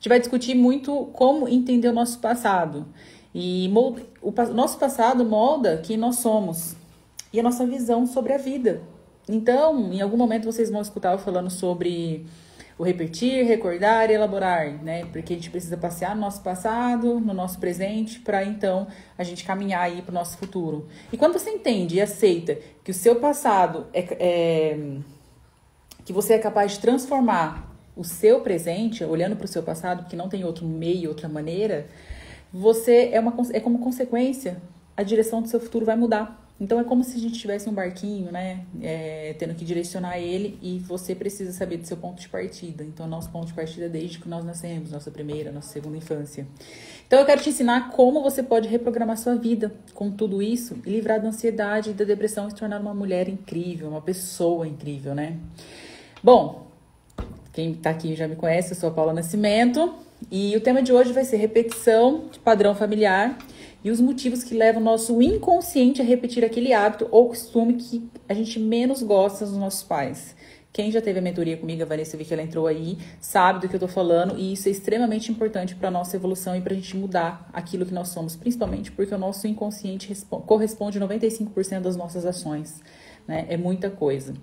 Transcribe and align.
gente 0.00 0.08
vai 0.08 0.18
discutir 0.18 0.54
muito 0.54 1.10
como 1.12 1.46
entender 1.46 1.88
o 1.88 1.92
nosso 1.92 2.18
passado. 2.20 2.86
E 3.34 3.70
o 4.22 4.30
nosso 4.54 4.78
passado 4.78 5.24
molda 5.24 5.76
quem 5.76 5.96
nós 5.96 6.16
somos 6.16 6.74
e 7.32 7.38
a 7.38 7.42
nossa 7.42 7.66
visão 7.66 8.06
sobre 8.06 8.32
a 8.32 8.38
vida. 8.38 8.82
Então, 9.28 9.92
em 9.92 10.00
algum 10.00 10.16
momento 10.16 10.46
vocês 10.50 10.70
vão 10.70 10.80
escutar 10.80 11.12
eu 11.12 11.18
falando 11.18 11.50
sobre 11.50 12.26
o 12.78 12.82
repetir, 12.82 13.44
recordar 13.44 14.10
e 14.10 14.14
elaborar, 14.14 14.82
né? 14.82 15.04
Porque 15.04 15.34
a 15.34 15.36
gente 15.36 15.50
precisa 15.50 15.76
passear 15.76 16.14
no 16.14 16.22
nosso 16.22 16.42
passado, 16.42 17.20
no 17.20 17.34
nosso 17.34 17.58
presente, 17.60 18.20
para 18.20 18.42
então 18.42 18.86
a 19.18 19.22
gente 19.22 19.44
caminhar 19.44 19.82
aí 19.82 20.00
para 20.00 20.12
o 20.12 20.14
nosso 20.14 20.38
futuro. 20.38 20.88
E 21.12 21.16
quando 21.18 21.34
você 21.34 21.50
entende 21.50 21.96
e 21.96 22.00
aceita 22.00 22.58
que 22.82 22.90
o 22.90 22.94
seu 22.94 23.16
passado 23.16 23.86
é, 23.92 24.16
é 24.18 24.78
que 26.06 26.12
você 26.12 26.32
é 26.32 26.38
capaz 26.38 26.72
de 26.72 26.80
transformar 26.80 27.69
o 27.96 28.04
seu 28.04 28.40
presente, 28.40 29.04
olhando 29.04 29.36
para 29.36 29.44
o 29.44 29.48
seu 29.48 29.62
passado, 29.62 30.02
porque 30.02 30.16
não 30.16 30.28
tem 30.28 30.44
outro 30.44 30.66
meio, 30.66 31.08
outra 31.08 31.28
maneira, 31.28 31.86
você 32.52 33.10
é 33.12 33.20
uma 33.20 33.34
é 33.52 33.60
como 33.60 33.78
consequência, 33.78 34.60
a 34.96 35.02
direção 35.02 35.40
do 35.40 35.48
seu 35.48 35.60
futuro 35.60 35.84
vai 35.84 35.96
mudar. 35.96 36.40
Então 36.60 36.78
é 36.78 36.84
como 36.84 37.02
se 37.02 37.16
a 37.16 37.18
gente 37.18 37.38
tivesse 37.38 37.70
um 37.70 37.72
barquinho, 37.72 38.30
né? 38.30 38.66
É, 38.82 39.34
tendo 39.38 39.54
que 39.54 39.64
direcionar 39.64 40.18
ele 40.18 40.58
e 40.60 40.78
você 40.78 41.14
precisa 41.14 41.52
saber 41.52 41.78
do 41.78 41.86
seu 41.86 41.96
ponto 41.96 42.20
de 42.20 42.28
partida. 42.28 42.84
Então, 42.84 43.06
nosso 43.08 43.30
ponto 43.30 43.46
de 43.46 43.54
partida 43.54 43.86
é 43.86 43.88
desde 43.88 44.18
que 44.18 44.28
nós 44.28 44.44
nascemos, 44.44 44.90
nossa 44.90 45.10
primeira, 45.10 45.50
nossa 45.50 45.72
segunda 45.72 45.96
infância. 45.96 46.46
Então, 47.06 47.18
eu 47.18 47.24
quero 47.24 47.40
te 47.40 47.48
ensinar 47.48 47.90
como 47.92 48.22
você 48.22 48.42
pode 48.42 48.68
reprogramar 48.68 49.16
sua 49.16 49.36
vida 49.36 49.72
com 49.94 50.10
tudo 50.10 50.42
isso 50.42 50.76
e 50.84 50.90
livrar 50.90 51.22
da 51.22 51.28
ansiedade 51.28 51.90
e 51.90 51.92
da 51.94 52.04
depressão 52.04 52.46
e 52.46 52.50
se 52.50 52.56
tornar 52.56 52.78
uma 52.78 52.92
mulher 52.92 53.26
incrível, 53.26 53.88
uma 53.88 54.02
pessoa 54.02 54.68
incrível, 54.68 55.14
né? 55.14 55.38
Bom, 56.22 56.69
quem 57.52 57.74
tá 57.74 57.90
aqui 57.90 58.14
já 58.14 58.28
me 58.28 58.36
conhece, 58.36 58.72
eu 58.72 58.76
sou 58.76 58.90
a 58.90 58.92
Paula 58.92 59.12
Nascimento 59.12 59.94
e 60.30 60.56
o 60.56 60.60
tema 60.60 60.82
de 60.82 60.92
hoje 60.92 61.12
vai 61.12 61.24
ser 61.24 61.36
repetição 61.36 62.26
de 62.30 62.38
padrão 62.38 62.74
familiar 62.74 63.38
e 63.82 63.90
os 63.90 64.00
motivos 64.00 64.44
que 64.44 64.54
levam 64.54 64.80
o 64.80 64.84
nosso 64.84 65.20
inconsciente 65.20 66.00
a 66.00 66.04
repetir 66.04 66.44
aquele 66.44 66.72
hábito 66.72 67.08
ou 67.10 67.28
costume 67.28 67.74
que 67.74 68.08
a 68.28 68.34
gente 68.34 68.60
menos 68.60 69.02
gosta 69.02 69.44
dos 69.44 69.56
nossos 69.56 69.82
pais. 69.82 70.36
Quem 70.72 70.92
já 70.92 71.00
teve 71.00 71.18
a 71.18 71.22
mentoria 71.22 71.56
comigo, 71.56 71.82
a 71.82 71.84
Vanessa, 71.84 72.16
vi 72.16 72.24
que 72.24 72.32
ela 72.32 72.42
entrou 72.42 72.68
aí, 72.68 72.96
sabe 73.20 73.60
do 73.60 73.68
que 73.68 73.74
eu 73.74 73.80
tô 73.80 73.88
falando, 73.88 74.38
e 74.38 74.52
isso 74.52 74.68
é 74.68 74.70
extremamente 74.70 75.32
importante 75.32 75.74
para 75.74 75.90
nossa 75.90 76.14
evolução 76.14 76.54
e 76.54 76.60
para 76.60 76.72
a 76.72 76.76
gente 76.76 76.96
mudar 76.96 77.50
aquilo 77.52 77.84
que 77.84 77.92
nós 77.92 78.10
somos, 78.10 78.36
principalmente 78.36 78.92
porque 78.92 79.12
o 79.12 79.18
nosso 79.18 79.48
inconsciente 79.48 80.16
corresponde 80.46 80.98
a 80.98 81.00
95% 81.00 81.80
das 81.80 81.96
nossas 81.96 82.24
ações, 82.24 82.80
né? 83.26 83.46
É 83.48 83.56
muita 83.56 83.90
coisa. 83.90 84.34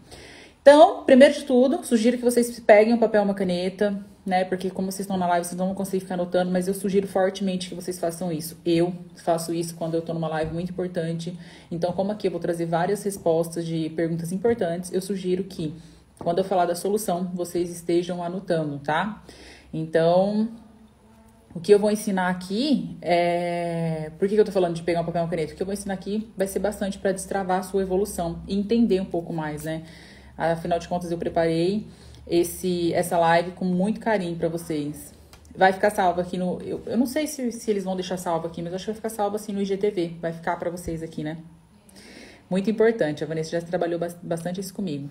Então, 0.68 1.06
primeiro 1.06 1.34
de 1.34 1.46
tudo, 1.46 1.82
sugiro 1.86 2.18
que 2.18 2.24
vocês 2.26 2.60
peguem 2.60 2.94
um 2.94 2.98
papel 2.98 3.22
e 3.22 3.24
uma 3.24 3.34
caneta, 3.34 4.06
né? 4.26 4.44
Porque 4.44 4.70
como 4.70 4.92
vocês 4.92 5.06
estão 5.06 5.16
na 5.16 5.26
live, 5.26 5.48
vocês 5.48 5.58
não 5.58 5.68
vão 5.68 5.74
conseguir 5.74 6.02
ficar 6.02 6.16
anotando, 6.16 6.52
mas 6.52 6.68
eu 6.68 6.74
sugiro 6.74 7.08
fortemente 7.08 7.70
que 7.70 7.74
vocês 7.74 7.98
façam 7.98 8.34
isso. 8.34 8.58
Eu 8.66 8.94
faço 9.16 9.54
isso 9.54 9.76
quando 9.76 9.94
eu 9.94 10.02
tô 10.02 10.14
numa 10.14 10.28
live 10.28 10.54
muito 10.54 10.70
importante. 10.70 11.40
Então, 11.72 11.94
como 11.94 12.12
aqui 12.12 12.28
eu 12.28 12.32
vou 12.32 12.40
trazer 12.42 12.66
várias 12.66 13.02
respostas 13.02 13.66
de 13.66 13.90
perguntas 13.92 14.34
importantes, 14.34 14.92
eu 14.92 15.00
sugiro 15.00 15.46
que 15.46 15.74
quando 16.20 16.40
eu 16.40 16.44
falar 16.44 16.66
da 16.66 16.76
solução, 16.76 17.32
vocês 17.34 17.72
estejam 17.72 18.22
anotando, 18.22 18.78
tá? 18.80 19.24
Então, 19.74 20.50
o 21.56 21.62
que 21.62 21.74
eu 21.74 21.80
vou 21.80 21.90
ensinar 21.90 22.28
aqui 22.28 22.98
é. 23.02 24.12
Por 24.20 24.28
que 24.28 24.36
eu 24.36 24.44
tô 24.44 24.52
falando 24.52 24.76
de 24.76 24.84
pegar 24.84 25.00
um 25.00 25.06
papel 25.06 25.22
e 25.22 25.24
uma 25.24 25.30
caneta? 25.30 25.54
O 25.54 25.56
que 25.56 25.64
eu 25.64 25.66
vou 25.66 25.74
ensinar 25.74 25.94
aqui 25.94 26.30
vai 26.36 26.46
ser 26.46 26.60
bastante 26.60 27.00
para 27.00 27.14
destravar 27.14 27.60
a 27.60 27.64
sua 27.64 27.82
evolução 27.82 28.44
e 28.46 28.54
entender 28.54 29.00
um 29.00 29.06
pouco 29.06 29.32
mais, 29.32 29.64
né? 29.64 29.84
Afinal 30.38 30.78
de 30.80 30.88
contas, 30.88 31.12
eu 31.12 31.18
preparei 31.18 31.88
esse 32.28 32.94
essa 32.94 33.18
live 33.18 33.52
com 33.52 33.66
muito 33.66 34.00
carinho 34.00 34.36
para 34.36 34.48
vocês. 34.48 35.14
Vai 35.56 35.74
ficar 35.74 35.90
salvo 35.90 36.22
aqui 36.22 36.38
no. 36.38 36.62
Eu, 36.62 36.84
eu 36.86 36.98
não 36.98 37.08
sei 37.08 37.26
se, 37.26 37.52
se 37.52 37.72
eles 37.72 37.84
vão 37.84 37.96
deixar 37.96 38.18
salvo 38.18 38.46
aqui, 38.46 38.62
mas 38.62 38.74
acho 38.74 38.86
que 38.86 38.92
vai 38.92 38.96
ficar 38.96 39.10
salvo 39.10 39.36
assim 39.36 39.52
no 39.52 39.62
IGTV. 39.62 40.18
Vai 40.22 40.32
ficar 40.32 40.56
para 40.58 40.70
vocês 40.70 41.02
aqui, 41.02 41.24
né? 41.24 41.38
Muito 42.50 42.70
importante. 42.70 43.24
A 43.24 43.28
Vanessa 43.28 43.60
já 43.60 43.66
trabalhou 43.66 44.00
bastante 44.22 44.60
isso 44.60 44.74
comigo. 44.74 45.10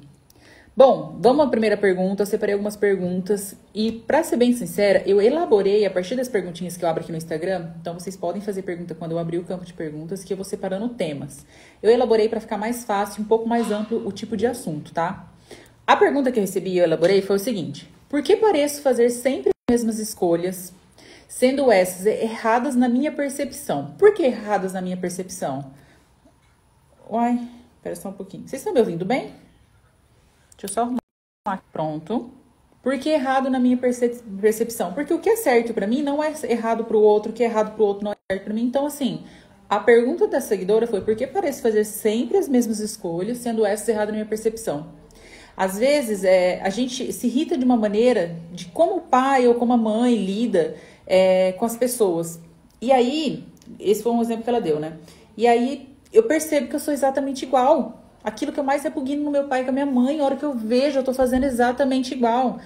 Bom, 0.78 1.16
vamos 1.22 1.46
à 1.46 1.48
primeira 1.48 1.74
pergunta. 1.74 2.22
Eu 2.22 2.26
separei 2.26 2.52
algumas 2.52 2.76
perguntas 2.76 3.56
e, 3.74 3.90
para 3.92 4.22
ser 4.22 4.36
bem 4.36 4.52
sincera, 4.52 5.02
eu 5.06 5.22
elaborei 5.22 5.86
a 5.86 5.90
partir 5.90 6.16
das 6.16 6.28
perguntinhas 6.28 6.76
que 6.76 6.84
eu 6.84 6.88
abro 6.90 7.02
aqui 7.02 7.10
no 7.10 7.16
Instagram. 7.16 7.70
Então, 7.80 7.94
vocês 7.94 8.14
podem 8.14 8.42
fazer 8.42 8.60
pergunta 8.60 8.94
quando 8.94 9.12
eu 9.12 9.18
abrir 9.18 9.38
o 9.38 9.44
campo 9.44 9.64
de 9.64 9.72
perguntas, 9.72 10.22
que 10.22 10.34
eu 10.34 10.36
vou 10.36 10.44
separando 10.44 10.90
temas. 10.90 11.46
Eu 11.82 11.90
elaborei 11.90 12.28
para 12.28 12.40
ficar 12.40 12.58
mais 12.58 12.84
fácil, 12.84 13.22
um 13.22 13.24
pouco 13.24 13.48
mais 13.48 13.70
amplo 13.70 14.06
o 14.06 14.12
tipo 14.12 14.36
de 14.36 14.46
assunto, 14.46 14.92
tá? 14.92 15.32
A 15.86 15.96
pergunta 15.96 16.30
que 16.30 16.38
eu 16.38 16.42
recebi 16.42 16.72
e 16.72 16.78
eu 16.78 16.84
elaborei 16.84 17.22
foi 17.22 17.36
o 17.36 17.38
seguinte: 17.38 17.90
Por 18.06 18.22
que 18.22 18.36
pareço 18.36 18.82
fazer 18.82 19.08
sempre 19.08 19.52
as 19.70 19.72
mesmas 19.72 19.98
escolhas, 19.98 20.74
sendo 21.26 21.72
essas 21.72 22.04
erradas 22.04 22.76
na 22.76 22.86
minha 22.86 23.10
percepção? 23.10 23.94
Por 23.98 24.12
que 24.12 24.24
erradas 24.24 24.74
na 24.74 24.82
minha 24.82 24.98
percepção? 24.98 25.70
Uai, 27.10 27.48
espera 27.76 27.96
só 27.96 28.10
um 28.10 28.12
pouquinho. 28.12 28.46
Vocês 28.46 28.60
estão 28.60 28.74
me 28.74 28.80
ouvindo 28.80 29.06
bem? 29.06 29.45
Deixa 30.56 30.64
eu 30.64 30.68
só 30.68 30.80
arrumar. 30.82 31.62
Pronto. 31.72 32.30
Por 32.82 32.98
que 32.98 33.10
errado 33.10 33.50
na 33.50 33.58
minha 33.58 33.76
percepção? 33.76 34.92
Porque 34.94 35.12
o 35.12 35.18
que 35.18 35.28
é 35.28 35.36
certo 35.36 35.74
para 35.74 35.86
mim 35.86 36.02
não 36.02 36.22
é 36.22 36.32
errado 36.44 36.84
para 36.84 36.96
o 36.96 37.00
outro, 37.00 37.32
o 37.32 37.34
que 37.34 37.42
é 37.42 37.46
errado 37.46 37.74
para 37.74 37.82
o 37.82 37.86
outro 37.86 38.04
não 38.04 38.12
é 38.12 38.16
certo 38.30 38.44
para 38.44 38.54
mim. 38.54 38.62
Então, 38.62 38.86
assim, 38.86 39.24
a 39.68 39.80
pergunta 39.80 40.28
da 40.28 40.40
seguidora 40.40 40.86
foi: 40.86 41.00
por 41.00 41.16
que 41.16 41.26
parece 41.26 41.60
fazer 41.60 41.84
sempre 41.84 42.36
as 42.38 42.48
mesmas 42.48 42.78
escolhas, 42.78 43.38
sendo 43.38 43.66
essas 43.66 43.88
erradas 43.88 44.08
na 44.08 44.14
minha 44.14 44.26
percepção? 44.26 44.86
Às 45.56 45.78
vezes, 45.78 46.22
é, 46.22 46.60
a 46.62 46.70
gente 46.70 47.12
se 47.12 47.26
irrita 47.26 47.56
de 47.56 47.64
uma 47.64 47.76
maneira 47.76 48.36
de 48.52 48.66
como 48.66 48.96
o 48.96 49.00
pai 49.00 49.48
ou 49.48 49.54
como 49.54 49.72
a 49.72 49.76
mãe 49.76 50.14
lida 50.14 50.76
é, 51.06 51.52
com 51.52 51.64
as 51.64 51.76
pessoas. 51.76 52.38
E 52.80 52.92
aí, 52.92 53.44
esse 53.80 54.02
foi 54.02 54.12
um 54.12 54.20
exemplo 54.20 54.44
que 54.44 54.50
ela 54.50 54.60
deu, 54.60 54.78
né? 54.78 54.98
E 55.36 55.46
aí, 55.46 55.88
eu 56.12 56.24
percebo 56.24 56.68
que 56.68 56.76
eu 56.76 56.80
sou 56.80 56.94
exatamente 56.94 57.44
igual. 57.44 58.05
Aquilo 58.26 58.50
que 58.50 58.58
eu 58.58 58.64
mais 58.64 58.82
repugno 58.82 59.22
no 59.22 59.30
meu 59.30 59.44
pai 59.44 59.60
e 59.60 59.64
com 59.64 59.70
a 59.70 59.72
minha 59.72 59.86
mãe, 59.86 60.18
a 60.18 60.24
hora 60.24 60.34
que 60.34 60.44
eu 60.44 60.52
vejo, 60.52 60.98
eu 60.98 61.04
tô 61.04 61.14
fazendo 61.14 61.44
exatamente 61.44 62.12
igual. 62.12 62.58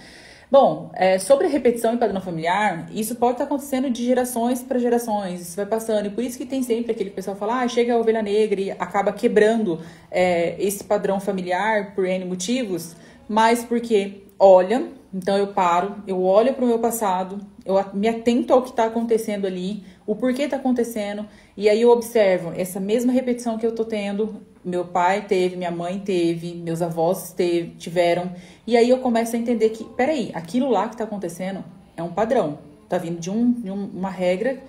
Bom, 0.50 0.90
é, 0.94 1.18
sobre 1.18 1.48
repetição 1.48 1.92
e 1.92 1.98
padrão 1.98 2.18
familiar, 2.18 2.88
isso 2.92 3.14
pode 3.14 3.32
estar 3.32 3.44
acontecendo 3.44 3.90
de 3.90 4.02
gerações 4.02 4.62
para 4.62 4.78
gerações, 4.78 5.42
isso 5.42 5.54
vai 5.56 5.66
passando, 5.66 6.06
e 6.06 6.10
por 6.10 6.24
isso 6.24 6.38
que 6.38 6.46
tem 6.46 6.62
sempre 6.62 6.92
aquele 6.92 7.10
pessoal 7.10 7.36
que 7.36 7.40
fala, 7.40 7.60
ah, 7.60 7.68
chega 7.68 7.92
a 7.92 7.98
ovelha 7.98 8.22
negra 8.22 8.58
e 8.58 8.70
acaba 8.70 9.12
quebrando 9.12 9.78
é, 10.10 10.56
esse 10.58 10.82
padrão 10.82 11.20
familiar 11.20 11.94
por 11.94 12.06
N 12.06 12.24
motivos, 12.24 12.96
mas 13.28 13.62
porque 13.62 14.24
olha, 14.38 14.88
então 15.12 15.36
eu 15.36 15.48
paro, 15.48 15.96
eu 16.06 16.22
olho 16.22 16.54
para 16.54 16.64
o 16.64 16.68
meu 16.68 16.78
passado, 16.78 17.38
eu 17.64 17.76
me 17.92 18.08
atento 18.08 18.52
ao 18.52 18.62
que 18.62 18.70
está 18.70 18.86
acontecendo 18.86 19.46
ali, 19.46 19.84
o 20.06 20.16
porquê 20.16 20.44
está 20.44 20.56
acontecendo, 20.56 21.26
e 21.56 21.68
aí 21.68 21.82
eu 21.82 21.90
observo 21.90 22.52
essa 22.56 22.80
mesma 22.80 23.12
repetição 23.12 23.56
que 23.56 23.66
eu 23.66 23.70
estou 23.70 23.84
tendo, 23.84 24.40
meu 24.64 24.84
pai 24.84 25.26
teve, 25.26 25.56
minha 25.56 25.70
mãe 25.70 25.98
teve, 25.98 26.54
meus 26.54 26.82
avós 26.82 27.32
teve, 27.32 27.70
tiveram. 27.76 28.32
E 28.66 28.76
aí 28.76 28.88
eu 28.88 28.98
começo 28.98 29.34
a 29.34 29.38
entender 29.38 29.70
que, 29.70 29.84
peraí, 29.84 30.30
aquilo 30.34 30.70
lá 30.70 30.88
que 30.88 30.94
está 30.94 31.04
acontecendo 31.04 31.64
é 31.96 32.02
um 32.02 32.12
padrão. 32.12 32.58
Tá 32.88 32.98
vindo 32.98 33.18
de, 33.18 33.30
um, 33.30 33.52
de 33.52 33.70
uma 33.70 34.10
regra 34.10 34.62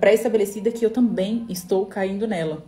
pré-estabelecida 0.00 0.72
que 0.72 0.84
eu 0.84 0.90
também 0.90 1.46
estou 1.48 1.86
caindo 1.86 2.26
nela. 2.26 2.64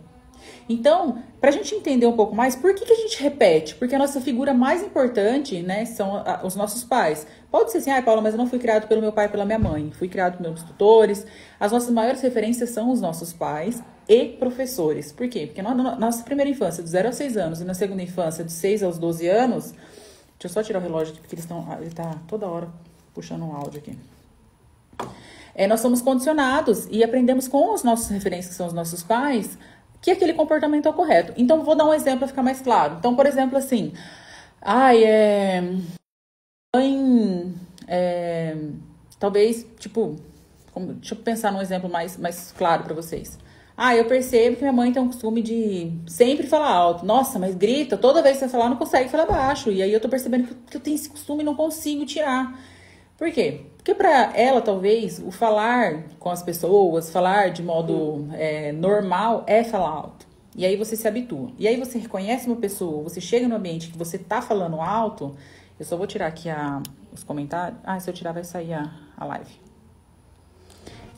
Então, 0.67 1.21
para 1.39 1.49
a 1.49 1.53
gente 1.53 1.73
entender 1.73 2.05
um 2.05 2.15
pouco 2.15 2.35
mais, 2.35 2.55
por 2.55 2.73
que, 2.73 2.85
que 2.85 2.93
a 2.93 2.95
gente 2.95 3.21
repete? 3.21 3.75
Porque 3.75 3.95
a 3.95 3.99
nossa 3.99 4.21
figura 4.21 4.53
mais 4.53 4.83
importante, 4.83 5.61
né, 5.61 5.85
são 5.85 6.23
os 6.43 6.55
nossos 6.55 6.83
pais. 6.83 7.25
Pode 7.51 7.71
ser 7.71 7.79
assim, 7.79 7.91
ah, 7.91 8.01
Paula, 8.01 8.21
mas 8.21 8.33
eu 8.33 8.37
não 8.37 8.47
fui 8.47 8.59
criado 8.59 8.87
pelo 8.87 9.01
meu 9.01 9.11
pai 9.11 9.25
e 9.25 9.29
pela 9.29 9.45
minha 9.45 9.59
mãe. 9.59 9.91
Fui 9.91 10.07
criado 10.07 10.37
por 10.37 10.43
meus 10.43 10.61
tutores. 10.63 11.25
As 11.59 11.71
nossas 11.71 11.89
maiores 11.89 12.21
referências 12.21 12.69
são 12.69 12.91
os 12.91 13.01
nossos 13.01 13.33
pais 13.33 13.81
e 14.07 14.25
professores. 14.25 15.11
Por 15.11 15.27
quê? 15.27 15.47
Porque 15.47 15.61
na 15.61 15.73
nossa 15.73 16.23
primeira 16.23 16.49
infância, 16.49 16.81
dos 16.81 16.91
0 16.91 17.07
aos 17.07 17.15
6 17.15 17.37
anos, 17.37 17.61
e 17.61 17.63
na 17.63 17.73
segunda 17.73 18.01
infância, 18.01 18.43
de 18.43 18.51
6 18.51 18.83
aos 18.83 18.97
12 18.97 19.27
anos, 19.27 19.71
deixa 19.71 20.45
eu 20.45 20.49
só 20.49 20.63
tirar 20.63 20.79
o 20.79 20.81
relógio 20.81 21.13
aqui, 21.13 21.21
porque 21.21 21.35
eles 21.35 21.45
estão, 21.45 21.65
ele 21.79 21.91
tá 21.91 22.15
toda 22.27 22.47
hora 22.47 22.67
puxando 23.13 23.43
um 23.43 23.55
áudio 23.55 23.79
aqui. 23.79 23.97
É, 25.53 25.67
nós 25.67 25.81
somos 25.81 26.01
condicionados 26.01 26.87
e 26.89 27.03
aprendemos 27.03 27.47
com 27.47 27.73
os 27.73 27.83
nossos 27.83 28.07
referências, 28.07 28.49
que 28.49 28.55
são 28.55 28.67
os 28.67 28.73
nossos 28.73 29.03
pais, 29.03 29.57
que 30.01 30.11
aquele 30.11 30.33
comportamento 30.33 30.87
é 30.87 30.89
o 30.89 30.93
correto. 30.93 31.33
Então, 31.37 31.63
vou 31.63 31.75
dar 31.75 31.85
um 31.85 31.93
exemplo 31.93 32.19
para 32.19 32.27
ficar 32.27 32.43
mais 32.43 32.61
claro. 32.61 32.95
Então, 32.99 33.15
por 33.15 33.25
exemplo, 33.25 33.57
assim, 33.57 33.93
ai, 34.61 35.03
é. 35.03 35.61
Mãe. 36.75 37.55
É, 37.87 38.55
talvez, 39.19 39.65
tipo, 39.79 40.15
como, 40.71 40.93
deixa 40.93 41.15
eu 41.15 41.19
pensar 41.19 41.51
num 41.51 41.61
exemplo 41.61 41.89
mais, 41.89 42.17
mais 42.17 42.51
claro 42.51 42.83
para 42.83 42.93
vocês. 42.93 43.37
Ah, 43.75 43.95
eu 43.95 44.05
percebo 44.05 44.57
que 44.57 44.61
minha 44.61 44.73
mãe 44.73 44.91
tem 44.91 45.01
um 45.01 45.07
costume 45.07 45.41
de 45.41 45.91
sempre 46.05 46.45
falar 46.45 46.69
alto. 46.69 47.05
Nossa, 47.05 47.39
mas 47.39 47.55
grita, 47.55 47.97
toda 47.97 48.21
vez 48.21 48.37
que 48.37 48.43
você 48.43 48.49
falar, 48.49 48.69
não 48.69 48.75
consegue 48.75 49.09
falar 49.09 49.25
baixo. 49.25 49.71
E 49.71 49.81
aí 49.81 49.93
eu 49.93 50.01
tô 50.01 50.09
percebendo 50.09 50.53
que 50.69 50.75
eu 50.75 50.81
tenho 50.81 50.95
esse 50.95 51.09
costume 51.09 51.43
e 51.43 51.45
não 51.45 51.55
consigo 51.55 52.05
tirar. 52.05 52.59
Por 53.17 53.31
quê? 53.31 53.61
Porque 53.79 53.95
para 53.95 54.37
ela, 54.37 54.61
talvez, 54.61 55.19
o 55.25 55.31
falar 55.31 56.03
com 56.19 56.29
as 56.29 56.43
pessoas, 56.43 57.09
falar 57.11 57.49
de 57.51 57.63
modo 57.63 58.27
é, 58.33 58.73
normal, 58.73 59.45
é 59.47 59.63
falar 59.63 59.89
alto. 59.89 60.27
E 60.53 60.65
aí 60.65 60.75
você 60.75 60.97
se 60.97 61.07
habitua. 61.07 61.51
E 61.57 61.65
aí 61.65 61.77
você 61.77 61.97
reconhece 61.97 62.47
uma 62.47 62.57
pessoa, 62.57 63.01
você 63.01 63.21
chega 63.21 63.47
no 63.47 63.55
ambiente 63.55 63.89
que 63.89 63.97
você 63.97 64.17
tá 64.17 64.41
falando 64.41 64.81
alto. 64.81 65.33
Eu 65.79 65.85
só 65.85 65.95
vou 65.95 66.05
tirar 66.05 66.27
aqui 66.27 66.49
a, 66.49 66.83
os 67.13 67.23
comentários. 67.23 67.79
Ah, 67.85 67.97
se 67.97 68.09
eu 68.09 68.13
tirar 68.13 68.33
vai 68.33 68.43
sair 68.43 68.73
a, 68.73 68.91
a 69.17 69.23
live. 69.23 69.51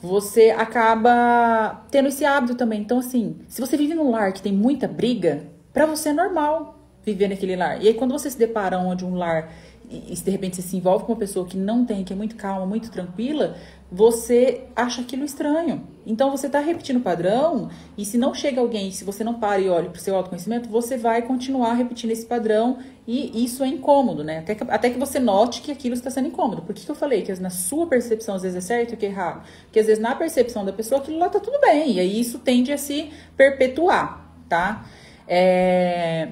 Você 0.00 0.50
acaba 0.50 1.84
tendo 1.90 2.08
esse 2.08 2.24
hábito 2.24 2.54
também. 2.54 2.80
Então, 2.80 3.00
assim, 3.00 3.40
se 3.48 3.60
você 3.60 3.76
vive 3.76 3.94
num 3.94 4.10
lar 4.10 4.32
que 4.32 4.40
tem 4.40 4.52
muita 4.52 4.86
briga, 4.86 5.48
para 5.72 5.84
você 5.84 6.10
é 6.10 6.12
normal 6.12 6.78
viver 7.04 7.26
naquele 7.26 7.56
lar. 7.56 7.82
E 7.82 7.88
aí, 7.88 7.94
quando 7.94 8.12
você 8.12 8.30
se 8.30 8.38
depara 8.38 8.78
onde 8.78 9.04
um 9.04 9.16
lar 9.16 9.52
e, 9.92 10.16
se 10.16 10.24
de 10.24 10.30
repente 10.30 10.56
você 10.56 10.62
se 10.62 10.76
envolve 10.76 11.04
com 11.04 11.12
uma 11.12 11.18
pessoa 11.18 11.46
que 11.46 11.56
não 11.56 11.84
tem, 11.84 12.04
que 12.04 12.12
é 12.12 12.16
muito 12.16 12.36
calma, 12.36 12.64
muito 12.64 12.90
tranquila, 12.90 13.56
você 13.90 14.64
acha 14.74 15.02
aquilo 15.02 15.24
estranho. 15.24 15.86
Então 16.06 16.30
você 16.30 16.46
está 16.46 16.60
repetindo 16.60 16.96
o 16.96 17.00
padrão, 17.00 17.68
e 17.96 18.04
se 18.04 18.16
não 18.16 18.32
chega 18.32 18.60
alguém, 18.60 18.90
se 18.90 19.04
você 19.04 19.22
não 19.22 19.34
para 19.34 19.60
e 19.60 19.68
olha 19.68 19.90
para 19.90 19.98
o 19.98 20.00
seu 20.00 20.16
autoconhecimento, 20.16 20.68
você 20.68 20.96
vai 20.96 21.22
continuar 21.22 21.74
repetindo 21.74 22.10
esse 22.10 22.24
padrão 22.24 22.78
e 23.06 23.44
isso 23.44 23.62
é 23.62 23.68
incômodo, 23.68 24.24
né? 24.24 24.38
Até 24.38 24.54
que, 24.54 24.64
até 24.64 24.90
que 24.90 24.98
você 24.98 25.18
note 25.18 25.60
que 25.60 25.70
aquilo 25.70 25.94
está 25.94 26.10
sendo 26.10 26.28
incômodo. 26.28 26.62
Por 26.62 26.74
que, 26.74 26.84
que 26.84 26.90
eu 26.90 26.94
falei 26.94 27.22
que 27.22 27.32
na 27.34 27.50
sua 27.50 27.86
percepção 27.86 28.34
às 28.34 28.42
vezes 28.42 28.56
é 28.56 28.60
certo 28.60 28.94
e 28.94 28.96
que 28.96 29.06
é 29.06 29.10
errado? 29.10 29.44
Porque 29.64 29.78
às 29.78 29.86
vezes 29.86 30.02
na 30.02 30.14
percepção 30.14 30.64
da 30.64 30.72
pessoa 30.72 31.00
aquilo 31.00 31.18
lá 31.18 31.28
tá 31.28 31.38
tudo 31.38 31.60
bem, 31.60 31.92
e 31.92 32.00
aí 32.00 32.20
isso 32.20 32.38
tende 32.38 32.72
a 32.72 32.78
se 32.78 33.10
perpetuar, 33.36 34.34
tá? 34.48 34.86
É... 35.28 36.28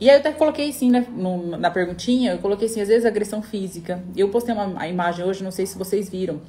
E 0.00 0.08
aí 0.08 0.16
eu 0.16 0.20
até 0.20 0.32
coloquei 0.32 0.70
assim, 0.70 0.90
né, 0.90 1.06
no, 1.10 1.58
na 1.58 1.70
perguntinha, 1.70 2.32
eu 2.32 2.38
coloquei 2.38 2.66
assim, 2.66 2.80
às 2.80 2.88
vezes 2.88 3.04
agressão 3.04 3.42
física. 3.42 4.02
Eu 4.16 4.30
postei 4.30 4.54
uma 4.54 4.88
imagem 4.88 5.24
hoje, 5.24 5.44
não 5.44 5.50
sei 5.50 5.66
se 5.66 5.76
vocês 5.76 6.08
viram, 6.08 6.40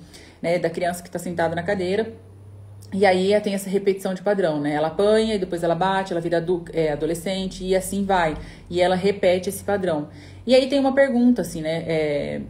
né, 0.42 0.58
da 0.58 0.70
criança 0.70 1.04
que 1.04 1.10
está 1.10 1.20
sentada 1.20 1.54
na 1.54 1.62
cadeira. 1.62 2.14
E 2.94 3.06
aí 3.06 3.40
tem 3.42 3.54
essa 3.54 3.70
repetição 3.70 4.14
de 4.14 4.22
padrão, 4.22 4.60
né? 4.60 4.74
Ela 4.74 4.88
apanha 4.88 5.36
e 5.36 5.40
depois 5.40 5.64
ela 5.64 5.76
bate, 5.76 6.12
ela 6.12 6.20
vira 6.20 6.46
é, 6.74 6.92
adolescente 6.92 7.64
e 7.64 7.74
assim 7.74 8.04
vai. 8.04 8.36
E 8.70 8.82
ela 8.82 8.96
repete 8.96 9.48
esse 9.48 9.64
padrão. 9.64 10.10
E 10.46 10.54
aí 10.54 10.68
tem 10.68 10.78
uma 10.78 10.94
pergunta, 10.94 11.42
assim, 11.42 11.62
né? 11.62 11.84
É, 11.88 12.42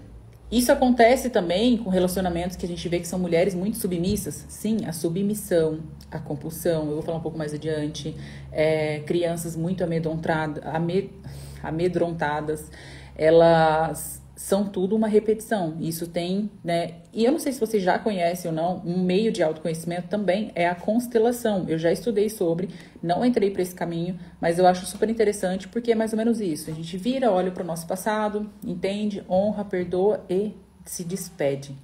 isso 0.51 0.71
acontece 0.71 1.30
também 1.30 1.77
com 1.77 1.89
relacionamentos 1.89 2.57
que 2.57 2.65
a 2.65 2.68
gente 2.68 2.88
vê 2.89 3.00
que 3.00 3.07
são 3.07 3.18
mulheres 3.18 3.56
muito 3.56 3.77
submissas. 3.77 4.45
Sim, 4.50 4.86
a 4.86 4.92
submissão, 4.92 5.80
a 6.12 6.19
compulsão, 6.19 6.88
eu 6.88 6.94
vou 6.95 7.01
falar 7.01 7.19
um 7.19 7.21
pouco 7.21 7.38
mais 7.38 7.53
adiante. 7.53 8.13
É, 8.51 9.00
crianças 9.06 9.56
muito 9.56 9.81
amedrontadas, 9.81 10.62
amedrontadas, 11.63 12.69
elas 13.15 14.21
são 14.42 14.66
tudo 14.66 14.96
uma 14.96 15.08
repetição. 15.08 15.78
Isso 15.80 16.08
tem, 16.08 16.50
né? 16.64 16.96
E 17.14 17.24
eu 17.24 17.32
não 17.32 17.38
sei 17.38 17.52
se 17.52 17.60
você 17.60 17.80
já 17.80 18.00
conhece 18.00 18.48
ou 18.48 18.54
não, 18.54 18.82
um 18.84 19.00
meio 19.00 19.32
de 19.32 19.44
autoconhecimento 19.44 20.08
também 20.08 20.52
é 20.56 20.68
a 20.68 20.74
constelação. 20.74 21.66
Eu 21.70 21.78
já 21.78 21.92
estudei 21.92 22.28
sobre, 22.28 22.70
não 23.04 23.24
entrei 23.24 23.52
para 23.52 23.62
esse 23.62 23.76
caminho, 23.76 24.20
mas 24.42 24.58
eu 24.58 24.66
acho 24.66 24.88
super 24.88 25.08
interessante 25.08 25.68
porque 25.68 25.92
é 25.92 25.96
mais 25.96 26.12
ou 26.12 26.18
menos 26.18 26.42
isso. 26.42 26.72
A 26.72 26.74
gente 26.74 26.98
vira, 26.98 27.32
olha 27.32 27.52
para 27.52 27.62
o 27.62 27.66
nosso 27.66 27.86
passado, 27.86 28.50
entende, 28.66 29.24
honra, 29.30 29.64
perdoa 29.64 30.26
e 30.28 30.54
se 30.86 31.04
despede. 31.04 31.76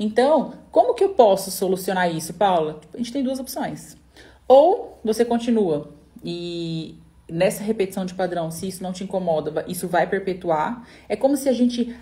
Então, 0.00 0.54
como 0.70 0.94
que 0.94 1.04
eu 1.04 1.10
posso 1.10 1.50
solucionar 1.50 2.10
isso, 2.10 2.32
Paula? 2.32 2.80
A 2.94 2.96
gente 2.96 3.12
tem 3.12 3.22
duas 3.22 3.38
opções. 3.38 3.98
Ou 4.48 4.98
você 5.04 5.26
continua 5.26 5.92
e 6.24 6.96
nessa 7.30 7.62
repetição 7.62 8.06
de 8.06 8.14
padrão, 8.14 8.50
se 8.50 8.66
isso 8.66 8.82
não 8.82 8.92
te 8.92 9.04
incomoda, 9.04 9.64
isso 9.68 9.86
vai 9.86 10.06
perpetuar. 10.06 10.86
É 11.08 11.14
como 11.14 11.36
se 11.36 11.48
a 11.48 11.52
gente. 11.52 11.94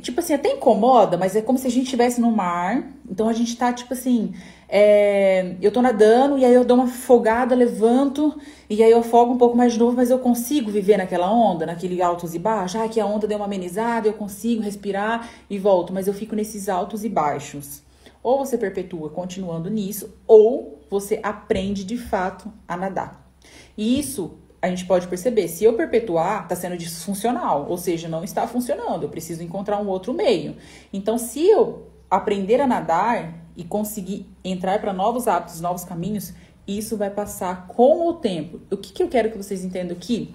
Tipo 0.00 0.20
assim, 0.20 0.34
até 0.34 0.52
incomoda, 0.52 1.16
mas 1.16 1.36
é 1.36 1.42
como 1.42 1.58
se 1.58 1.66
a 1.66 1.70
gente 1.70 1.84
estivesse 1.84 2.20
no 2.20 2.30
mar. 2.30 2.82
Então 3.08 3.28
a 3.28 3.32
gente 3.32 3.56
tá, 3.56 3.72
tipo 3.72 3.92
assim. 3.92 4.32
É, 4.66 5.54
eu 5.60 5.70
tô 5.70 5.82
nadando 5.82 6.38
e 6.38 6.44
aí 6.44 6.54
eu 6.54 6.64
dou 6.64 6.78
uma 6.78 6.88
folgada, 6.88 7.54
levanto 7.54 8.40
e 8.68 8.82
aí 8.82 8.90
eu 8.90 9.00
afogo 9.00 9.34
um 9.34 9.38
pouco 9.38 9.56
mais 9.56 9.74
de 9.74 9.78
novo, 9.78 9.94
mas 9.94 10.10
eu 10.10 10.18
consigo 10.18 10.70
viver 10.70 10.96
naquela 10.96 11.30
onda, 11.30 11.66
naquele 11.66 12.00
altos 12.02 12.34
e 12.34 12.38
baixos. 12.38 12.80
Ah, 12.80 12.88
que 12.88 12.98
a 12.98 13.06
onda 13.06 13.26
deu 13.26 13.36
uma 13.36 13.44
amenizada, 13.44 14.08
eu 14.08 14.14
consigo 14.14 14.62
respirar 14.62 15.28
e 15.48 15.58
volto, 15.58 15.92
mas 15.92 16.08
eu 16.08 16.14
fico 16.14 16.34
nesses 16.34 16.68
altos 16.68 17.04
e 17.04 17.08
baixos. 17.08 17.82
Ou 18.22 18.38
você 18.38 18.56
perpetua 18.56 19.10
continuando 19.10 19.68
nisso, 19.68 20.14
ou 20.26 20.80
você 20.90 21.20
aprende 21.22 21.84
de 21.84 21.98
fato 21.98 22.50
a 22.66 22.76
nadar. 22.76 23.30
E 23.76 23.98
isso 23.98 24.38
a 24.64 24.68
gente 24.70 24.86
pode 24.86 25.06
perceber, 25.08 25.46
se 25.46 25.62
eu 25.62 25.74
perpetuar, 25.74 26.44
está 26.44 26.56
sendo 26.56 26.74
disfuncional, 26.74 27.66
ou 27.68 27.76
seja, 27.76 28.08
não 28.08 28.24
está 28.24 28.46
funcionando, 28.46 29.02
eu 29.02 29.10
preciso 29.10 29.42
encontrar 29.42 29.78
um 29.78 29.86
outro 29.88 30.14
meio. 30.14 30.56
Então, 30.90 31.18
se 31.18 31.46
eu 31.46 31.90
aprender 32.10 32.62
a 32.62 32.66
nadar 32.66 33.44
e 33.54 33.62
conseguir 33.62 34.26
entrar 34.42 34.80
para 34.80 34.90
novos 34.90 35.28
hábitos, 35.28 35.60
novos 35.60 35.84
caminhos, 35.84 36.32
isso 36.66 36.96
vai 36.96 37.10
passar 37.10 37.66
com 37.66 38.08
o 38.08 38.14
tempo. 38.14 38.58
O 38.70 38.76
que, 38.78 38.90
que 38.90 39.02
eu 39.02 39.08
quero 39.08 39.30
que 39.30 39.36
vocês 39.36 39.62
entendam 39.62 39.94
aqui? 39.94 40.34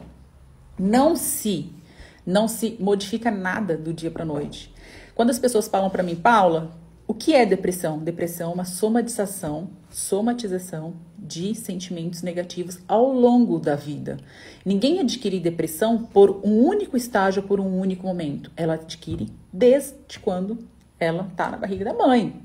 Não 0.77 1.15
se, 1.15 1.73
não 2.23 2.47
se 2.47 2.77
modifica 2.79 3.31
nada 3.31 3.75
do 3.75 3.91
dia 3.91 4.11
para 4.11 4.23
noite. 4.23 4.71
Quando 5.15 5.31
as 5.31 5.39
pessoas 5.39 5.67
falam 5.67 5.89
para 5.89 6.03
mim, 6.03 6.15
Paula, 6.15 6.69
o 7.09 7.13
que 7.15 7.33
é 7.33 7.43
depressão? 7.43 7.97
Depressão 7.97 8.51
é 8.51 8.53
uma 8.53 8.65
somatização, 8.65 9.71
somatização 9.89 10.93
de 11.17 11.55
sentimentos 11.55 12.21
negativos 12.21 12.77
ao 12.87 13.11
longo 13.11 13.57
da 13.57 13.75
vida. 13.75 14.17
Ninguém 14.63 14.99
adquire 14.99 15.39
depressão 15.39 16.03
por 16.05 16.39
um 16.45 16.63
único 16.63 16.95
estágio, 16.95 17.41
por 17.41 17.59
um 17.59 17.79
único 17.79 18.05
momento. 18.05 18.51
Ela 18.55 18.75
adquire 18.75 19.27
desde 19.51 20.19
quando 20.21 20.59
ela 20.99 21.27
está 21.31 21.49
na 21.49 21.57
barriga 21.57 21.85
da 21.85 21.95
mãe. 21.95 22.43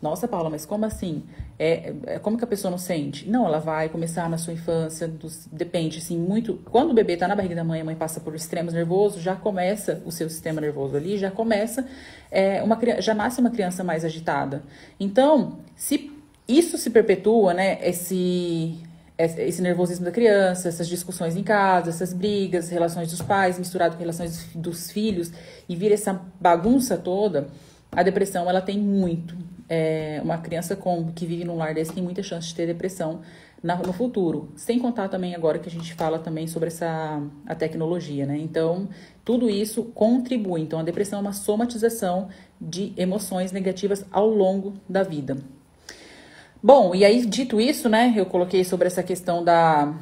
Nossa, 0.00 0.26
Paula, 0.26 0.48
mas 0.48 0.64
como 0.64 0.86
assim? 0.86 1.24
É, 1.58 1.92
é, 2.06 2.18
como 2.18 2.38
que 2.38 2.44
a 2.44 2.46
pessoa 2.46 2.70
não 2.70 2.78
sente? 2.78 3.28
Não, 3.28 3.44
ela 3.44 3.58
vai 3.58 3.88
começar 3.90 4.30
na 4.30 4.38
sua 4.38 4.54
infância, 4.54 5.06
dos, 5.06 5.46
depende, 5.52 5.98
assim, 5.98 6.18
muito. 6.18 6.54
Quando 6.70 6.90
o 6.90 6.94
bebê 6.94 7.14
está 7.14 7.28
na 7.28 7.36
barriga 7.36 7.54
da 7.54 7.64
mãe, 7.64 7.82
a 7.82 7.84
mãe 7.84 7.94
passa 7.94 8.18
por 8.18 8.34
extremos 8.34 8.72
nervosos, 8.72 9.22
já 9.22 9.36
começa 9.36 10.02
o 10.06 10.10
seu 10.10 10.28
sistema 10.30 10.60
nervoso 10.60 10.96
ali, 10.96 11.18
já 11.18 11.30
começa 11.30 11.86
é, 12.30 12.62
uma 12.62 12.78
já 13.00 13.14
nasce 13.14 13.40
uma 13.40 13.50
criança 13.50 13.84
mais 13.84 14.04
agitada. 14.04 14.62
Então, 14.98 15.58
se 15.76 16.10
isso 16.48 16.78
se 16.78 16.90
perpetua, 16.90 17.52
né? 17.52 17.78
Esse 17.82 18.78
esse 19.18 19.60
nervosismo 19.60 20.06
da 20.06 20.10
criança, 20.10 20.68
essas 20.68 20.88
discussões 20.88 21.36
em 21.36 21.42
casa, 21.42 21.90
essas 21.90 22.14
brigas, 22.14 22.70
relações 22.70 23.10
dos 23.10 23.20
pais 23.20 23.58
misturado 23.58 23.94
com 23.94 24.00
relações 24.00 24.48
dos 24.54 24.90
filhos 24.90 25.30
e 25.68 25.76
vira 25.76 25.92
essa 25.92 26.18
bagunça 26.40 26.96
toda, 26.96 27.48
a 27.92 28.02
depressão 28.02 28.48
ela 28.48 28.62
tem 28.62 28.78
muito, 28.78 29.36
é, 29.70 30.20
uma 30.24 30.36
criança 30.36 30.74
com, 30.74 31.12
que 31.12 31.24
vive 31.24 31.44
num 31.44 31.56
lar 31.56 31.72
desse 31.72 31.92
tem 31.92 32.02
muita 32.02 32.24
chance 32.24 32.48
de 32.48 32.54
ter 32.56 32.66
depressão 32.66 33.20
na, 33.62 33.76
no 33.76 33.92
futuro. 33.92 34.48
Sem 34.56 34.80
contar 34.80 35.08
também 35.08 35.32
agora 35.32 35.60
que 35.60 35.68
a 35.68 35.72
gente 35.72 35.94
fala 35.94 36.18
também 36.18 36.48
sobre 36.48 36.66
essa 36.66 37.22
a 37.46 37.54
tecnologia, 37.54 38.26
né? 38.26 38.36
Então, 38.36 38.88
tudo 39.24 39.48
isso 39.48 39.84
contribui. 39.94 40.60
Então, 40.62 40.80
a 40.80 40.82
depressão 40.82 41.20
é 41.20 41.22
uma 41.22 41.32
somatização 41.32 42.28
de 42.60 42.92
emoções 42.96 43.52
negativas 43.52 44.04
ao 44.10 44.28
longo 44.28 44.74
da 44.88 45.04
vida. 45.04 45.36
Bom, 46.60 46.92
e 46.92 47.04
aí, 47.04 47.24
dito 47.24 47.60
isso, 47.60 47.88
né, 47.88 48.12
eu 48.16 48.26
coloquei 48.26 48.64
sobre 48.64 48.88
essa 48.88 49.02
questão 49.02 49.42
da 49.44 49.94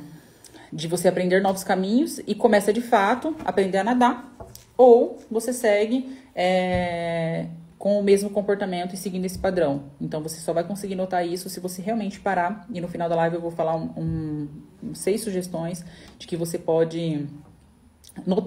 de 0.71 0.87
você 0.87 1.09
aprender 1.09 1.41
novos 1.41 1.65
caminhos 1.65 2.21
e 2.27 2.35
começa 2.35 2.73
de 2.75 2.83
fato 2.83 3.35
a 3.43 3.49
aprender 3.49 3.79
a 3.79 3.85
nadar, 3.85 4.37
ou 4.77 5.19
você 5.31 5.51
segue 5.51 6.19
é, 6.35 7.47
com 7.79 7.99
o 7.99 8.03
mesmo 8.03 8.29
comportamento 8.29 8.95
e 8.95 8.97
seguindo 8.97 9.25
esse 9.25 9.39
padrão. 9.39 9.85
Então 10.01 10.21
você 10.21 10.41
só 10.41 10.53
vai 10.53 10.65
conseguir 10.65 10.97
notar 10.97 11.27
isso 11.27 11.49
se 11.49 11.61
você 11.61 11.81
realmente 11.81 12.19
parar. 12.19 12.67
E 12.73 12.81
no 12.81 12.89
final 12.89 13.09
da 13.09 13.15
live 13.15 13.37
eu 13.37 13.41
vou 13.41 13.53
falar 13.53 13.77
um, 13.77 14.49
um, 14.83 14.95
seis 14.95 15.23
sugestões 15.23 15.85
de 16.19 16.27
que 16.27 16.37
você 16.37 16.59
pode 16.59 17.27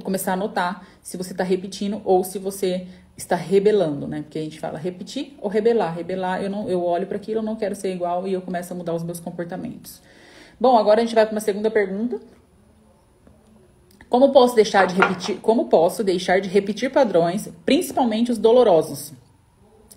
começar 0.03 0.33
a 0.33 0.35
notar 0.35 0.85
se 1.01 1.15
você 1.15 1.31
está 1.31 1.45
repetindo 1.45 2.01
ou 2.03 2.25
se 2.25 2.37
você 2.37 2.87
está 3.15 3.37
rebelando, 3.37 4.05
né? 4.05 4.21
Porque 4.21 4.37
a 4.37 4.41
gente 4.41 4.59
fala 4.59 4.77
repetir 4.77 5.33
ou 5.39 5.49
rebelar. 5.49 5.95
Rebelar, 5.95 6.43
eu 6.43 6.49
não, 6.49 6.69
eu 6.69 6.83
olho 6.83 7.07
para 7.07 7.15
aquilo, 7.15 7.39
eu 7.39 7.43
não 7.43 7.55
quero 7.55 7.75
ser 7.75 7.93
igual 7.93 8.27
e 8.27 8.33
eu 8.33 8.41
começo 8.41 8.73
a 8.73 8.75
mudar 8.75 8.93
os 8.93 9.03
meus 9.03 9.19
comportamentos. 9.19 10.01
Bom, 10.59 10.77
agora 10.77 10.99
a 11.01 11.05
gente 11.05 11.15
vai 11.15 11.25
para 11.25 11.33
uma 11.33 11.41
segunda 11.41 11.71
pergunta. 11.71 12.19
Como 14.09 14.33
posso 14.33 14.55
deixar 14.55 14.85
de 14.87 14.95
repetir? 14.95 15.37
Como 15.37 15.69
posso 15.69 16.03
deixar 16.03 16.41
de 16.41 16.49
repetir 16.49 16.91
padrões, 16.91 17.47
principalmente 17.65 18.29
os 18.29 18.37
dolorosos? 18.37 19.13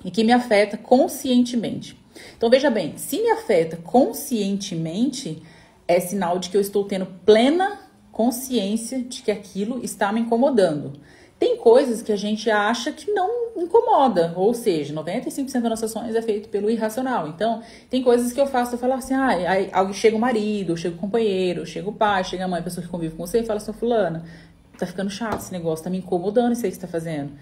E 0.04 0.10
que 0.10 0.22
me 0.22 0.32
afeta 0.32 0.76
conscientemente. 0.76 1.98
Então 2.36 2.50
veja 2.50 2.70
bem, 2.70 2.96
se 2.96 3.20
me 3.20 3.30
afeta 3.30 3.76
conscientemente, 3.76 5.42
é 5.88 5.98
sinal 6.00 6.38
de 6.38 6.50
que 6.50 6.56
eu 6.56 6.60
estou 6.60 6.84
tendo 6.84 7.06
plena 7.24 7.80
consciência 8.12 9.02
de 9.02 9.22
que 9.22 9.30
aquilo 9.30 9.84
está 9.84 10.12
me 10.12 10.20
incomodando. 10.20 10.92
Tem 11.38 11.56
coisas 11.56 12.00
que 12.00 12.12
a 12.12 12.16
gente 12.16 12.48
acha 12.48 12.92
que 12.92 13.10
não 13.10 13.44
incomoda, 13.56 14.32
ou 14.36 14.54
seja, 14.54 14.94
95% 14.94 15.52
das 15.52 15.62
nossas 15.62 15.90
ações 15.90 16.14
é 16.14 16.22
feito 16.22 16.48
pelo 16.48 16.70
irracional. 16.70 17.28
Então, 17.28 17.60
tem 17.90 18.02
coisas 18.02 18.32
que 18.32 18.40
eu 18.40 18.46
faço, 18.46 18.74
eu 18.74 18.78
falo 18.78 18.94
assim, 18.94 19.14
ah, 19.14 19.28
aí, 19.28 19.68
aí 19.72 19.94
chega 19.94 20.16
o 20.16 20.20
marido, 20.20 20.76
chega 20.76 20.94
o 20.94 20.98
companheiro, 20.98 21.66
chega 21.66 21.88
o 21.88 21.92
pai, 21.92 22.22
chega 22.24 22.44
a 22.44 22.48
mãe, 22.48 22.60
a 22.60 22.62
pessoa 22.62 22.84
que 22.84 22.90
convive 22.90 23.16
com 23.16 23.26
você 23.26 23.40
e 23.40 23.44
fala 23.44 23.58
assim, 23.58 23.72
fulana, 23.72 24.24
tá 24.78 24.86
ficando 24.86 25.10
chato 25.10 25.40
esse 25.40 25.52
negócio, 25.52 25.84
tá 25.84 25.90
me 25.90 25.98
incomodando 25.98 26.52
isso 26.52 26.64
aí 26.64 26.70
que 26.70 26.76
você 26.76 26.82
tá 26.82 26.88
fazendo. 26.88 27.32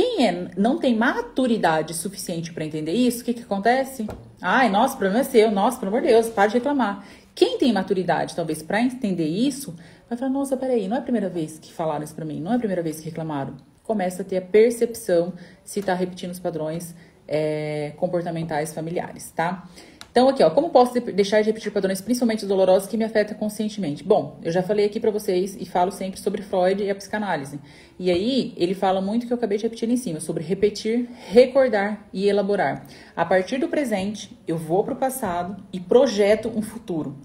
Quem 0.00 0.26
é, 0.26 0.48
não 0.56 0.78
tem 0.78 0.96
maturidade 0.96 1.92
suficiente 1.92 2.54
para 2.54 2.64
entender 2.64 2.94
isso, 2.94 3.20
o 3.20 3.24
que, 3.26 3.34
que 3.34 3.42
acontece? 3.42 4.08
Ai, 4.40 4.70
nossa, 4.70 4.94
o 4.94 4.96
problema 4.96 5.20
é 5.20 5.24
seu, 5.24 5.50
nossa, 5.50 5.78
pelo 5.78 5.90
amor 5.90 6.00
de 6.00 6.08
Deus, 6.08 6.30
para 6.30 6.46
de 6.46 6.54
reclamar. 6.54 7.04
Quem 7.34 7.58
tem 7.58 7.70
maturidade, 7.70 8.34
talvez, 8.34 8.62
para 8.62 8.80
entender 8.80 9.26
isso, 9.26 9.76
vai 10.08 10.16
falar: 10.16 10.30
nossa, 10.30 10.56
peraí, 10.56 10.88
não 10.88 10.96
é 10.96 11.00
a 11.00 11.02
primeira 11.02 11.28
vez 11.28 11.58
que 11.58 11.70
falaram 11.70 12.02
isso 12.02 12.14
para 12.14 12.24
mim, 12.24 12.40
não 12.40 12.50
é 12.50 12.56
a 12.56 12.58
primeira 12.58 12.82
vez 12.82 12.98
que 12.98 13.10
reclamaram. 13.10 13.58
começa 13.82 14.22
a 14.22 14.24
ter 14.24 14.38
a 14.38 14.40
percepção 14.40 15.34
se 15.62 15.80
está 15.80 15.92
repetindo 15.92 16.30
os 16.30 16.38
padrões 16.38 16.94
é, 17.28 17.92
comportamentais 17.98 18.72
familiares, 18.72 19.30
tá? 19.32 19.68
Então, 20.10 20.28
aqui, 20.28 20.42
ó, 20.42 20.50
como 20.50 20.70
posso 20.70 21.00
deixar 21.00 21.40
de 21.40 21.46
repetir 21.46 21.70
padrões, 21.70 22.00
principalmente 22.00 22.44
dolorosos, 22.44 22.88
que 22.88 22.96
me 22.96 23.04
afetam 23.04 23.36
conscientemente? 23.36 24.02
Bom, 24.02 24.38
eu 24.42 24.50
já 24.50 24.60
falei 24.60 24.86
aqui 24.86 24.98
para 24.98 25.10
vocês 25.12 25.56
e 25.58 25.64
falo 25.64 25.92
sempre 25.92 26.18
sobre 26.18 26.42
Freud 26.42 26.82
e 26.82 26.90
a 26.90 26.94
psicanálise. 26.96 27.60
E 27.96 28.10
aí, 28.10 28.52
ele 28.56 28.74
fala 28.74 29.00
muito 29.00 29.26
que 29.26 29.32
eu 29.32 29.36
acabei 29.36 29.56
de 29.56 29.64
repetir 29.64 29.86
ali 29.86 29.94
em 29.94 29.96
cima, 29.96 30.18
sobre 30.18 30.42
repetir, 30.42 31.08
recordar 31.28 32.08
e 32.12 32.28
elaborar. 32.28 32.86
A 33.14 33.24
partir 33.24 33.58
do 33.58 33.68
presente, 33.68 34.36
eu 34.48 34.58
vou 34.58 34.82
para 34.82 34.94
o 34.94 34.96
passado 34.96 35.62
e 35.72 35.78
projeto 35.78 36.50
um 36.54 36.60
futuro. 36.60 37.16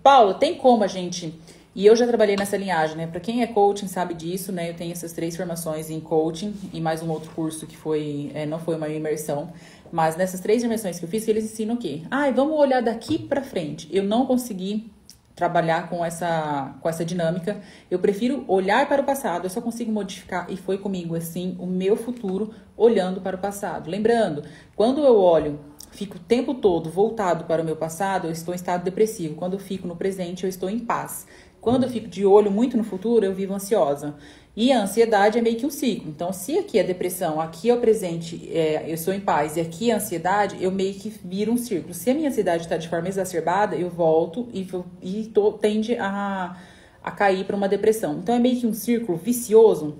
Paulo, 0.00 0.34
tem 0.34 0.54
como 0.54 0.84
a 0.84 0.86
gente 0.86 1.34
e 1.74 1.84
eu 1.84 1.96
já 1.96 2.06
trabalhei 2.06 2.36
nessa 2.36 2.56
linhagem, 2.56 2.96
né? 2.96 3.08
Para 3.08 3.18
quem 3.18 3.42
é 3.42 3.48
coaching 3.48 3.88
sabe 3.88 4.14
disso, 4.14 4.52
né? 4.52 4.70
Eu 4.70 4.74
tenho 4.74 4.92
essas 4.92 5.12
três 5.12 5.36
formações 5.36 5.90
em 5.90 5.98
coaching 5.98 6.54
e 6.72 6.80
mais 6.80 7.02
um 7.02 7.10
outro 7.10 7.32
curso 7.32 7.66
que 7.66 7.76
foi, 7.76 8.30
é, 8.32 8.46
não 8.46 8.60
foi 8.60 8.76
uma 8.76 8.88
imersão, 8.88 9.52
mas 9.94 10.16
nessas 10.16 10.40
três 10.40 10.60
imersões 10.64 10.98
que 10.98 11.04
eu 11.04 11.08
fiz, 11.08 11.28
eles 11.28 11.44
ensinam 11.44 11.76
o 11.76 11.78
quê? 11.78 12.02
Ai, 12.10 12.30
ah, 12.30 12.32
vamos 12.32 12.58
olhar 12.58 12.82
daqui 12.82 13.16
para 13.16 13.40
frente. 13.42 13.88
Eu 13.92 14.02
não 14.02 14.26
consegui 14.26 14.90
trabalhar 15.36 15.88
com 15.88 16.04
essa, 16.04 16.74
com 16.80 16.88
essa 16.88 17.04
dinâmica. 17.04 17.60
Eu 17.88 18.00
prefiro 18.00 18.44
olhar 18.48 18.88
para 18.88 19.02
o 19.02 19.04
passado, 19.04 19.44
eu 19.44 19.50
só 19.50 19.60
consigo 19.60 19.92
modificar, 19.92 20.50
e 20.50 20.56
foi 20.56 20.78
comigo 20.78 21.14
assim, 21.14 21.56
o 21.60 21.66
meu 21.66 21.94
futuro 21.94 22.52
olhando 22.76 23.20
para 23.20 23.36
o 23.36 23.38
passado. 23.38 23.88
Lembrando, 23.88 24.42
quando 24.74 25.00
eu 25.04 25.16
olho 25.16 25.60
fico 25.92 26.16
o 26.16 26.20
tempo 26.20 26.54
todo 26.54 26.90
voltado 26.90 27.44
para 27.44 27.62
o 27.62 27.64
meu 27.64 27.76
passado, 27.76 28.26
eu 28.26 28.32
estou 28.32 28.52
em 28.52 28.56
estado 28.56 28.82
depressivo. 28.82 29.36
Quando 29.36 29.52
eu 29.52 29.60
fico 29.60 29.86
no 29.86 29.94
presente, 29.94 30.42
eu 30.42 30.48
estou 30.48 30.68
em 30.68 30.80
paz. 30.80 31.24
Quando 31.64 31.84
eu 31.84 31.88
fico 31.88 32.08
de 32.08 32.26
olho 32.26 32.50
muito 32.50 32.76
no 32.76 32.84
futuro, 32.84 33.24
eu 33.24 33.32
vivo 33.32 33.54
ansiosa. 33.54 34.16
E 34.54 34.70
a 34.70 34.82
ansiedade 34.82 35.38
é 35.38 35.40
meio 35.40 35.56
que 35.56 35.64
um 35.64 35.70
ciclo. 35.70 36.10
Então, 36.10 36.30
se 36.30 36.58
aqui 36.58 36.78
é 36.78 36.84
depressão, 36.84 37.40
aqui 37.40 37.70
é 37.70 37.74
o 37.74 37.80
presente, 37.80 38.50
é, 38.52 38.84
eu 38.86 38.98
sou 38.98 39.14
em 39.14 39.20
paz, 39.20 39.56
e 39.56 39.62
aqui 39.62 39.90
é 39.90 39.94
ansiedade, 39.94 40.62
eu 40.62 40.70
meio 40.70 40.92
que 40.92 41.08
viro 41.24 41.50
um 41.50 41.56
círculo. 41.56 41.94
Se 41.94 42.10
a 42.10 42.14
minha 42.14 42.28
ansiedade 42.28 42.64
está 42.64 42.76
de 42.76 42.86
forma 42.86 43.08
exacerbada, 43.08 43.76
eu 43.76 43.88
volto 43.88 44.46
e, 44.52 44.68
e 45.00 45.24
tô, 45.28 45.52
tende 45.52 45.96
a, 45.96 46.54
a 47.02 47.10
cair 47.10 47.46
para 47.46 47.56
uma 47.56 47.66
depressão. 47.66 48.18
Então, 48.18 48.34
é 48.34 48.38
meio 48.38 48.60
que 48.60 48.66
um 48.66 48.74
círculo 48.74 49.16
vicioso. 49.16 49.96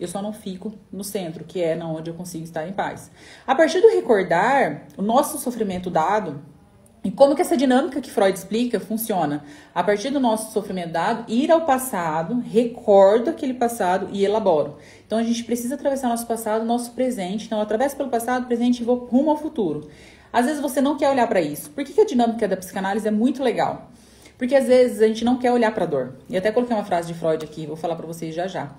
Eu 0.00 0.08
só 0.08 0.20
não 0.20 0.32
fico 0.32 0.72
no 0.90 1.04
centro, 1.04 1.44
que 1.44 1.62
é 1.62 1.76
na 1.76 1.86
onde 1.86 2.10
eu 2.10 2.14
consigo 2.14 2.42
estar 2.42 2.66
em 2.66 2.72
paz. 2.72 3.08
A 3.46 3.54
partir 3.54 3.80
do 3.80 3.86
recordar, 3.86 4.88
o 4.98 5.02
nosso 5.02 5.38
sofrimento 5.38 5.90
dado, 5.90 6.42
e 7.04 7.10
como 7.10 7.36
que 7.36 7.42
essa 7.42 7.54
dinâmica 7.54 8.00
que 8.00 8.10
Freud 8.10 8.32
explica 8.36 8.80
funciona? 8.80 9.44
A 9.74 9.84
partir 9.84 10.08
do 10.08 10.18
nosso 10.18 10.52
sofrimento 10.54 10.92
dado, 10.92 11.30
ir 11.30 11.52
ao 11.52 11.66
passado, 11.66 12.40
recordo 12.40 13.28
aquele 13.28 13.52
passado 13.52 14.08
e 14.10 14.24
elaboro. 14.24 14.78
Então 15.06 15.18
a 15.18 15.22
gente 15.22 15.44
precisa 15.44 15.74
atravessar 15.74 16.08
nosso 16.08 16.26
passado, 16.26 16.64
nosso 16.64 16.92
presente. 16.92 17.44
Então, 17.44 17.60
atravessa 17.60 17.94
pelo 17.94 18.08
passado, 18.08 18.46
presente 18.46 18.80
e 18.80 18.84
vou 18.84 18.96
rumo 18.96 19.30
ao 19.30 19.36
futuro. 19.36 19.90
Às 20.32 20.46
vezes 20.46 20.62
você 20.62 20.80
não 20.80 20.96
quer 20.96 21.10
olhar 21.10 21.26
para 21.26 21.42
isso. 21.42 21.70
Por 21.70 21.84
que, 21.84 21.92
que 21.92 22.00
a 22.00 22.06
dinâmica 22.06 22.48
da 22.48 22.56
psicanálise 22.56 23.06
é 23.06 23.10
muito 23.10 23.42
legal? 23.42 23.90
Porque 24.38 24.54
às 24.54 24.66
vezes 24.66 25.02
a 25.02 25.06
gente 25.06 25.26
não 25.26 25.36
quer 25.36 25.52
olhar 25.52 25.74
para 25.74 25.84
a 25.84 25.86
dor. 25.86 26.14
E 26.30 26.38
até 26.38 26.50
coloquei 26.50 26.74
uma 26.74 26.84
frase 26.84 27.12
de 27.12 27.18
Freud 27.18 27.44
aqui, 27.44 27.66
vou 27.66 27.76
falar 27.76 27.96
para 27.96 28.06
vocês 28.06 28.34
já 28.34 28.46
já. 28.46 28.72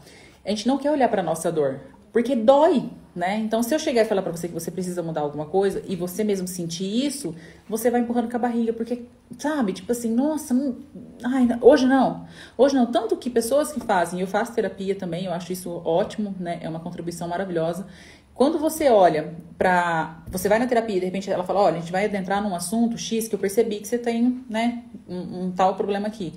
A 0.43 0.49
gente 0.49 0.67
não 0.67 0.79
quer 0.79 0.89
olhar 0.89 1.09
para 1.09 1.21
nossa 1.21 1.51
dor, 1.51 1.79
porque 2.11 2.35
dói, 2.35 2.89
né? 3.15 3.37
Então, 3.37 3.63
se 3.63 3.73
eu 3.73 3.79
chegar 3.79 4.01
e 4.01 4.05
falar 4.05 4.21
para 4.21 4.33
você 4.33 4.49
que 4.49 4.53
você 4.53 4.69
precisa 4.69 5.01
mudar 5.01 5.21
alguma 5.21 5.45
coisa 5.45 5.81
e 5.87 5.95
você 5.95 6.21
mesmo 6.21 6.47
sentir 6.47 7.05
isso, 7.05 7.33
você 7.67 7.89
vai 7.89 8.01
empurrando 8.01 8.29
com 8.29 8.35
a 8.35 8.39
barriga, 8.39 8.73
porque, 8.73 9.05
sabe, 9.39 9.71
tipo 9.71 9.89
assim, 9.91 10.13
nossa, 10.13 10.53
não, 10.53 10.75
ai, 11.23 11.47
hoje 11.61 11.85
não. 11.85 12.27
Hoje 12.57 12.75
não. 12.75 12.85
Tanto 12.87 13.15
que 13.15 13.29
pessoas 13.29 13.71
que 13.71 13.79
fazem, 13.79 14.19
eu 14.19 14.27
faço 14.27 14.53
terapia 14.53 14.95
também, 14.95 15.25
eu 15.25 15.33
acho 15.33 15.53
isso 15.53 15.71
ótimo, 15.85 16.35
né? 16.37 16.59
É 16.61 16.67
uma 16.67 16.81
contribuição 16.81 17.27
maravilhosa. 17.27 17.87
Quando 18.33 18.59
você 18.59 18.89
olha 18.89 19.33
para. 19.57 20.21
Você 20.29 20.49
vai 20.49 20.59
na 20.59 20.67
terapia 20.67 20.97
e 20.97 20.99
de 20.99 21.05
repente 21.05 21.31
ela 21.31 21.45
fala: 21.45 21.61
olha, 21.61 21.77
a 21.77 21.79
gente 21.79 21.91
vai 21.93 22.03
adentrar 22.03 22.43
num 22.43 22.53
assunto 22.53 22.97
X 22.97 23.29
que 23.29 23.35
eu 23.35 23.39
percebi 23.39 23.77
que 23.77 23.87
você 23.87 23.97
tem, 23.97 24.43
né, 24.49 24.83
um, 25.07 25.45
um 25.45 25.51
tal 25.51 25.75
problema 25.75 26.07
aqui. 26.07 26.33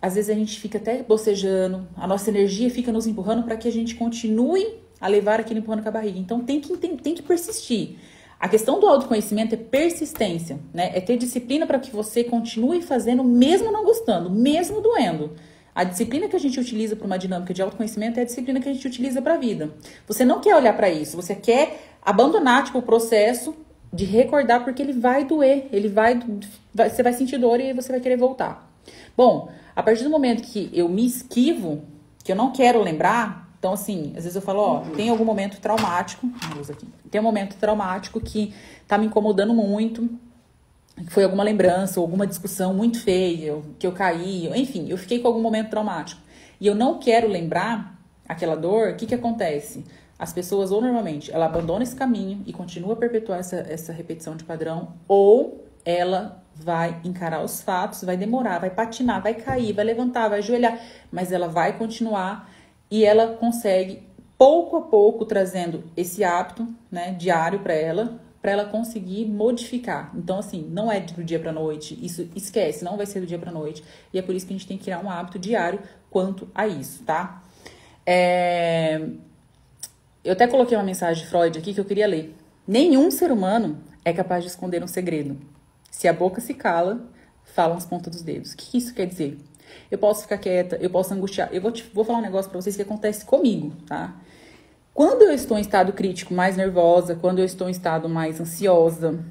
Às 0.00 0.14
vezes 0.14 0.30
a 0.30 0.34
gente 0.34 0.58
fica 0.58 0.78
até 0.78 1.02
bocejando, 1.02 1.86
a 1.94 2.06
nossa 2.06 2.30
energia 2.30 2.70
fica 2.70 2.90
nos 2.90 3.06
empurrando 3.06 3.42
para 3.44 3.56
que 3.56 3.68
a 3.68 3.72
gente 3.72 3.96
continue 3.96 4.85
a 5.00 5.08
levar 5.08 5.40
aquele 5.40 5.60
empurrando 5.60 5.82
com 5.82 5.88
a 5.88 5.92
barriga. 5.92 6.18
Então 6.18 6.40
tem 6.40 6.60
que, 6.60 6.76
tem, 6.76 6.96
tem 6.96 7.14
que 7.14 7.22
persistir. 7.22 7.96
A 8.38 8.48
questão 8.48 8.78
do 8.78 8.86
autoconhecimento 8.86 9.54
é 9.54 9.58
persistência, 9.58 10.58
né? 10.72 10.90
É 10.94 11.00
ter 11.00 11.16
disciplina 11.16 11.66
para 11.66 11.78
que 11.78 11.90
você 11.90 12.22
continue 12.22 12.82
fazendo, 12.82 13.24
mesmo 13.24 13.72
não 13.72 13.84
gostando, 13.84 14.28
mesmo 14.30 14.80
doendo. 14.80 15.32
A 15.74 15.84
disciplina 15.84 16.28
que 16.28 16.36
a 16.36 16.38
gente 16.38 16.58
utiliza 16.58 16.96
para 16.96 17.06
uma 17.06 17.18
dinâmica 17.18 17.52
de 17.52 17.62
autoconhecimento 17.62 18.18
é 18.18 18.22
a 18.22 18.26
disciplina 18.26 18.60
que 18.60 18.68
a 18.68 18.72
gente 18.72 18.86
utiliza 18.86 19.20
para 19.20 19.34
a 19.34 19.36
vida. 19.38 19.70
Você 20.06 20.24
não 20.24 20.40
quer 20.40 20.54
olhar 20.54 20.74
para 20.74 20.88
isso, 20.90 21.16
você 21.16 21.34
quer 21.34 21.96
abandonar 22.02 22.64
tipo, 22.64 22.78
o 22.78 22.82
processo 22.82 23.54
de 23.92 24.04
recordar 24.04 24.64
porque 24.64 24.82
ele 24.82 24.92
vai 24.92 25.24
doer, 25.24 25.68
ele 25.72 25.88
vai, 25.88 26.18
vai, 26.74 26.90
você 26.90 27.02
vai 27.02 27.12
sentir 27.12 27.38
dor 27.38 27.60
e 27.60 27.72
você 27.72 27.90
vai 27.90 28.00
querer 28.00 28.16
voltar. 28.16 28.70
Bom, 29.16 29.50
a 29.74 29.82
partir 29.82 30.04
do 30.04 30.10
momento 30.10 30.42
que 30.42 30.70
eu 30.72 30.88
me 30.88 31.06
esquivo, 31.06 31.82
que 32.22 32.32
eu 32.32 32.36
não 32.36 32.52
quero 32.52 32.82
lembrar, 32.82 33.45
então, 33.58 33.72
assim, 33.72 34.12
às 34.16 34.24
vezes 34.24 34.36
eu 34.36 34.42
falo, 34.42 34.60
ó, 34.60 34.80
tem 34.94 35.08
algum 35.08 35.24
momento 35.24 35.60
traumático, 35.60 36.30
aqui, 36.70 36.86
tem 37.10 37.20
um 37.20 37.24
momento 37.24 37.56
traumático 37.56 38.20
que 38.20 38.54
tá 38.86 38.98
me 38.98 39.06
incomodando 39.06 39.54
muito, 39.54 40.08
foi 41.08 41.24
alguma 41.24 41.42
lembrança, 41.42 42.00
ou 42.00 42.04
alguma 42.04 42.26
discussão 42.26 42.72
muito 42.72 43.00
feia, 43.00 43.60
que 43.78 43.86
eu 43.86 43.92
caí, 43.92 44.48
enfim, 44.54 44.88
eu 44.88 44.96
fiquei 44.96 45.18
com 45.18 45.28
algum 45.28 45.42
momento 45.42 45.70
traumático. 45.70 46.20
E 46.60 46.66
eu 46.66 46.74
não 46.74 46.98
quero 46.98 47.28
lembrar 47.28 47.98
aquela 48.28 48.56
dor, 48.56 48.90
o 48.90 48.96
que 48.96 49.06
que 49.06 49.14
acontece? 49.14 49.84
As 50.18 50.32
pessoas, 50.32 50.70
ou 50.70 50.80
normalmente, 50.80 51.30
ela 51.30 51.46
abandona 51.46 51.82
esse 51.82 51.94
caminho 51.94 52.42
e 52.46 52.52
continua 52.52 52.94
a 52.94 52.96
perpetuar 52.96 53.38
essa, 53.38 53.56
essa 53.56 53.92
repetição 53.92 54.36
de 54.36 54.44
padrão, 54.44 54.94
ou 55.06 55.66
ela 55.84 56.42
vai 56.54 56.98
encarar 57.04 57.44
os 57.44 57.60
fatos, 57.60 58.02
vai 58.02 58.16
demorar, 58.16 58.58
vai 58.58 58.70
patinar, 58.70 59.22
vai 59.22 59.34
cair, 59.34 59.74
vai 59.74 59.84
levantar, 59.84 60.28
vai 60.28 60.38
ajoelhar, 60.38 60.80
mas 61.12 61.30
ela 61.30 61.48
vai 61.48 61.76
continuar 61.76 62.50
e 62.90 63.04
ela 63.04 63.34
consegue 63.36 64.02
pouco 64.38 64.76
a 64.76 64.82
pouco 64.82 65.24
trazendo 65.24 65.84
esse 65.96 66.22
hábito, 66.22 66.66
né, 66.90 67.12
diário 67.12 67.60
para 67.60 67.74
ela, 67.74 68.20
para 68.40 68.52
ela 68.52 68.64
conseguir 68.66 69.26
modificar. 69.26 70.12
Então 70.14 70.38
assim, 70.38 70.62
não 70.70 70.90
é 70.90 71.00
do 71.00 71.24
dia 71.24 71.38
para 71.38 71.52
noite, 71.52 71.98
isso 72.04 72.28
esquece, 72.34 72.84
não 72.84 72.96
vai 72.96 73.06
ser 73.06 73.20
do 73.20 73.26
dia 73.26 73.38
para 73.38 73.50
noite, 73.50 73.82
e 74.12 74.18
é 74.18 74.22
por 74.22 74.34
isso 74.34 74.46
que 74.46 74.52
a 74.52 74.56
gente 74.56 74.66
tem 74.66 74.76
que 74.76 74.84
criar 74.84 75.00
um 75.00 75.10
hábito 75.10 75.38
diário 75.38 75.80
quanto 76.10 76.48
a 76.54 76.66
isso, 76.66 77.02
tá? 77.04 77.42
É... 78.04 79.08
Eu 80.22 80.32
até 80.32 80.46
coloquei 80.46 80.76
uma 80.76 80.84
mensagem 80.84 81.22
de 81.22 81.30
Freud 81.30 81.58
aqui 81.58 81.72
que 81.72 81.80
eu 81.80 81.84
queria 81.84 82.06
ler. 82.06 82.34
Nenhum 82.66 83.10
ser 83.10 83.30
humano 83.30 83.78
é 84.04 84.12
capaz 84.12 84.42
de 84.42 84.50
esconder 84.50 84.82
um 84.82 84.88
segredo. 84.88 85.38
Se 85.90 86.08
a 86.08 86.12
boca 86.12 86.40
se 86.40 86.52
cala, 86.52 87.08
falam 87.44 87.76
as 87.76 87.86
pontas 87.86 88.12
dos 88.12 88.22
dedos. 88.22 88.52
O 88.52 88.56
que 88.56 88.76
isso 88.76 88.92
quer 88.92 89.06
dizer? 89.06 89.38
Eu 89.90 89.98
posso 89.98 90.22
ficar 90.22 90.38
quieta, 90.38 90.76
eu 90.80 90.90
posso 90.90 91.12
angustiar. 91.14 91.48
Eu 91.52 91.60
vou, 91.60 91.70
te, 91.70 91.84
vou 91.92 92.04
falar 92.04 92.18
um 92.18 92.22
negócio 92.22 92.50
para 92.50 92.60
vocês 92.60 92.76
que 92.76 92.82
acontece 92.82 93.24
comigo, 93.24 93.72
tá? 93.86 94.14
Quando 94.92 95.22
eu 95.22 95.32
estou 95.32 95.58
em 95.58 95.60
estado 95.60 95.92
crítico, 95.92 96.32
mais 96.32 96.56
nervosa, 96.56 97.14
quando 97.14 97.38
eu 97.38 97.44
estou 97.44 97.68
em 97.68 97.70
estado 97.70 98.08
mais 98.08 98.40
ansiosa, 98.40 99.22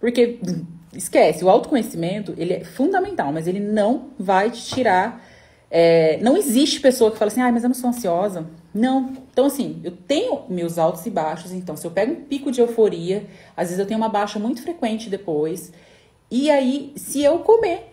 porque 0.00 0.38
esquece, 0.96 1.44
o 1.44 1.50
autoconhecimento 1.50 2.34
ele 2.38 2.54
é 2.54 2.64
fundamental, 2.64 3.30
mas 3.32 3.46
ele 3.46 3.60
não 3.60 4.08
vai 4.18 4.50
te 4.50 4.64
tirar. 4.64 5.22
É, 5.70 6.18
não 6.22 6.36
existe 6.36 6.80
pessoa 6.80 7.10
que 7.10 7.18
fala 7.18 7.30
assim, 7.30 7.42
ah, 7.42 7.52
mas 7.52 7.62
eu 7.62 7.68
não 7.68 7.74
sou 7.74 7.90
ansiosa. 7.90 8.46
Não. 8.72 9.12
Então, 9.30 9.44
assim, 9.44 9.80
eu 9.84 9.92
tenho 9.92 10.44
meus 10.48 10.78
altos 10.78 11.04
e 11.04 11.10
baixos. 11.10 11.52
Então, 11.52 11.76
se 11.76 11.86
eu 11.86 11.90
pego 11.90 12.12
um 12.12 12.24
pico 12.24 12.50
de 12.50 12.60
euforia, 12.60 13.26
às 13.56 13.68
vezes 13.68 13.78
eu 13.78 13.86
tenho 13.86 13.98
uma 13.98 14.08
baixa 14.08 14.38
muito 14.38 14.62
frequente 14.62 15.10
depois. 15.10 15.72
E 16.30 16.50
aí, 16.50 16.92
se 16.96 17.22
eu 17.22 17.40
comer 17.40 17.89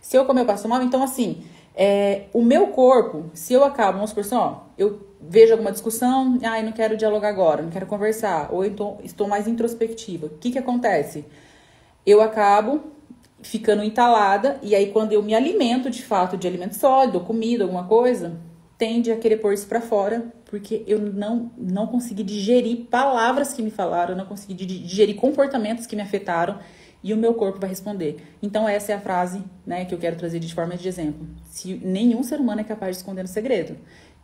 Se 0.00 0.16
eu 0.16 0.24
comer, 0.24 0.42
eu 0.42 0.46
passo 0.46 0.68
mal. 0.68 0.82
Então, 0.82 1.02
assim, 1.02 1.44
é, 1.74 2.26
o 2.32 2.42
meu 2.42 2.68
corpo, 2.68 3.30
se 3.34 3.52
eu 3.52 3.64
acabo, 3.64 3.94
vamos 3.94 4.10
supor 4.10 4.24
assim, 4.24 4.36
ó, 4.36 4.58
eu 4.78 5.06
vejo 5.20 5.52
alguma 5.52 5.72
discussão, 5.72 6.38
ah, 6.42 6.60
eu 6.60 6.64
não 6.64 6.72
quero 6.72 6.96
dialogar 6.96 7.28
agora, 7.28 7.62
não 7.62 7.70
quero 7.70 7.86
conversar, 7.86 8.48
ou 8.52 8.64
então 8.64 8.98
estou 9.02 9.26
mais 9.26 9.48
introspectiva. 9.48 10.26
O 10.26 10.38
que 10.38 10.52
que 10.52 10.58
acontece? 10.58 11.24
Eu 12.06 12.20
acabo 12.20 12.92
ficando 13.42 13.82
entalada, 13.82 14.58
e 14.62 14.74
aí 14.74 14.90
quando 14.92 15.12
eu 15.12 15.22
me 15.22 15.34
alimento 15.34 15.90
de 15.90 16.02
fato 16.02 16.36
de 16.36 16.46
alimento 16.46 16.76
sólido, 16.76 17.20
comida, 17.20 17.64
alguma 17.64 17.84
coisa, 17.84 18.38
tende 18.78 19.10
a 19.10 19.16
querer 19.16 19.38
pôr 19.38 19.52
isso 19.52 19.66
para 19.66 19.80
fora, 19.80 20.32
porque 20.44 20.84
eu 20.86 20.98
não, 21.00 21.50
não 21.56 21.86
consegui 21.86 22.22
digerir 22.22 22.86
palavras 22.90 23.52
que 23.52 23.62
me 23.62 23.70
falaram, 23.70 24.14
não 24.14 24.26
consegui 24.26 24.54
digerir 24.64 25.16
comportamentos 25.16 25.86
que 25.86 25.96
me 25.96 26.02
afetaram, 26.02 26.58
e 27.04 27.12
o 27.12 27.16
meu 27.18 27.34
corpo 27.34 27.60
vai 27.60 27.68
responder. 27.68 28.16
Então 28.42 28.66
essa 28.66 28.92
é 28.92 28.94
a 28.94 29.00
frase, 29.00 29.44
né, 29.66 29.84
que 29.84 29.94
eu 29.94 29.98
quero 29.98 30.16
trazer 30.16 30.40
de 30.40 30.52
forma 30.52 30.74
de 30.74 30.88
exemplo. 30.88 31.26
Se 31.44 31.74
nenhum 31.84 32.22
ser 32.22 32.40
humano 32.40 32.62
é 32.62 32.64
capaz 32.64 32.96
de 32.96 33.02
esconder 33.02 33.22
um 33.22 33.28
segredo. 33.28 33.76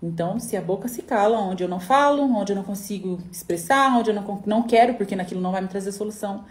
Então, 0.02 0.40
se 0.40 0.56
a 0.56 0.62
boca 0.62 0.88
se 0.88 1.02
cala, 1.02 1.38
onde 1.38 1.62
eu 1.62 1.68
não 1.68 1.78
falo, 1.78 2.22
onde 2.22 2.52
eu 2.52 2.56
não 2.56 2.64
consigo 2.64 3.20
expressar, 3.30 3.98
onde 3.98 4.08
eu 4.08 4.14
não, 4.14 4.42
não 4.46 4.62
quero, 4.62 4.94
porque 4.94 5.14
naquilo 5.14 5.42
não 5.42 5.52
vai 5.52 5.60
me 5.60 5.68
trazer 5.68 5.92
solução, 5.92 6.46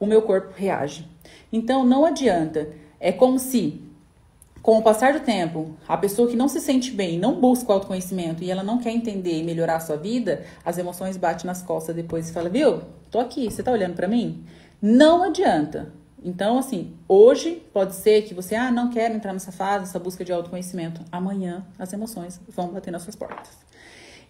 o 0.00 0.06
meu 0.06 0.22
corpo 0.22 0.54
reage. 0.56 1.06
Então, 1.52 1.84
não 1.84 2.06
adianta. 2.06 2.70
É 2.98 3.12
como 3.12 3.38
se 3.38 3.82
com 4.64 4.78
o 4.78 4.82
passar 4.82 5.12
do 5.12 5.20
tempo, 5.20 5.76
a 5.86 5.94
pessoa 5.94 6.26
que 6.26 6.34
não 6.34 6.48
se 6.48 6.58
sente 6.58 6.90
bem, 6.90 7.18
não 7.18 7.38
busca 7.38 7.68
o 7.68 7.74
autoconhecimento 7.74 8.42
e 8.42 8.50
ela 8.50 8.62
não 8.62 8.78
quer 8.78 8.92
entender 8.92 9.38
e 9.38 9.42
melhorar 9.42 9.76
a 9.76 9.80
sua 9.80 9.98
vida, 9.98 10.42
as 10.64 10.78
emoções 10.78 11.18
batem 11.18 11.44
nas 11.44 11.60
costas 11.60 11.94
depois 11.94 12.30
e 12.30 12.32
fala, 12.32 12.48
viu? 12.48 12.80
Tô 13.10 13.20
aqui, 13.20 13.50
você 13.50 13.62
tá 13.62 13.70
olhando 13.70 13.94
para 13.94 14.08
mim? 14.08 14.42
Não 14.80 15.22
adianta. 15.22 15.92
Então, 16.22 16.58
assim, 16.58 16.96
hoje 17.06 17.62
pode 17.72 17.94
ser 17.94 18.22
que 18.22 18.32
você, 18.32 18.54
ah, 18.54 18.70
não 18.70 18.88
quero 18.88 19.14
entrar 19.14 19.32
nessa 19.34 19.52
fase, 19.52 19.84
essa 19.84 19.98
busca 19.98 20.24
de 20.24 20.32
autoconhecimento. 20.32 21.02
Amanhã 21.12 21.66
as 21.78 21.92
emoções 21.92 22.40
vão 22.48 22.68
bater 22.68 22.90
nas 22.90 23.02
suas 23.02 23.14
portas. 23.14 23.50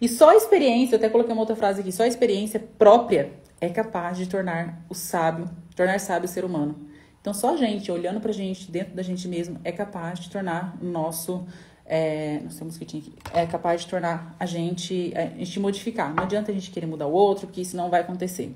E 0.01 0.09
só 0.09 0.31
a 0.31 0.35
experiência, 0.35 0.95
eu 0.95 0.97
até 0.97 1.07
coloquei 1.07 1.31
uma 1.31 1.41
outra 1.41 1.55
frase 1.55 1.79
aqui, 1.79 1.91
só 1.93 2.03
a 2.03 2.07
experiência 2.07 2.59
própria 2.77 3.31
é 3.61 3.69
capaz 3.69 4.17
de 4.17 4.27
tornar 4.27 4.85
o 4.89 4.93
sábio, 4.93 5.49
tornar 5.73 5.99
sábio 6.01 6.25
o 6.25 6.31
ser 6.31 6.43
humano. 6.43 6.75
Então, 7.21 7.33
só 7.33 7.53
a 7.53 7.57
gente, 7.57 7.91
olhando 7.91 8.19
pra 8.19 8.31
gente, 8.31 8.69
dentro 8.69 8.93
da 8.93 9.01
gente 9.01 9.27
mesmo, 9.27 9.59
é 9.63 9.71
capaz 9.71 10.19
de 10.19 10.29
tornar 10.29 10.77
o 10.81 10.85
nosso. 10.85 11.47
É, 11.85 12.39
nós 12.43 12.55
temos 12.55 12.77
que 12.77 12.83
aqui. 12.83 13.15
É 13.33 13.45
capaz 13.45 13.81
de 13.81 13.87
tornar 13.87 14.35
a 14.39 14.45
gente, 14.45 15.13
a 15.15 15.43
gente 15.43 15.59
modificar. 15.59 16.13
Não 16.13 16.23
adianta 16.23 16.51
a 16.51 16.53
gente 16.53 16.69
querer 16.69 16.85
mudar 16.85 17.07
o 17.07 17.11
outro, 17.13 17.47
porque 17.47 17.61
isso 17.61 17.75
não 17.75 17.89
vai 17.89 18.01
acontecer. 18.01 18.53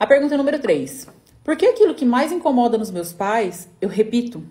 A 0.00 0.06
pergunta 0.06 0.34
número 0.34 0.58
3. 0.58 1.08
Por 1.44 1.54
que 1.58 1.66
aquilo 1.66 1.94
que 1.94 2.06
mais 2.06 2.32
incomoda 2.32 2.78
nos 2.78 2.90
meus 2.90 3.12
pais, 3.12 3.68
eu 3.82 3.88
repito? 3.90 4.42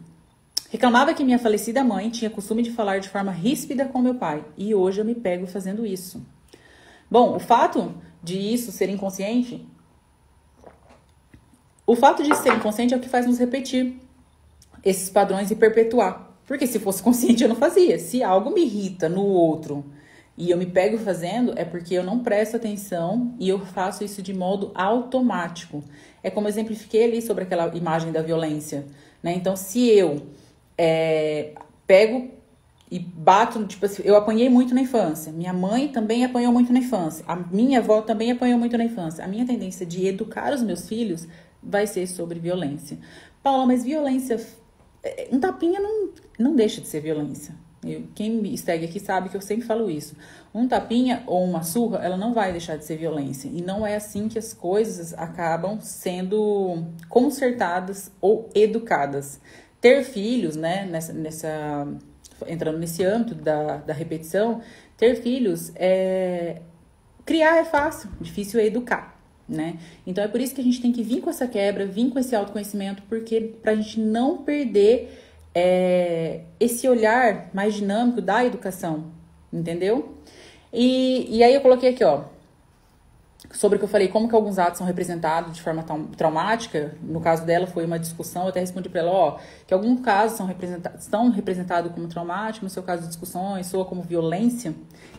Reclamava 0.70 1.12
que 1.12 1.24
minha 1.24 1.39
falecida 1.39 1.84
mãe 1.84 2.12
tinha 2.12 2.29
costume 2.29 2.62
de 2.62 2.70
falar 2.70 3.00
de 3.00 3.10
forma 3.10 3.32
ríspida 3.32 3.86
com 3.86 4.00
meu 4.00 4.13
pai, 4.13 4.46
e 4.56 4.75
hoje 4.75 5.01
eu 5.01 5.06
me 5.06 5.15
pego 5.15 5.48
fazendo 5.48 5.88
isso. 5.88 6.24
Bom, 7.10 7.36
o 7.36 7.39
fato 7.39 7.96
de 8.22 8.38
isso 8.38 8.72
ser 8.72 8.89
inconsciente 8.89 9.68
o 11.88 11.96
fato 11.96 12.22
de 12.22 12.36
ser 12.36 12.53
inconsciente 12.53 12.94
é 12.94 12.98
o 12.98 13.00
que 13.00 13.10
faz 13.10 13.25
nos 13.25 13.39
repetir 13.39 14.00
esses 14.86 15.10
padrões 15.10 15.50
e 15.50 15.56
perpetuar. 15.56 16.29
Porque 16.46 16.68
se 16.68 16.77
fosse 16.77 17.01
consciente 17.01 17.41
eu 17.41 17.50
não 17.50 17.56
fazia. 17.56 17.98
Se 17.98 18.22
algo 18.22 18.51
me 18.51 18.62
irrita 18.62 19.10
no 19.10 19.24
outro 19.24 19.84
e 20.39 20.51
eu 20.51 20.58
me 20.58 20.65
pego 20.65 20.98
fazendo, 20.98 21.51
é 21.58 21.65
porque 21.65 21.93
eu 21.93 22.01
não 22.01 22.19
presto 22.19 22.55
atenção 22.55 23.36
e 23.38 23.50
eu 23.50 23.60
faço 23.60 24.05
isso 24.05 24.22
de 24.22 24.34
modo 24.34 24.72
automático. 24.74 25.84
É 26.24 26.29
como 26.29 26.48
exemplifiquei 26.48 27.03
ali 27.03 27.22
sobre 27.22 27.43
aquela 27.43 27.67
imagem 27.75 28.13
da 28.13 28.22
violência. 28.22 28.86
Né? 29.22 29.34
Então, 29.34 29.58
se 29.58 29.86
eu 29.89 30.27
é, 30.77 31.51
pego 31.86 32.29
e 32.89 33.00
bato, 33.00 33.65
tipo 33.65 33.86
assim, 33.86 34.01
eu 34.05 34.15
apanhei 34.15 34.48
muito 34.48 34.74
na 34.74 34.79
infância. 34.79 35.29
Minha 35.34 35.51
mãe 35.51 35.89
também 35.89 36.24
apanhou 36.24 36.53
muito 36.53 36.72
na 36.72 36.79
infância. 36.79 37.25
A 37.27 37.36
minha 37.36 37.79
avó 37.79 38.01
também 38.01 38.31
apanhou 38.31 38.58
muito 38.58 38.77
na 38.77 38.86
infância. 38.86 39.25
A 39.25 39.27
minha 39.27 39.46
tendência 39.46 39.86
de 39.86 40.08
educar 40.08 40.53
os 40.53 40.63
meus 40.63 40.88
filhos 40.88 41.27
vai 41.62 41.86
ser 41.86 42.08
sobre 42.08 42.39
violência. 42.39 42.98
Paula, 43.43 43.65
mas 43.65 43.84
violência. 43.84 44.39
É, 45.03 45.27
um 45.34 45.39
tapinha 45.39 45.81
não, 45.81 46.12
não 46.39 46.55
deixa 46.55 46.79
de 46.79 46.88
ser 46.88 47.01
violência. 47.01 47.53
Eu, 47.83 48.03
quem 48.13 48.31
me 48.31 48.57
segue 48.57 48.86
aqui 48.86 49.00
sabe 49.00 49.29
que 49.29 49.38
eu 49.38 49.41
sempre 49.41 49.65
falo 49.65 49.89
isso. 49.89 50.15
Um 50.53 50.67
tapinha 50.67 51.24
ou 51.25 51.43
uma 51.43 51.63
surra, 51.63 52.00
ela 52.00 52.17
não 52.17 52.33
vai 52.33 52.51
deixar 52.51 52.75
de 52.75 52.86
ser 52.86 52.98
violência. 52.98 53.48
E 53.48 53.62
não 53.62 53.86
é 53.86 53.95
assim 53.95 54.27
que 54.27 54.38
as 54.38 54.53
coisas 54.53 55.13
acabam 55.13 55.79
sendo 55.79 56.83
consertadas 57.07 58.12
ou 58.19 58.50
educadas. 58.53 59.39
Ter 59.79 60.03
filhos, 60.03 60.55
né, 60.55 60.86
nessa, 60.86 61.13
nessa 61.13 61.88
entrando 62.48 62.77
nesse 62.77 63.03
âmbito 63.03 63.36
da, 63.36 63.77
da 63.77 63.93
repetição, 63.93 64.62
ter 64.98 65.15
filhos 65.15 65.71
é. 65.75 66.62
Criar 67.25 67.57
é 67.57 67.63
fácil, 67.63 68.09
difícil 68.19 68.59
é 68.59 68.65
educar 68.65 69.19
né? 69.50 69.79
Então 70.05 70.24
é 70.24 70.27
por 70.27 70.39
isso 70.39 70.53
que 70.53 70.62
a 70.62 70.63
gente 70.63 70.79
tem 70.79 70.91
que 70.91 71.01
vir 71.01 71.21
com 71.21 71.29
essa 71.29 71.48
quebra, 71.48 71.86
vir 71.86 72.12
com 72.12 72.19
esse 72.19 72.36
autoconhecimento, 72.36 73.01
porque 73.09 73.41
para 73.41 73.71
a 73.71 73.75
gente 73.75 74.00
não 74.00 74.38
perder 74.38 75.28
é, 75.53 76.41
esse 76.60 76.88
olhar 76.88 77.50
mais 77.53 77.74
dinâmico 77.74 78.22
da 78.22 78.46
educação, 78.46 79.06
entendeu? 79.51 80.15
E, 80.72 81.38
e 81.38 81.44
aí 81.44 81.53
eu 81.53 81.62
coloquei 81.62 81.89
aqui, 81.89 82.03
ó, 82.03 82.24
sobre 83.51 83.77
o 83.77 83.79
que 83.79 83.86
eu 83.86 83.89
falei, 83.89 84.08
como 84.08 84.27
que 84.27 84.36
alguns 84.36 84.60
atos 84.60 84.77
são 84.77 84.86
representados 84.86 85.53
de 85.53 85.62
forma 85.62 85.83
traumática. 86.16 86.96
No 87.01 87.20
caso 87.20 87.46
dela 87.46 87.66
foi 87.66 87.85
uma 87.85 87.98
discussão, 87.98 88.44
eu 88.44 88.50
até 88.50 88.59
respondi 88.59 88.90
para 88.90 89.01
ela, 89.01 89.12
ó, 89.12 89.40
que 89.66 89.74
alguns 89.74 90.01
casos 90.01 90.38
são 90.38 90.46
representados, 90.46 91.01
estão 91.01 91.29
representados 91.31 91.92
como 91.92 92.07
traumático, 92.07 92.66
no 92.66 92.70
seu 92.70 92.83
caso 92.83 93.07
discussões, 93.07 93.66
soa 93.68 93.85
como 93.85 94.01
violência. 94.01 94.74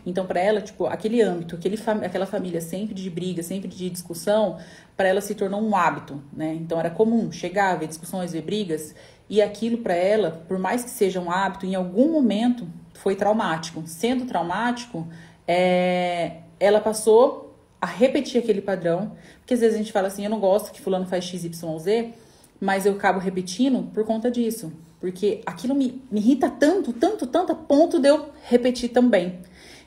Então, 0.05 0.25
para 0.25 0.39
ela, 0.39 0.61
tipo, 0.61 0.85
aquele 0.85 1.21
âmbito, 1.21 1.55
aquele 1.55 1.77
aquela 2.03 2.25
família 2.25 2.61
sempre 2.61 2.93
de 2.93 3.09
briga, 3.09 3.43
sempre 3.43 3.67
de 3.67 3.89
discussão, 3.89 4.57
para 4.95 5.07
ela 5.07 5.21
se 5.21 5.35
tornou 5.35 5.61
um 5.61 5.75
hábito, 5.75 6.21
né? 6.31 6.53
Então 6.53 6.79
era 6.79 6.89
comum 6.89 7.31
chegar, 7.31 7.77
ver 7.77 7.87
discussões, 7.87 8.31
ver 8.33 8.43
brigas, 8.43 8.95
e 9.31 9.41
aquilo 9.41 9.77
para 9.77 9.93
ela, 9.93 10.43
por 10.45 10.59
mais 10.59 10.83
que 10.83 10.89
seja 10.89 11.21
um 11.21 11.31
hábito, 11.31 11.65
em 11.65 11.73
algum 11.73 12.11
momento 12.11 12.67
foi 12.93 13.15
traumático. 13.15 13.81
Sendo 13.85 14.25
traumático, 14.25 15.07
é, 15.47 16.39
ela 16.59 16.81
passou 16.81 17.55
a 17.79 17.85
repetir 17.85 18.43
aquele 18.43 18.61
padrão. 18.61 19.13
Porque 19.39 19.53
às 19.53 19.61
vezes 19.61 19.75
a 19.75 19.77
gente 19.77 19.93
fala 19.93 20.07
assim, 20.09 20.25
eu 20.25 20.29
não 20.29 20.41
gosto 20.41 20.73
que 20.73 20.81
fulano 20.81 21.05
faz 21.05 21.23
X, 21.23 21.45
Y, 21.45 21.79
Z, 21.79 22.13
mas 22.59 22.85
eu 22.85 22.91
acabo 22.91 23.19
repetindo 23.19 23.89
por 23.93 24.03
conta 24.03 24.29
disso. 24.29 24.73
Porque 24.99 25.41
aquilo 25.45 25.73
me, 25.73 26.03
me 26.11 26.19
irrita 26.19 26.49
tanto, 26.49 26.91
tanto, 26.91 27.25
tanto, 27.25 27.53
a 27.53 27.55
ponto 27.55 28.01
de 28.01 28.09
eu 28.09 28.31
repetir 28.43 28.89
também. 28.89 29.39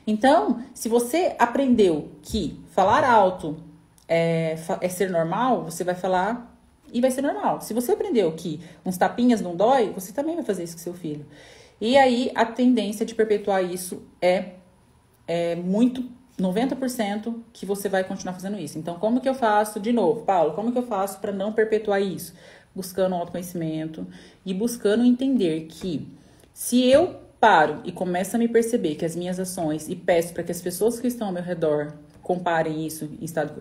Então, 0.07 0.63
se 0.73 0.89
você 0.89 1.35
aprendeu 1.37 2.09
que 2.23 2.59
falar 2.71 3.03
alto 3.03 3.57
é, 4.07 4.57
é 4.81 4.89
ser 4.89 5.11
normal, 5.11 5.65
você 5.65 5.83
vai 5.83 5.93
falar 5.93 6.54
e 6.93 7.01
vai 7.01 7.11
ser 7.11 7.21
normal. 7.21 7.61
Se 7.61 7.73
você 7.73 7.91
aprendeu 7.91 8.31
que 8.31 8.59
uns 8.85 8.97
tapinhas 8.97 9.41
não 9.41 9.55
dói, 9.55 9.91
você 9.91 10.13
também 10.13 10.35
vai 10.35 10.43
fazer 10.43 10.63
isso 10.63 10.75
com 10.75 10.81
seu 10.81 10.93
filho. 10.93 11.25
E 11.79 11.97
aí 11.97 12.31
a 12.35 12.45
tendência 12.45 13.05
de 13.05 13.13
perpetuar 13.13 13.63
isso 13.63 14.03
é, 14.21 14.53
é 15.27 15.55
muito 15.55 16.09
90% 16.39 17.35
que 17.53 17.65
você 17.65 17.87
vai 17.87 18.03
continuar 18.03 18.33
fazendo 18.33 18.59
isso. 18.59 18.77
Então, 18.77 18.95
como 18.99 19.21
que 19.21 19.29
eu 19.29 19.33
faço, 19.33 19.79
de 19.79 19.91
novo, 19.91 20.23
Paulo, 20.23 20.53
como 20.53 20.71
que 20.71 20.77
eu 20.77 20.83
faço 20.83 21.19
para 21.19 21.31
não 21.31 21.53
perpetuar 21.53 22.01
isso? 22.01 22.33
Buscando 22.73 23.15
autoconhecimento 23.15 24.05
e 24.45 24.53
buscando 24.53 25.03
entender 25.03 25.67
que 25.67 26.07
se 26.53 26.85
eu 26.85 27.21
paro 27.39 27.81
e 27.83 27.91
começo 27.91 28.35
a 28.35 28.39
me 28.39 28.47
perceber 28.47 28.95
que 28.95 29.05
as 29.05 29.15
minhas 29.15 29.39
ações 29.39 29.87
e 29.87 29.95
peço 29.95 30.33
para 30.33 30.43
que 30.43 30.51
as 30.51 30.61
pessoas 30.61 30.99
que 30.99 31.07
estão 31.07 31.27
ao 31.27 31.33
meu 31.33 31.43
redor 31.43 31.93
comparem 32.25 32.87
isso, 32.87 33.07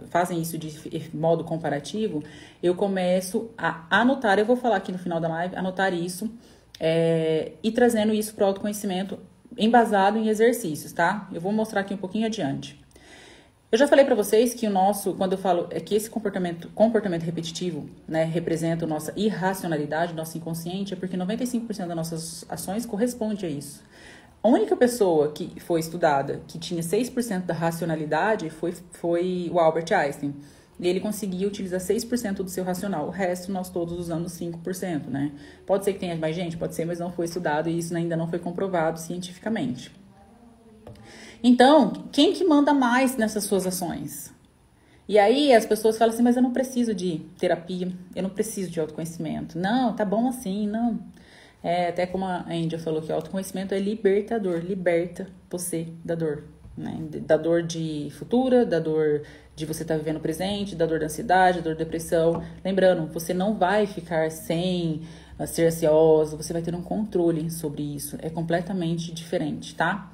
fazem 0.09 0.41
isso 0.41 0.57
de 0.57 0.75
modo 1.13 1.45
comparativo, 1.45 2.25
eu 2.63 2.75
começo 2.75 3.51
a 3.59 3.85
anotar, 3.91 4.39
eu 4.39 4.47
vou 4.47 4.57
falar 4.57 4.77
aqui 4.77 4.91
no 4.91 4.97
final 4.97 5.21
da 5.21 5.29
live, 5.29 5.55
anotar 5.55 5.93
isso 5.93 6.33
é, 6.81 7.53
e 7.63 7.71
trazendo 7.71 8.15
isso 8.15 8.35
para 8.35 8.45
o 8.45 8.47
autoconhecimento 8.47 9.19
embasado 9.59 10.17
em 10.17 10.29
exercícios, 10.29 10.95
tá? 10.95 11.29
Eu 11.31 11.43
vou 11.43 11.53
mostrar 11.53 11.83
aqui 11.83 11.93
um 11.93 11.99
pouquinho 11.99 12.25
adiante. 12.25 12.83
Eu 13.71 13.77
já 13.77 13.87
falei 13.87 14.03
para 14.03 14.15
vocês 14.15 14.55
que 14.55 14.67
o 14.67 14.71
nosso, 14.71 15.13
quando 15.13 15.33
eu 15.33 15.39
falo 15.39 15.69
é 15.71 15.79
que 15.79 15.95
esse 15.95 16.09
comportamento, 16.09 16.71
comportamento 16.75 17.23
repetitivo, 17.23 17.87
né, 18.09 18.25
representa 18.25 18.87
a 18.87 18.89
nossa 18.89 19.13
irracionalidade, 19.15 20.15
nosso 20.15 20.39
inconsciente, 20.39 20.95
é 20.95 20.97
porque 20.97 21.19
95% 21.19 21.87
das 21.87 21.97
nossas 21.97 22.47
ações 22.49 22.87
corresponde 22.87 23.45
a 23.45 23.49
isso. 23.51 23.83
A 24.45 24.49
única 24.49 24.77
pessoa 24.77 25.33
que 25.33 25.59
foi 25.59 25.81
estudada 25.81 26.43
que 26.47 26.59
tinha 26.59 26.83
6% 26.83 27.47
da 27.47 27.55
racionalidade 27.55 28.51
foi, 28.51 28.75
foi 28.91 29.51
o 29.51 29.59
Albert 29.59 29.91
Einstein. 29.91 30.35
E 30.79 30.87
ele 30.87 31.01
conseguia 31.01 31.49
utilizar 31.49 31.81
6% 31.81 32.35
do 32.43 32.51
seu 32.51 32.63
racional. 32.63 33.07
O 33.07 33.11
resto 33.11 33.51
nós 33.51 33.71
todos 33.71 33.99
usamos 33.99 34.33
5%, 34.33 35.07
né? 35.07 35.33
Pode 35.65 35.87
ser 35.87 35.95
que 35.95 36.01
tenha 36.01 36.15
mais 36.15 36.37
gente, 36.37 36.59
pode 36.59 36.75
ser, 36.75 36.85
mas 36.85 37.01
não 37.01 37.11
foi 37.11 37.25
estudado 37.25 37.71
e 37.71 37.79
isso 37.79 37.97
ainda 37.97 38.19
não 38.19 38.29
foi 38.29 38.39
comprovado 38.39 39.01
cientificamente. 39.01 39.91
Então, 41.43 42.05
quem 42.13 42.35
que 42.35 42.45
manda 42.45 42.75
mais 42.75 43.17
nessas 43.17 43.45
suas 43.45 43.67
ações? 43.67 44.31
E 45.09 45.19
aí 45.19 45.55
as 45.55 45.65
pessoas 45.65 45.97
falam 45.97 46.13
assim, 46.13 46.23
mas 46.23 46.37
eu 46.37 46.43
não 46.43 46.53
preciso 46.53 46.95
de 46.95 47.21
terapia, 47.39 47.91
eu 48.15 48.23
não 48.23 48.31
preciso 48.31 48.71
de 48.71 48.79
autoconhecimento. 48.79 49.59
Não, 49.59 49.97
tá 49.97 50.05
bom 50.05 50.29
assim, 50.29 50.67
não. 50.67 51.01
É, 51.65 51.89
até 51.89 52.05
como 52.05 52.27
a 52.27 52.45
Índia 52.55 52.79
falou 52.79 53.01
que 53.01 53.11
autoconhecimento 53.11 53.73
é 53.73 53.79
libertador, 53.79 54.59
liberta 54.59 55.27
você 55.51 55.89
da 56.05 56.15
dor. 56.15 56.45
Né? 56.77 56.99
Da 57.23 57.39
dor 57.39 57.63
de 57.63 58.11
futura, 58.19 58.67
da 58.67 58.79
dor 58.79 59.23
de 59.57 59.65
você 59.65 59.81
estar 59.81 59.95
tá 59.95 59.99
vivendo 59.99 60.19
o 60.19 60.21
presente, 60.21 60.77
da 60.77 60.85
dor 60.85 60.99
da 60.99 61.07
ansiedade, 61.07 61.59
da 61.59 61.65
dor 61.65 61.75
da 61.75 61.79
depressão. 61.79 62.45
Lembrando, 62.63 63.11
você 63.11 63.33
não 63.33 63.55
vai 63.55 63.87
ficar 63.87 64.31
sem 64.31 65.05
uh, 65.39 65.47
ser 65.47 65.69
ansioso, 65.69 66.37
você 66.37 66.53
vai 66.53 66.61
ter 66.61 66.75
um 66.75 66.83
controle 66.83 67.51
sobre 67.51 67.83
isso. 67.83 68.19
É 68.21 68.29
completamente 68.29 69.11
diferente, 69.11 69.75
tá? 69.75 70.13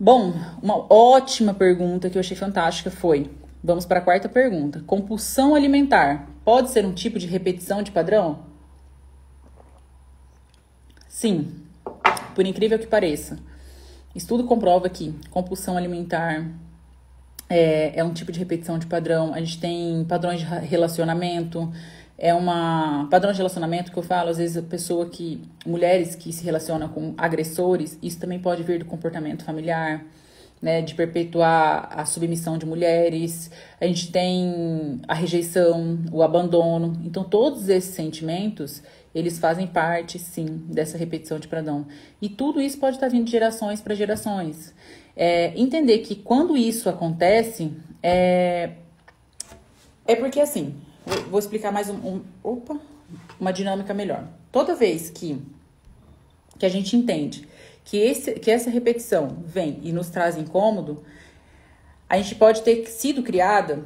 Bom, 0.00 0.32
uma 0.60 0.92
ótima 0.92 1.54
pergunta 1.54 2.10
que 2.10 2.18
eu 2.18 2.20
achei 2.20 2.36
fantástica 2.36 2.90
foi: 2.90 3.30
vamos 3.62 3.86
para 3.86 4.00
a 4.00 4.02
quarta 4.02 4.28
pergunta. 4.28 4.82
Compulsão 4.84 5.54
alimentar 5.54 6.28
pode 6.44 6.70
ser 6.70 6.84
um 6.84 6.92
tipo 6.92 7.16
de 7.16 7.28
repetição 7.28 7.80
de 7.80 7.92
padrão? 7.92 8.47
Sim, 11.18 11.48
por 12.32 12.46
incrível 12.46 12.78
que 12.78 12.86
pareça. 12.86 13.40
Estudo 14.14 14.44
comprova 14.44 14.88
que 14.88 15.12
compulsão 15.32 15.76
alimentar 15.76 16.48
é, 17.50 17.98
é 17.98 18.04
um 18.04 18.12
tipo 18.12 18.30
de 18.30 18.38
repetição 18.38 18.78
de 18.78 18.86
padrão. 18.86 19.34
A 19.34 19.40
gente 19.40 19.58
tem 19.58 20.04
padrões 20.04 20.38
de 20.38 20.46
relacionamento, 20.46 21.72
é 22.16 22.32
uma 22.32 23.08
padrão 23.10 23.32
de 23.32 23.38
relacionamento 23.38 23.90
que 23.90 23.98
eu 23.98 24.02
falo, 24.04 24.28
às 24.30 24.38
vezes 24.38 24.58
a 24.58 24.62
pessoa 24.62 25.06
que 25.06 25.42
mulheres 25.66 26.14
que 26.14 26.32
se 26.32 26.44
relacionam 26.44 26.86
com 26.86 27.14
agressores, 27.18 27.98
isso 28.00 28.20
também 28.20 28.38
pode 28.38 28.62
vir 28.62 28.78
do 28.78 28.84
comportamento 28.84 29.42
familiar, 29.42 30.04
né, 30.62 30.82
de 30.82 30.94
perpetuar 30.94 31.88
a 31.90 32.04
submissão 32.04 32.56
de 32.56 32.64
mulheres. 32.64 33.50
A 33.80 33.86
gente 33.86 34.12
tem 34.12 35.00
a 35.08 35.14
rejeição, 35.14 35.98
o 36.12 36.22
abandono. 36.22 36.96
Então 37.04 37.24
todos 37.24 37.68
esses 37.68 37.92
sentimentos, 37.92 38.84
eles 39.14 39.38
fazem 39.38 39.66
parte, 39.66 40.18
sim, 40.18 40.64
dessa 40.68 40.98
repetição 40.98 41.38
de 41.38 41.48
padrão. 41.48 41.86
E 42.20 42.28
tudo 42.28 42.60
isso 42.60 42.78
pode 42.78 42.96
estar 42.96 43.08
vindo 43.08 43.24
de 43.24 43.30
gerações 43.30 43.80
para 43.80 43.94
gerações. 43.94 44.74
É, 45.16 45.52
entender 45.60 45.98
que 45.98 46.14
quando 46.14 46.56
isso 46.56 46.88
acontece, 46.88 47.72
é, 48.02 48.70
é 50.06 50.14
porque 50.14 50.40
assim, 50.40 50.74
Vou 51.30 51.38
explicar 51.38 51.72
mais 51.72 51.88
um, 51.88 51.94
um, 51.94 52.24
opa, 52.42 52.78
uma 53.40 53.52
dinâmica 53.52 53.94
melhor. 53.94 54.28
Toda 54.52 54.74
vez 54.74 55.08
que, 55.08 55.40
que 56.58 56.66
a 56.66 56.68
gente 56.68 56.96
entende 56.96 57.48
que, 57.84 57.96
esse, 57.96 58.32
que 58.34 58.50
essa 58.50 58.68
repetição 58.68 59.42
vem 59.44 59.80
e 59.82 59.90
nos 59.90 60.10
traz 60.10 60.36
incômodo, 60.36 61.02
a 62.08 62.18
gente 62.18 62.34
pode 62.34 62.62
ter 62.62 62.86
sido 62.86 63.22
criada 63.22 63.84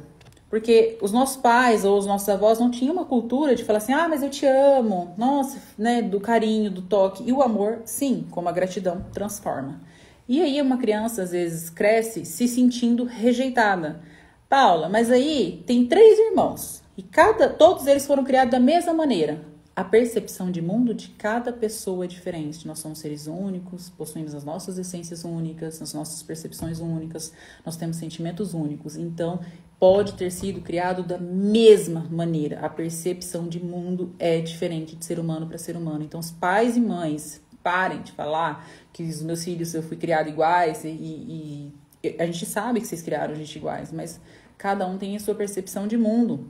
porque 0.53 0.99
os 1.01 1.11
nossos 1.11 1.35
pais 1.35 1.83
ou 1.83 1.97
os 1.97 2.05
nossos 2.05 2.29
avós 2.29 2.59
não 2.59 2.69
tinham 2.69 2.93
uma 2.93 3.05
cultura 3.05 3.55
de 3.55 3.63
falar 3.63 3.79
assim, 3.79 3.91
ah, 3.91 4.07
mas 4.07 4.21
eu 4.21 4.29
te 4.29 4.45
amo, 4.45 5.11
nossa, 5.17 5.59
né, 5.75 5.99
do 5.99 6.19
carinho, 6.19 6.69
do 6.69 6.83
toque. 6.83 7.23
E 7.27 7.33
o 7.33 7.41
amor, 7.41 7.81
sim, 7.85 8.27
como 8.29 8.47
a 8.47 8.51
gratidão, 8.51 9.03
transforma. 9.11 9.81
E 10.29 10.43
aí 10.43 10.61
uma 10.61 10.77
criança 10.77 11.23
às 11.23 11.31
vezes 11.31 11.71
cresce 11.71 12.23
se 12.23 12.47
sentindo 12.47 13.03
rejeitada. 13.03 14.01
Paula, 14.47 14.87
mas 14.87 15.09
aí 15.09 15.63
tem 15.65 15.87
três 15.87 16.19
irmãos. 16.19 16.83
E 16.95 17.01
cada, 17.01 17.49
todos 17.49 17.87
eles 17.87 18.05
foram 18.05 18.23
criados 18.23 18.51
da 18.51 18.59
mesma 18.59 18.93
maneira. 18.93 19.41
A 19.75 19.83
percepção 19.83 20.51
de 20.51 20.61
mundo 20.61 20.93
de 20.93 21.07
cada 21.07 21.51
pessoa 21.51 22.05
é 22.05 22.07
diferente. 22.07 22.67
Nós 22.67 22.77
somos 22.77 22.99
seres 22.99 23.25
únicos, 23.25 23.89
possuímos 23.89 24.35
as 24.35 24.43
nossas 24.43 24.77
essências 24.77 25.23
únicas, 25.23 25.81
as 25.81 25.95
nossas 25.95 26.21
percepções 26.21 26.79
únicas, 26.79 27.33
nós 27.65 27.75
temos 27.75 27.97
sentimentos 27.97 28.53
únicos. 28.53 28.95
Então, 28.95 29.39
pode 29.83 30.13
ter 30.13 30.31
sido 30.31 30.61
criado 30.61 31.03
da 31.03 31.17
mesma 31.17 32.07
maneira. 32.09 32.61
A 32.61 32.69
percepção 32.69 33.49
de 33.49 33.61
mundo 33.61 34.15
é 34.17 34.39
diferente 34.39 34.95
de 34.95 35.03
ser 35.03 35.19
humano 35.19 35.45
para 35.45 35.57
ser 35.57 35.75
humano. 35.75 36.05
Então, 36.05 36.21
os 36.21 36.31
pais 36.31 36.77
e 36.77 36.79
mães 36.79 37.41
parem 37.61 38.01
de 38.01 38.13
falar 38.13 38.65
que 38.93 39.03
os 39.03 39.21
meus 39.21 39.43
filhos 39.43 39.73
eu 39.73 39.83
fui 39.83 39.97
criado 39.97 40.29
iguais 40.29 40.85
e, 40.85 40.87
e, 40.87 41.73
e 42.01 42.15
a 42.17 42.25
gente 42.25 42.45
sabe 42.45 42.79
que 42.79 42.87
vocês 42.87 43.01
criaram 43.01 43.35
gente 43.35 43.57
iguais, 43.57 43.91
mas 43.91 44.21
cada 44.57 44.87
um 44.87 44.97
tem 44.97 45.17
a 45.17 45.19
sua 45.19 45.35
percepção 45.35 45.85
de 45.85 45.97
mundo. 45.97 46.47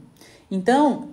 Então, 0.52 1.10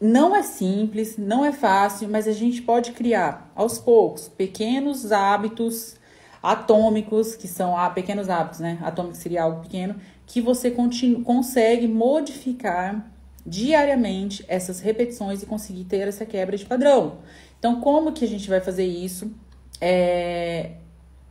não 0.00 0.36
é 0.36 0.44
simples, 0.44 1.18
não 1.18 1.44
é 1.44 1.50
fácil, 1.50 2.08
mas 2.08 2.28
a 2.28 2.32
gente 2.32 2.62
pode 2.62 2.92
criar 2.92 3.50
aos 3.56 3.76
poucos 3.76 4.28
pequenos 4.28 5.10
hábitos 5.10 5.96
atômicos, 6.52 7.34
que 7.34 7.48
são 7.48 7.76
ah, 7.76 7.90
pequenos 7.90 8.28
hábitos, 8.28 8.60
né? 8.60 8.78
Atômico 8.82 9.16
seria 9.16 9.42
algo 9.42 9.62
pequeno, 9.62 9.96
que 10.26 10.40
você 10.40 10.70
consegue 10.70 11.86
modificar 11.86 13.10
diariamente 13.44 14.44
essas 14.48 14.80
repetições 14.80 15.42
e 15.42 15.46
conseguir 15.46 15.84
ter 15.84 16.08
essa 16.08 16.26
quebra 16.26 16.56
de 16.56 16.64
padrão. 16.64 17.18
Então, 17.58 17.80
como 17.80 18.12
que 18.12 18.24
a 18.24 18.28
gente 18.28 18.48
vai 18.48 18.60
fazer 18.60 18.86
isso? 18.86 19.30
É... 19.80 20.72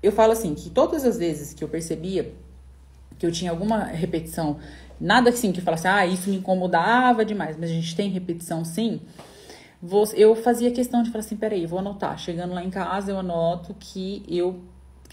Eu 0.02 0.12
falo 0.12 0.32
assim, 0.34 0.54
que 0.54 0.70
todas 0.70 1.04
as 1.04 1.18
vezes 1.18 1.54
que 1.54 1.64
eu 1.64 1.68
percebia 1.68 2.34
que 3.18 3.26
eu 3.26 3.32
tinha 3.32 3.50
alguma 3.50 3.86
repetição 3.86 4.58
Nada 5.00 5.30
assim 5.30 5.52
que 5.52 5.62
falasse, 5.62 5.88
ah, 5.88 6.06
isso 6.06 6.30
me 6.30 6.38
incomodava 6.38 7.26
demais, 7.26 7.58
mas 7.58 7.70
a 7.70 7.74
gente 7.74 7.96
tem 7.96 8.10
repetição 8.10 8.64
sim. 8.64 9.02
Eu 10.16 10.36
fazia 10.36 10.72
questão 10.72 11.04
de 11.04 11.12
falar 11.12 11.24
assim, 11.24 11.36
peraí, 11.36 11.66
vou 11.66 11.80
anotar. 11.80 12.18
Chegando 12.18 12.54
lá 12.54 12.64
em 12.64 12.70
casa, 12.70 13.12
eu 13.12 13.20
anoto 13.20 13.76
que 13.78 14.24
eu 14.28 14.62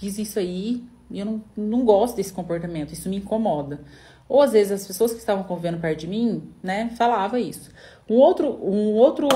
fiz 0.02 0.18
isso 0.18 0.38
aí 0.40 0.82
e 1.08 1.20
eu 1.20 1.24
não, 1.24 1.42
não 1.56 1.84
gosto 1.84 2.16
desse 2.16 2.32
comportamento, 2.32 2.92
isso 2.92 3.08
me 3.08 3.18
incomoda. 3.18 3.80
Ou 4.28 4.42
às 4.42 4.50
vezes 4.50 4.72
as 4.72 4.86
pessoas 4.86 5.12
que 5.12 5.18
estavam 5.18 5.44
convivendo 5.44 5.78
perto 5.78 6.00
de 6.00 6.08
mim, 6.08 6.42
né, 6.60 6.90
falava 6.96 7.38
isso. 7.38 7.70
Um 8.10 8.16
outro, 8.16 8.48
um 8.48 8.94
outro 8.94 9.28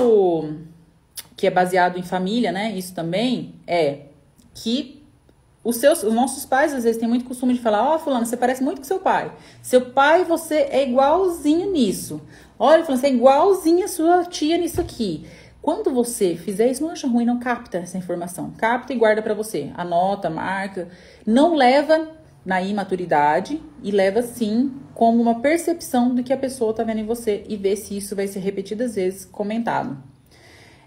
que 1.37 1.47
é 1.47 1.51
baseado 1.51 1.97
em 1.97 2.03
família, 2.03 2.51
né, 2.51 2.73
isso 2.73 2.93
também 2.93 3.55
é 3.65 4.07
que 4.53 5.01
os, 5.63 5.77
seus, 5.77 6.03
os 6.03 6.13
nossos 6.13 6.45
pais, 6.45 6.73
às 6.73 6.83
vezes, 6.83 6.99
têm 6.99 7.07
muito 7.07 7.25
costume 7.25 7.53
de 7.53 7.59
falar: 7.59 7.83
Ó, 7.89 7.95
oh, 7.95 7.99
Fulano, 7.99 8.25
você 8.25 8.37
parece 8.37 8.63
muito 8.63 8.79
com 8.79 8.85
seu 8.85 8.99
pai. 8.99 9.31
Seu 9.61 9.81
pai, 9.81 10.23
você 10.23 10.67
é 10.69 10.87
igualzinho 10.87 11.71
nisso. 11.71 12.21
Olha, 12.57 12.83
Fulano, 12.85 13.01
você 13.01 13.07
é 13.07 13.13
igualzinho 13.13 13.83
a 13.83 13.87
sua 13.89 14.25
tia 14.25 14.57
nisso 14.57 14.79
aqui. 14.79 15.25
Quando 15.67 15.91
você 15.91 16.33
fizer 16.33 16.71
isso, 16.71 16.81
não 16.81 16.91
acha 16.91 17.09
ruim, 17.09 17.25
não 17.25 17.39
capta 17.39 17.79
essa 17.79 17.97
informação. 17.97 18.51
Capta 18.51 18.93
e 18.93 18.95
guarda 18.95 19.21
para 19.21 19.33
você. 19.33 19.69
Anota, 19.75 20.29
marca. 20.29 20.87
Não 21.25 21.55
leva 21.55 22.09
na 22.45 22.61
imaturidade 22.61 23.61
e 23.83 23.91
leva 23.91 24.21
sim 24.21 24.71
como 24.93 25.21
uma 25.21 25.41
percepção 25.41 26.15
do 26.15 26.23
que 26.23 26.31
a 26.31 26.37
pessoa 26.37 26.73
tá 26.73 26.85
vendo 26.85 27.01
em 27.01 27.05
você 27.05 27.43
e 27.49 27.57
vê 27.57 27.75
se 27.75 27.97
isso 27.97 28.15
vai 28.15 28.27
ser 28.27 28.39
repetidas 28.39 28.95
vezes 28.95 29.25
comentado. 29.25 30.01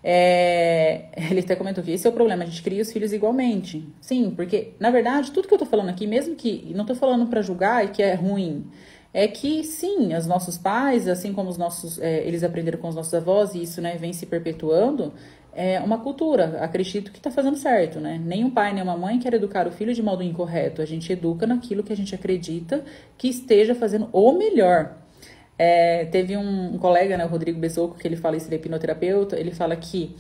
É, 0.03 1.11
ele 1.31 1.41
até 1.41 1.55
comentou 1.55 1.85
que 1.85 1.91
esse 1.91 2.07
é 2.07 2.11
o 2.11 2.15
problema, 2.15 2.45
a 2.45 2.47
gente 2.47 2.63
cria 2.63 2.81
os 2.81 2.91
filhos 2.91 3.13
igualmente. 3.13 3.87
Sim, 4.01 4.33
porque, 4.35 4.73
na 4.81 4.91
verdade, 4.91 5.31
tudo 5.31 5.47
que 5.47 5.53
eu 5.53 5.59
tô 5.59 5.67
falando 5.67 5.91
aqui, 5.91 6.07
mesmo 6.07 6.35
que 6.35 6.73
não 6.75 6.87
tô 6.87 6.95
falando 6.95 7.27
para 7.27 7.43
julgar 7.43 7.85
e 7.85 7.89
que 7.89 8.03
é 8.03 8.15
ruim, 8.15 8.65
é 9.13 9.27
que 9.27 9.65
sim, 9.65 10.15
os 10.15 10.27
nossos 10.27 10.57
pais, 10.57 11.09
assim 11.09 11.33
como 11.33 11.51
os 11.51 11.59
nossos, 11.59 11.99
é, 11.99 12.27
eles 12.27 12.45
aprenderam 12.45 12.79
com 12.79 12.89
os 12.89 12.95
nossos 12.95 13.13
avós 13.13 13.55
e 13.55 13.63
isso, 13.63 13.81
né, 13.81 13.97
vem 13.97 14.13
se 14.13 14.27
perpetuando, 14.27 15.13
é 15.53 15.81
uma 15.81 15.99
cultura, 15.99 16.59
acredito 16.63 17.11
que 17.11 17.21
tá 17.21 17.31
fazendo 17.31 17.57
certo, 17.57 17.99
né? 17.99 18.21
Nem 18.25 18.45
um 18.45 18.51
pai, 18.51 18.73
nem 18.73 18.83
uma 18.83 18.97
mãe 18.97 19.19
quer 19.19 19.35
educar 19.35 19.67
o 19.67 19.73
filho 19.73 19.93
de 19.93 20.03
modo 20.03 20.23
incorreto. 20.23 20.81
A 20.81 20.85
gente 20.85 21.13
educa 21.13 21.47
naquilo 21.47 21.83
que 21.83 21.93
a 21.93 21.97
gente 21.97 22.15
acredita 22.15 22.85
que 23.19 23.29
esteja 23.29 23.75
fazendo 23.75 24.09
o 24.13 24.33
melhor. 24.33 24.97
É, 25.59 26.05
teve 26.07 26.37
um, 26.37 26.75
um, 26.75 26.79
colega, 26.79 27.17
né, 27.17 27.25
o 27.25 27.29
Rodrigo 27.29 27.59
Besoco, 27.59 27.99
que 27.99 28.07
ele 28.07 28.17
fala 28.17 28.37
isso, 28.37 28.47
ele 28.47 28.55
é 28.55 28.59
hipnoterapeuta, 28.59 29.39
ele 29.39 29.51
fala 29.51 29.77
que 29.77 30.17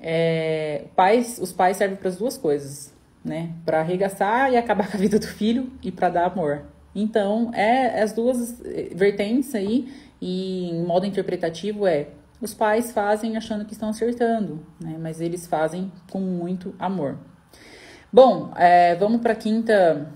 é, 0.00 0.84
pais, 0.96 1.38
os 1.40 1.52
pais 1.52 1.76
servem 1.76 1.96
para 1.96 2.08
as 2.08 2.16
duas 2.16 2.36
coisas, 2.36 2.92
né? 3.24 3.50
Para 3.64 3.80
arregaçar 3.80 4.50
e 4.52 4.56
acabar 4.56 4.88
com 4.90 4.96
a 4.96 5.00
vida 5.00 5.18
do 5.18 5.26
filho 5.26 5.70
e 5.82 5.92
para 5.92 6.08
dar 6.08 6.24
amor. 6.24 6.73
Então, 6.94 7.50
é 7.54 8.02
as 8.02 8.12
duas 8.12 8.60
vertentes 8.94 9.54
aí, 9.54 9.92
e 10.20 10.70
em 10.70 10.84
modo 10.84 11.06
interpretativo 11.06 11.86
é 11.86 12.08
os 12.40 12.54
pais 12.54 12.92
fazem 12.92 13.36
achando 13.36 13.64
que 13.64 13.72
estão 13.72 13.88
acertando, 13.88 14.64
né? 14.80 14.96
Mas 14.98 15.20
eles 15.20 15.46
fazem 15.46 15.90
com 16.10 16.20
muito 16.20 16.74
amor. 16.78 17.18
Bom, 18.12 18.52
é, 18.56 18.94
vamos 18.96 19.20
para 19.20 19.32
a 19.32 19.36
quinta 19.36 20.12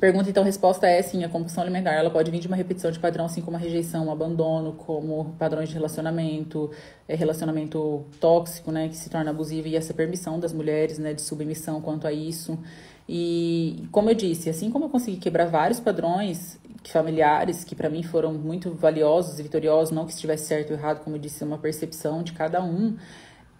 Pergunta, 0.00 0.28
então, 0.28 0.42
resposta 0.42 0.88
é 0.88 1.00
sim, 1.00 1.22
a 1.22 1.28
compulsão 1.28 1.62
alimentar, 1.62 1.92
ela 1.92 2.10
pode 2.10 2.28
vir 2.28 2.40
de 2.40 2.48
uma 2.48 2.56
repetição 2.56 2.90
de 2.90 2.98
padrão, 2.98 3.26
assim 3.26 3.40
como 3.40 3.56
a 3.56 3.60
rejeição, 3.60 4.08
o 4.08 4.10
abandono, 4.10 4.72
como 4.72 5.36
padrões 5.38 5.68
de 5.68 5.74
relacionamento, 5.74 6.70
é, 7.06 7.14
relacionamento 7.14 8.04
tóxico, 8.20 8.72
né, 8.72 8.88
que 8.88 8.96
se 8.96 9.08
torna 9.08 9.30
abusivo, 9.30 9.68
e 9.68 9.76
essa 9.76 9.94
permissão 9.94 10.40
das 10.40 10.52
mulheres, 10.52 10.98
né, 10.98 11.14
de 11.14 11.22
submissão 11.22 11.80
quanto 11.80 12.08
a 12.08 12.12
isso. 12.12 12.58
E, 13.08 13.86
como 13.92 14.10
eu 14.10 14.14
disse, 14.14 14.48
assim 14.48 14.70
como 14.70 14.86
eu 14.86 14.88
consegui 14.88 15.18
quebrar 15.18 15.46
vários 15.46 15.78
padrões 15.78 16.58
familiares, 16.90 17.64
que 17.64 17.74
para 17.74 17.88
mim 17.88 18.02
foram 18.02 18.32
muito 18.32 18.72
valiosos 18.72 19.38
e 19.38 19.42
vitoriosos, 19.42 19.94
não 19.94 20.04
que 20.04 20.12
estivesse 20.12 20.46
certo 20.46 20.70
ou 20.70 20.76
errado, 20.76 21.02
como 21.02 21.16
eu 21.16 21.20
disse, 21.20 21.42
é 21.42 21.46
uma 21.46 21.58
percepção 21.58 22.22
de 22.22 22.32
cada 22.32 22.62
um, 22.62 22.96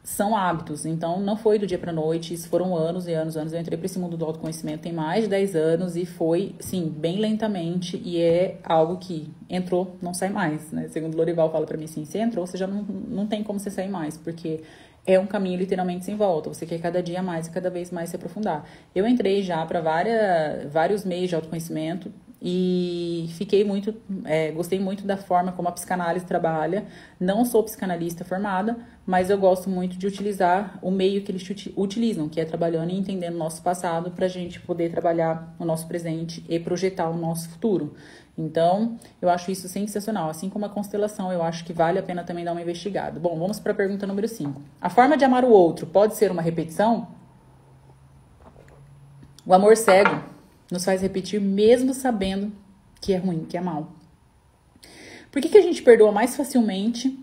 são 0.03 0.37
hábitos. 0.37 0.85
Então, 0.85 1.19
não 1.19 1.35
foi 1.35 1.59
do 1.59 1.67
dia 1.67 1.79
para 1.79 1.91
noite, 1.91 2.35
isso 2.35 2.49
foram 2.49 2.77
anos 2.77 3.09
e 3.09 3.13
anos, 3.15 3.37
anos. 3.37 3.55
Eu 3.55 3.61
entrei 3.61 3.79
para 3.79 3.87
esse 3.87 3.99
mundo 3.99 4.19
do 4.19 4.25
autoconhecimento 4.25 4.83
tem 4.83 4.93
mais 4.93 5.25
de 5.25 5.31
10 5.31 5.57
anos 5.57 5.97
e 5.97 6.05
foi, 6.05 6.55
sim, 6.61 6.89
bem 6.91 7.19
lentamente 7.19 8.01
e 8.05 8.21
é 8.21 8.59
algo 8.63 8.99
que 8.99 9.33
entrou, 9.49 9.97
não 10.03 10.13
sai 10.13 10.29
mais, 10.29 10.71
né? 10.71 10.89
Segundo 10.89 11.17
Lorival 11.17 11.51
fala 11.51 11.65
para 11.65 11.79
mim 11.79 11.85
assim, 11.85 12.05
você 12.05 12.19
entrou, 12.19 12.47
você 12.47 12.59
já 12.59 12.67
não, 12.67 12.83
não 12.83 13.27
tem 13.27 13.43
como 13.43 13.59
você 13.59 13.71
sair 13.71 13.89
mais, 13.89 14.19
porque 14.19 14.61
é 15.07 15.19
um 15.19 15.27
caminho 15.27 15.59
literalmente 15.59 16.05
sem 16.05 16.17
volta. 16.17 16.49
Você 16.49 16.67
quer 16.67 16.81
cada 16.81 17.03
dia 17.03 17.23
mais 17.23 17.47
e 17.47 17.51
cada 17.51 17.71
vez 17.71 17.91
mais 17.91 18.11
se 18.11 18.17
aprofundar. 18.17 18.65
Eu 18.95 19.07
entrei 19.07 19.43
já 19.43 19.65
para 19.67 19.81
vários 20.71 21.05
meios 21.05 21.29
de 21.29 21.35
autoconhecimento, 21.35 22.11
e 22.47 23.25
fiquei 23.39 23.65
muito, 23.65 23.95
é, 24.27 24.51
gostei 24.51 24.79
muito 24.79 25.07
da 25.07 25.17
forma 25.17 25.51
como 25.53 25.67
a 25.67 25.73
psicanálise 25.73 26.27
trabalha. 26.27 26.85
Não 27.19 27.43
sou 27.43 27.63
psicanalista 27.63 28.23
formada, 28.23 28.77
mas 29.07 29.31
eu 29.31 29.39
gosto 29.39 29.71
muito 29.71 29.97
de 29.97 30.07
utilizar 30.07 30.79
o 30.83 30.91
meio 30.91 31.23
que 31.23 31.33
eles 31.33 31.43
utilizam, 31.75 32.29
que 32.29 32.39
é 32.39 32.45
trabalhando 32.45 32.91
e 32.91 32.99
entendendo 32.99 33.37
o 33.37 33.39
nosso 33.39 33.63
passado 33.63 34.11
para 34.11 34.27
a 34.27 34.29
gente 34.29 34.61
poder 34.61 34.91
trabalhar 34.91 35.57
o 35.59 35.65
nosso 35.65 35.89
presente 35.89 36.45
e 36.47 36.61
projetar 36.61 37.09
o 37.09 37.17
nosso 37.17 37.49
futuro. 37.49 37.95
Então, 38.37 38.99
eu 39.23 39.31
acho 39.31 39.51
isso 39.51 39.69
sensacional. 39.69 40.29
Assim 40.29 40.51
como 40.51 40.67
a 40.67 40.69
constelação, 40.69 41.33
eu 41.33 41.43
acho 41.43 41.65
que 41.65 41.73
vale 41.73 41.99
a 41.99 42.03
pena 42.03 42.25
também 42.25 42.45
dar 42.45 42.53
uma 42.53 42.63
investigada. 42.63 43.21
Bom, 43.21 43.39
vamos 43.39 43.61
para 43.61 43.73
a 43.73 43.75
pergunta 43.75 44.07
número 44.07 44.27
5. 44.27 44.61
A 44.81 44.91
forma 44.91 45.17
de 45.17 45.25
amar 45.25 45.45
o 45.45 45.51
outro 45.51 45.87
pode 45.87 46.17
ser 46.17 46.31
uma 46.31 46.43
repetição? 46.43 47.09
O 49.47 49.55
amor 49.55 49.77
cego 49.77 50.21
nos 50.71 50.85
faz 50.85 51.03
repetir 51.03 51.41
mesmo 51.41 51.95
sabendo 51.95 52.51
que 53.01 53.13
é 53.13 53.19
ruim, 53.19 53.45
que 53.45 53.57
é 53.57 53.61
mal. 53.61 53.93
Por 55.31 55.41
que, 55.41 55.49
que 55.49 55.59
a 55.59 55.63
gente 55.63 55.83
perdoa 55.83 56.11
mais 56.11 56.37
facilmente 56.37 57.19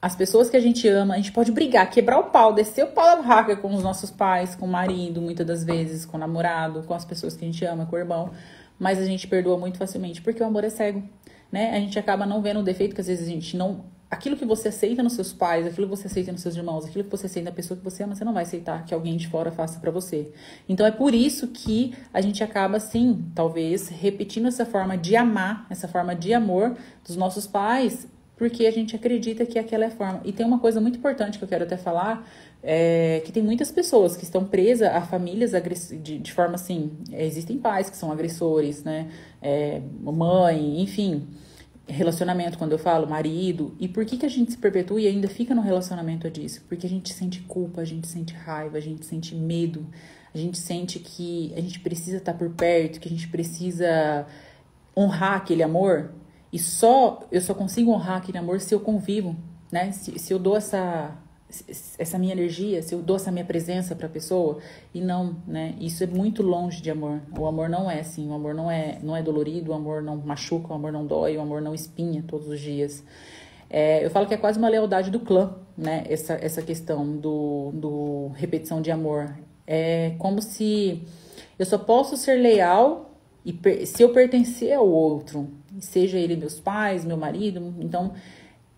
as 0.00 0.14
pessoas 0.14 0.48
que 0.48 0.56
a 0.56 0.60
gente 0.60 0.86
ama, 0.86 1.14
a 1.14 1.16
gente 1.16 1.32
pode 1.32 1.50
brigar, 1.50 1.90
quebrar 1.90 2.20
o 2.20 2.24
pau, 2.24 2.52
descer 2.52 2.84
o 2.84 2.88
pau 2.88 3.04
da 3.04 3.16
barraca 3.16 3.56
com 3.56 3.74
os 3.74 3.82
nossos 3.82 4.10
pais, 4.10 4.54
com 4.54 4.64
o 4.64 4.68
marido, 4.68 5.20
muitas 5.20 5.44
das 5.44 5.64
vezes, 5.64 6.06
com 6.06 6.16
o 6.16 6.20
namorado, 6.20 6.84
com 6.84 6.94
as 6.94 7.04
pessoas 7.04 7.36
que 7.36 7.44
a 7.44 7.48
gente 7.48 7.64
ama, 7.64 7.84
com 7.84 7.96
o 7.96 7.98
irmão, 7.98 8.30
mas 8.78 8.98
a 8.98 9.04
gente 9.04 9.26
perdoa 9.26 9.58
muito 9.58 9.78
facilmente, 9.78 10.22
porque 10.22 10.42
o 10.42 10.46
amor 10.46 10.64
é 10.64 10.70
cego, 10.70 11.02
né? 11.50 11.76
A 11.76 11.80
gente 11.80 11.98
acaba 11.98 12.24
não 12.24 12.40
vendo 12.40 12.60
o 12.60 12.62
defeito 12.62 12.94
que 12.94 13.00
às 13.00 13.06
vezes 13.06 13.26
a 13.26 13.30
gente 13.30 13.56
não 13.56 13.84
aquilo 14.10 14.36
que 14.36 14.44
você 14.44 14.68
aceita 14.68 15.02
nos 15.02 15.12
seus 15.12 15.32
pais, 15.32 15.66
aquilo 15.66 15.86
que 15.86 15.94
você 15.96 16.06
aceita 16.06 16.32
nos 16.32 16.40
seus 16.40 16.56
irmãos, 16.56 16.84
aquilo 16.84 17.04
que 17.04 17.10
você 17.10 17.26
aceita 17.26 17.50
na 17.50 17.54
pessoa 17.54 17.76
que 17.76 17.84
você 17.84 18.02
ama, 18.02 18.14
você 18.14 18.24
não 18.24 18.32
vai 18.32 18.42
aceitar 18.42 18.84
que 18.84 18.94
alguém 18.94 19.16
de 19.16 19.28
fora 19.28 19.50
faça 19.50 19.78
para 19.80 19.90
você. 19.90 20.32
Então 20.68 20.86
é 20.86 20.90
por 20.90 21.14
isso 21.14 21.48
que 21.48 21.94
a 22.12 22.20
gente 22.20 22.42
acaba 22.42 22.80
sim, 22.80 23.30
talvez 23.34 23.88
repetindo 23.88 24.48
essa 24.48 24.64
forma 24.64 24.96
de 24.96 25.14
amar, 25.14 25.66
essa 25.68 25.86
forma 25.86 26.14
de 26.14 26.32
amor 26.32 26.76
dos 27.04 27.16
nossos 27.16 27.46
pais 27.46 28.08
porque 28.38 28.66
a 28.66 28.70
gente 28.70 28.94
acredita 28.94 29.44
que 29.44 29.58
aquela 29.58 29.84
é 29.84 29.88
a 29.88 29.90
forma. 29.90 30.20
E 30.24 30.32
tem 30.32 30.46
uma 30.46 30.60
coisa 30.60 30.80
muito 30.80 30.96
importante 30.96 31.36
que 31.36 31.44
eu 31.44 31.48
quero 31.48 31.64
até 31.64 31.76
falar, 31.76 32.24
é, 32.70 33.22
que 33.24 33.32
tem 33.32 33.42
muitas 33.42 33.72
pessoas 33.72 34.14
que 34.14 34.24
estão 34.24 34.44
presas 34.44 34.94
a 34.94 35.00
famílias 35.00 35.52
de, 36.02 36.18
de 36.18 36.32
forma 36.34 36.56
assim, 36.56 36.98
é, 37.10 37.24
existem 37.24 37.56
pais 37.56 37.88
que 37.88 37.96
são 37.96 38.12
agressores, 38.12 38.84
né, 38.84 39.10
é, 39.40 39.80
mãe, 40.02 40.82
enfim, 40.82 41.26
relacionamento, 41.86 42.58
quando 42.58 42.72
eu 42.72 42.78
falo, 42.78 43.08
marido, 43.08 43.74
e 43.80 43.88
por 43.88 44.04
que, 44.04 44.18
que 44.18 44.26
a 44.26 44.28
gente 44.28 44.52
se 44.52 44.58
perpetua 44.58 45.00
e 45.00 45.06
ainda 45.06 45.28
fica 45.28 45.54
no 45.54 45.62
relacionamento 45.62 46.30
disso? 46.30 46.62
Porque 46.68 46.86
a 46.86 46.90
gente 46.90 47.14
sente 47.14 47.40
culpa, 47.40 47.80
a 47.80 47.86
gente 47.86 48.06
sente 48.06 48.34
raiva, 48.34 48.76
a 48.76 48.82
gente 48.82 49.06
sente 49.06 49.34
medo, 49.34 49.86
a 50.34 50.36
gente 50.36 50.58
sente 50.58 50.98
que 50.98 51.54
a 51.56 51.62
gente 51.62 51.80
precisa 51.80 52.18
estar 52.18 52.34
por 52.34 52.50
perto, 52.50 53.00
que 53.00 53.08
a 53.08 53.10
gente 53.10 53.28
precisa 53.28 54.26
honrar 54.94 55.38
aquele 55.38 55.62
amor, 55.62 56.12
e 56.52 56.58
só 56.58 57.26
eu 57.32 57.40
só 57.40 57.54
consigo 57.54 57.90
honrar 57.92 58.18
aquele 58.18 58.36
amor 58.36 58.60
se 58.60 58.74
eu 58.74 58.80
convivo, 58.80 59.34
né? 59.72 59.90
Se, 59.92 60.18
se 60.18 60.34
eu 60.34 60.38
dou 60.38 60.54
essa 60.54 61.16
essa 61.98 62.18
minha 62.18 62.32
energia, 62.32 62.82
se 62.82 62.94
eu 62.94 63.00
dou 63.00 63.16
essa 63.16 63.32
minha 63.32 63.44
presença 63.44 63.96
para 63.96 64.06
a 64.06 64.10
pessoa 64.10 64.58
e 64.92 65.00
não, 65.00 65.36
né? 65.46 65.74
Isso 65.80 66.04
é 66.04 66.06
muito 66.06 66.42
longe 66.42 66.82
de 66.82 66.90
amor. 66.90 67.22
O 67.38 67.46
amor 67.46 67.68
não 67.68 67.90
é 67.90 68.00
assim, 68.00 68.28
o 68.28 68.34
amor 68.34 68.54
não 68.54 68.70
é 68.70 68.98
não 69.02 69.16
é 69.16 69.22
dolorido, 69.22 69.70
o 69.70 69.74
amor 69.74 70.02
não 70.02 70.16
machuca, 70.16 70.72
o 70.72 70.74
amor 70.74 70.92
não 70.92 71.06
dói, 71.06 71.36
o 71.36 71.40
amor 71.40 71.62
não 71.62 71.74
espinha 71.74 72.22
todos 72.26 72.48
os 72.48 72.60
dias. 72.60 73.02
É, 73.70 74.04
eu 74.04 74.10
falo 74.10 74.26
que 74.26 74.34
é 74.34 74.36
quase 74.36 74.58
uma 74.58 74.68
lealdade 74.68 75.10
do 75.10 75.20
clã, 75.20 75.54
né? 75.76 76.04
Essa, 76.08 76.34
essa 76.34 76.62
questão 76.62 77.16
do, 77.16 77.70
do 77.72 78.28
repetição 78.34 78.80
de 78.82 78.90
amor. 78.90 79.34
É 79.66 80.14
como 80.18 80.40
se 80.40 81.02
eu 81.58 81.66
só 81.66 81.78
posso 81.78 82.16
ser 82.16 82.36
leal 82.36 83.10
e 83.44 83.86
se 83.86 84.02
eu 84.02 84.12
pertencer 84.12 84.74
ao 84.74 84.86
outro, 84.86 85.48
seja 85.80 86.18
ele 86.18 86.36
meus 86.36 86.60
pais, 86.60 87.04
meu 87.04 87.16
marido. 87.16 87.74
Então, 87.80 88.12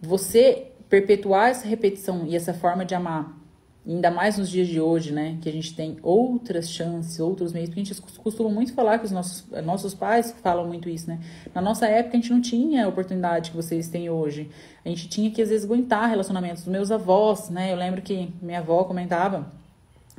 você 0.01 0.70
perpetuar 0.91 1.51
essa 1.51 1.67
repetição 1.67 2.27
e 2.27 2.35
essa 2.35 2.53
forma 2.53 2.85
de 2.85 2.95
amar, 2.95 3.39
ainda 3.87 4.11
mais 4.11 4.37
nos 4.37 4.51
dias 4.51 4.67
de 4.67 4.81
hoje, 4.81 5.13
né, 5.13 5.39
que 5.41 5.49
a 5.49 5.53
gente 5.53 5.75
tem 5.75 5.97
outras 6.03 6.69
chances, 6.69 7.19
outros 7.21 7.53
meios, 7.53 7.71
porque 7.71 7.81
a 7.81 7.85
gente 7.85 8.03
costuma 8.19 8.51
muito 8.51 8.75
falar 8.75 8.99
que 8.99 9.07
os 9.07 9.13
nossos, 9.13 9.47
nossos 9.65 9.95
pais 9.95 10.35
falam 10.43 10.67
muito 10.67 10.89
isso, 10.89 11.09
né? 11.09 11.21
Na 11.55 11.63
nossa 11.63 11.87
época 11.87 12.19
a 12.19 12.21
gente 12.21 12.33
não 12.33 12.41
tinha 12.41 12.85
a 12.85 12.89
oportunidade 12.89 13.53
que 13.53 13.57
vocês 13.57 13.89
têm 13.89 14.11
hoje. 14.11 14.51
A 14.85 14.89
gente 14.89 15.09
tinha 15.09 15.31
que 15.31 15.41
às 15.41 15.49
vezes 15.49 15.65
aguentar 15.65 16.11
relacionamentos 16.11 16.65
dos 16.65 16.73
meus 16.73 16.91
avós, 16.91 17.49
né? 17.49 17.73
Eu 17.73 17.77
lembro 17.77 18.03
que 18.03 18.35
minha 18.43 18.59
avó 18.59 18.85
comentava 18.85 19.51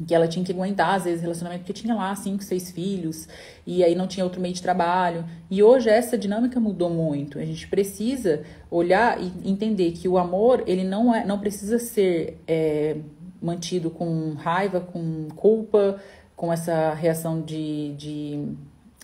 que 0.08 0.16
ela 0.16 0.28
tinha 0.28 0.44
que 0.44 0.52
aguentar, 0.52 0.96
às 0.96 1.04
vezes, 1.04 1.22
relacionamento, 1.22 1.62
porque 1.64 1.74
tinha 1.74 1.94
lá 1.94 2.16
cinco, 2.16 2.44
seis 2.44 2.72
filhos, 2.72 3.28
e 3.66 3.84
aí 3.84 3.96
não 3.96 4.08
tinha 4.08 4.24
outro 4.24 4.42
meio 4.42 4.54
de 4.54 4.62
trabalho. 4.62 5.26
E 5.50 5.62
hoje 5.62 5.90
essa 5.90 6.18
dinâmica 6.18 6.60
mudou 6.60 6.90
muito. 6.90 7.40
A 7.40 7.46
gente 7.46 7.68
precisa 7.68 8.44
olhar 8.70 9.22
e 9.22 9.32
entender 9.50 9.92
que 9.92 10.08
o 10.08 10.18
amor, 10.18 10.64
ele 10.66 10.84
não, 10.84 11.14
é, 11.14 11.26
não 11.26 11.40
precisa 11.40 11.78
ser 11.78 12.42
é, 12.48 12.98
mantido 13.42 13.90
com 13.90 14.34
raiva, 14.34 14.80
com 14.80 15.28
culpa, 15.36 16.00
com 16.36 16.52
essa 16.52 16.94
reação 16.94 17.42
de, 17.42 17.94
de, 17.96 18.46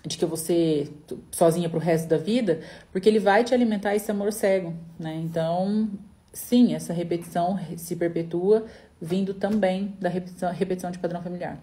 de 0.05 0.17
que 0.17 0.25
você 0.25 0.89
sozinha 1.31 1.69
pro 1.69 1.79
resto 1.79 2.07
da 2.07 2.17
vida, 2.17 2.61
porque 2.91 3.07
ele 3.07 3.19
vai 3.19 3.43
te 3.43 3.53
alimentar 3.53 3.95
esse 3.95 4.09
amor 4.09 4.31
cego, 4.31 4.73
né? 4.99 5.15
Então, 5.23 5.89
sim, 6.33 6.73
essa 6.73 6.93
repetição 6.93 7.59
se 7.75 7.95
perpetua 7.95 8.65
vindo 9.01 9.33
também 9.33 9.93
da 9.99 10.09
repetição, 10.09 10.51
repetição 10.51 10.91
de 10.91 10.99
padrão 10.99 11.21
familiar. 11.21 11.59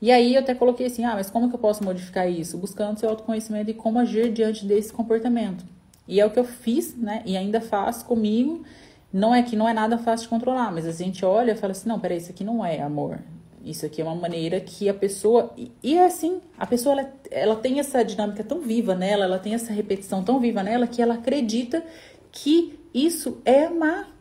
E 0.00 0.10
aí 0.10 0.34
eu 0.34 0.40
até 0.40 0.54
coloquei 0.54 0.86
assim, 0.86 1.04
ah, 1.04 1.14
mas 1.14 1.30
como 1.30 1.48
que 1.48 1.54
eu 1.54 1.58
posso 1.58 1.82
modificar 1.82 2.30
isso? 2.30 2.58
Buscando 2.58 2.98
seu 2.98 3.08
autoconhecimento 3.08 3.70
e 3.70 3.74
como 3.74 3.98
agir 3.98 4.32
diante 4.32 4.66
desse 4.66 4.92
comportamento. 4.92 5.64
E 6.06 6.20
é 6.20 6.26
o 6.26 6.30
que 6.30 6.38
eu 6.38 6.44
fiz, 6.44 6.96
né? 6.96 7.22
E 7.24 7.36
ainda 7.36 7.60
faço 7.60 8.04
comigo. 8.04 8.64
Não 9.12 9.34
é 9.34 9.42
que 9.42 9.56
não 9.56 9.68
é 9.68 9.72
nada 9.72 9.96
fácil 9.96 10.24
de 10.24 10.30
controlar, 10.30 10.72
mas 10.72 10.86
a 10.86 10.92
gente 10.92 11.24
olha 11.24 11.52
e 11.52 11.56
fala 11.56 11.70
assim, 11.70 11.88
não, 11.88 12.00
peraí, 12.00 12.18
isso 12.18 12.30
aqui 12.30 12.44
não 12.44 12.64
é 12.64 12.82
amor. 12.82 13.20
Isso 13.64 13.86
aqui 13.86 14.02
é 14.02 14.04
uma 14.04 14.14
maneira 14.14 14.60
que 14.60 14.88
a 14.88 14.94
pessoa. 14.94 15.54
E 15.82 15.96
é 15.96 16.04
assim, 16.04 16.40
a 16.58 16.66
pessoa 16.66 17.00
ela, 17.00 17.12
ela 17.30 17.56
tem 17.56 17.78
essa 17.78 18.04
dinâmica 18.04 18.44
tão 18.44 18.60
viva 18.60 18.94
nela, 18.94 19.24
ela 19.24 19.38
tem 19.38 19.54
essa 19.54 19.72
repetição 19.72 20.22
tão 20.22 20.38
viva 20.38 20.62
nela 20.62 20.86
que 20.86 21.00
ela 21.00 21.14
acredita 21.14 21.82
que 22.30 22.78
isso 22.92 23.40
é 23.44 23.64
amar. 23.64 24.13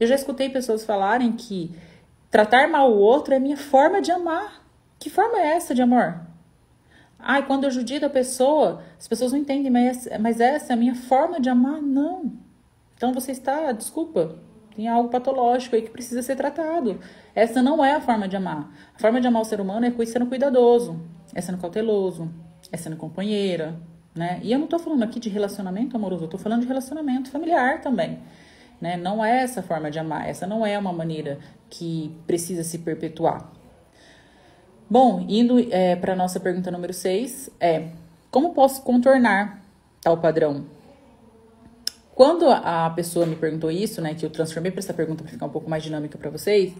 Eu 0.00 0.06
já 0.06 0.14
escutei 0.14 0.48
pessoas 0.48 0.84
falarem 0.84 1.32
que 1.32 1.70
tratar 2.30 2.66
mal 2.68 2.90
o 2.90 2.98
outro 2.98 3.34
é 3.34 3.38
minha 3.38 3.58
forma 3.58 4.00
de 4.00 4.10
amar. 4.10 4.64
Que 4.98 5.10
forma 5.10 5.38
é 5.38 5.56
essa 5.56 5.74
de 5.74 5.82
amor? 5.82 6.20
Ai, 7.18 7.46
quando 7.46 7.64
eu 7.64 7.70
judio 7.70 8.04
a 8.06 8.10
pessoa, 8.10 8.82
as 8.98 9.06
pessoas 9.06 9.32
não 9.32 9.38
entendem, 9.38 9.70
mas, 9.70 10.08
mas 10.18 10.40
essa 10.40 10.72
é 10.72 10.74
a 10.74 10.76
minha 10.76 10.94
forma 10.94 11.38
de 11.38 11.50
amar? 11.50 11.82
Não. 11.82 12.32
Então 12.96 13.12
você 13.12 13.30
está, 13.32 13.72
desculpa, 13.72 14.36
tem 14.74 14.88
algo 14.88 15.10
patológico 15.10 15.76
aí 15.76 15.82
que 15.82 15.90
precisa 15.90 16.22
ser 16.22 16.36
tratado. 16.36 16.98
Essa 17.34 17.62
não 17.62 17.84
é 17.84 17.92
a 17.92 18.00
forma 18.00 18.26
de 18.26 18.36
amar. 18.36 18.72
A 18.94 18.98
forma 18.98 19.20
de 19.20 19.26
amar 19.26 19.42
o 19.42 19.44
ser 19.44 19.60
humano 19.60 19.84
é 19.84 20.06
sendo 20.06 20.26
cuidadoso, 20.26 20.98
é 21.34 21.42
sendo 21.42 21.58
cauteloso, 21.58 22.30
é 22.72 22.76
sendo 22.78 22.96
companheira, 22.96 23.78
né? 24.14 24.40
E 24.42 24.50
eu 24.50 24.58
não 24.58 24.66
tô 24.66 24.78
falando 24.78 25.02
aqui 25.02 25.20
de 25.20 25.28
relacionamento 25.28 25.96
amoroso, 25.96 26.24
eu 26.24 26.28
tô 26.28 26.38
falando 26.38 26.62
de 26.62 26.66
relacionamento 26.66 27.30
familiar 27.30 27.82
também. 27.82 28.18
Né? 28.80 28.96
Não 28.96 29.24
é 29.24 29.42
essa 29.42 29.62
forma 29.62 29.90
de 29.90 29.98
amar, 29.98 30.28
essa 30.28 30.46
não 30.46 30.64
é 30.64 30.78
uma 30.78 30.92
maneira 30.92 31.38
que 31.68 32.16
precisa 32.26 32.64
se 32.64 32.78
perpetuar. 32.78 33.52
Bom, 34.88 35.24
indo 35.28 35.58
é, 35.70 35.94
para 35.94 36.14
a 36.14 36.16
nossa 36.16 36.40
pergunta 36.40 36.70
número 36.70 36.92
6, 36.92 37.50
é 37.60 37.88
como 38.30 38.54
posso 38.54 38.82
contornar 38.82 39.62
tal 40.02 40.16
padrão? 40.16 40.64
Quando 42.14 42.50
a 42.50 42.90
pessoa 42.90 43.24
me 43.24 43.36
perguntou 43.36 43.70
isso, 43.70 44.00
né, 44.00 44.14
que 44.14 44.26
eu 44.26 44.30
transformei 44.30 44.70
para 44.70 44.80
essa 44.80 44.92
pergunta 44.92 45.22
para 45.22 45.32
ficar 45.32 45.46
um 45.46 45.50
pouco 45.50 45.70
mais 45.70 45.82
dinâmica 45.82 46.18
para 46.18 46.28
vocês, 46.28 46.74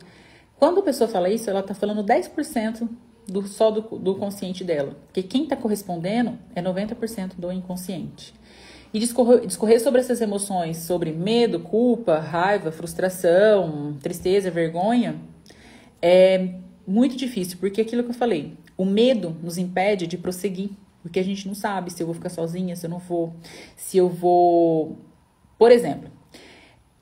quando 0.59 0.81
a 0.81 0.83
pessoa 0.83 1.09
fala 1.09 1.31
isso, 1.31 1.49
ela 1.49 1.61
está 1.61 1.73
falando 1.73 2.05
10% 2.05 2.89
do, 3.27 3.47
só 3.47 3.71
do, 3.71 3.81
do 3.99 4.15
consciente 4.17 4.63
dela. 4.63 4.97
Porque 5.07 5.23
quem 5.23 5.45
está 5.45 5.57
correspondendo 5.57 6.39
é 6.55 6.61
90% 6.61 7.33
do 7.39 7.51
inconsciente. 7.51 8.35
E 8.93 8.99
discorrer, 8.99 9.47
discorrer 9.47 9.81
sobre 9.81 10.01
essas 10.01 10.21
emoções, 10.21 10.79
sobre 10.79 11.13
medo, 11.13 11.61
culpa, 11.61 12.19
raiva, 12.19 12.73
frustração, 12.73 13.97
tristeza, 14.03 14.51
vergonha, 14.51 15.21
é 16.03 16.55
muito 16.87 17.17
difícil, 17.17 17.59
porque 17.61 17.81
aquilo 17.81 18.03
que 18.03 18.11
eu 18.11 18.15
falei, 18.15 18.57
o 18.77 18.85
medo 18.85 19.37
nos 19.43 19.59
impede 19.59 20.07
de 20.07 20.19
prosseguir, 20.19 20.71
porque 21.03 21.21
a 21.21 21.23
gente 21.23 21.47
não 21.47 21.55
sabe 21.55 21.93
se 21.93 22.03
eu 22.03 22.07
vou 22.07 22.15
ficar 22.15 22.31
sozinha, 22.31 22.75
se 22.75 22.87
eu 22.87 22.91
não 22.91 22.99
vou, 22.99 23.35
se 23.77 23.97
eu 23.97 24.09
vou. 24.09 24.99
Por 25.59 25.71
exemplo, 25.71 26.11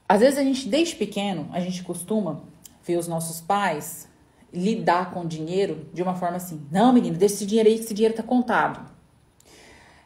às 0.09 0.21
vezes 0.21 0.39
a 0.39 0.43
gente, 0.43 0.69
desde 0.69 0.97
pequeno, 0.97 1.49
a 1.53 1.61
gente 1.61 1.83
costuma 1.83 2.43
ver 2.85 2.97
os 2.97 3.09
nossos 3.09 3.41
pais 3.41 4.09
lidar 4.53 5.11
com 5.13 5.27
dinheiro 5.27 5.89
de 5.93 6.03
uma 6.03 6.15
forma 6.15 6.37
assim: 6.37 6.67
não, 6.71 6.93
menino, 6.93 7.17
deixa 7.17 7.37
esse 7.37 7.47
dinheiro 7.47 7.69
aí 7.69 7.77
que 7.77 7.85
esse 7.85 7.95
dinheiro 7.95 8.15
tá 8.15 8.23
contado. 8.23 8.98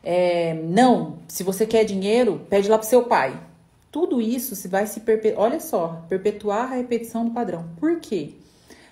É, 0.02 0.54
não, 0.54 1.18
se 1.28 1.42
você 1.42 1.66
quer 1.66 1.84
dinheiro, 1.84 2.44
pede 2.50 2.68
lá 2.68 2.78
pro 2.78 2.86
seu 2.86 3.04
pai. 3.04 3.38
Tudo 3.90 4.20
isso 4.20 4.56
se 4.56 4.68
vai 4.68 4.86
se 4.86 5.00
perpetuar, 5.00 5.44
olha 5.44 5.60
só, 5.60 6.04
perpetuar 6.08 6.72
a 6.72 6.76
repetição 6.76 7.24
do 7.24 7.30
padrão. 7.30 7.68
Por 7.78 8.00
quê? 8.00 8.34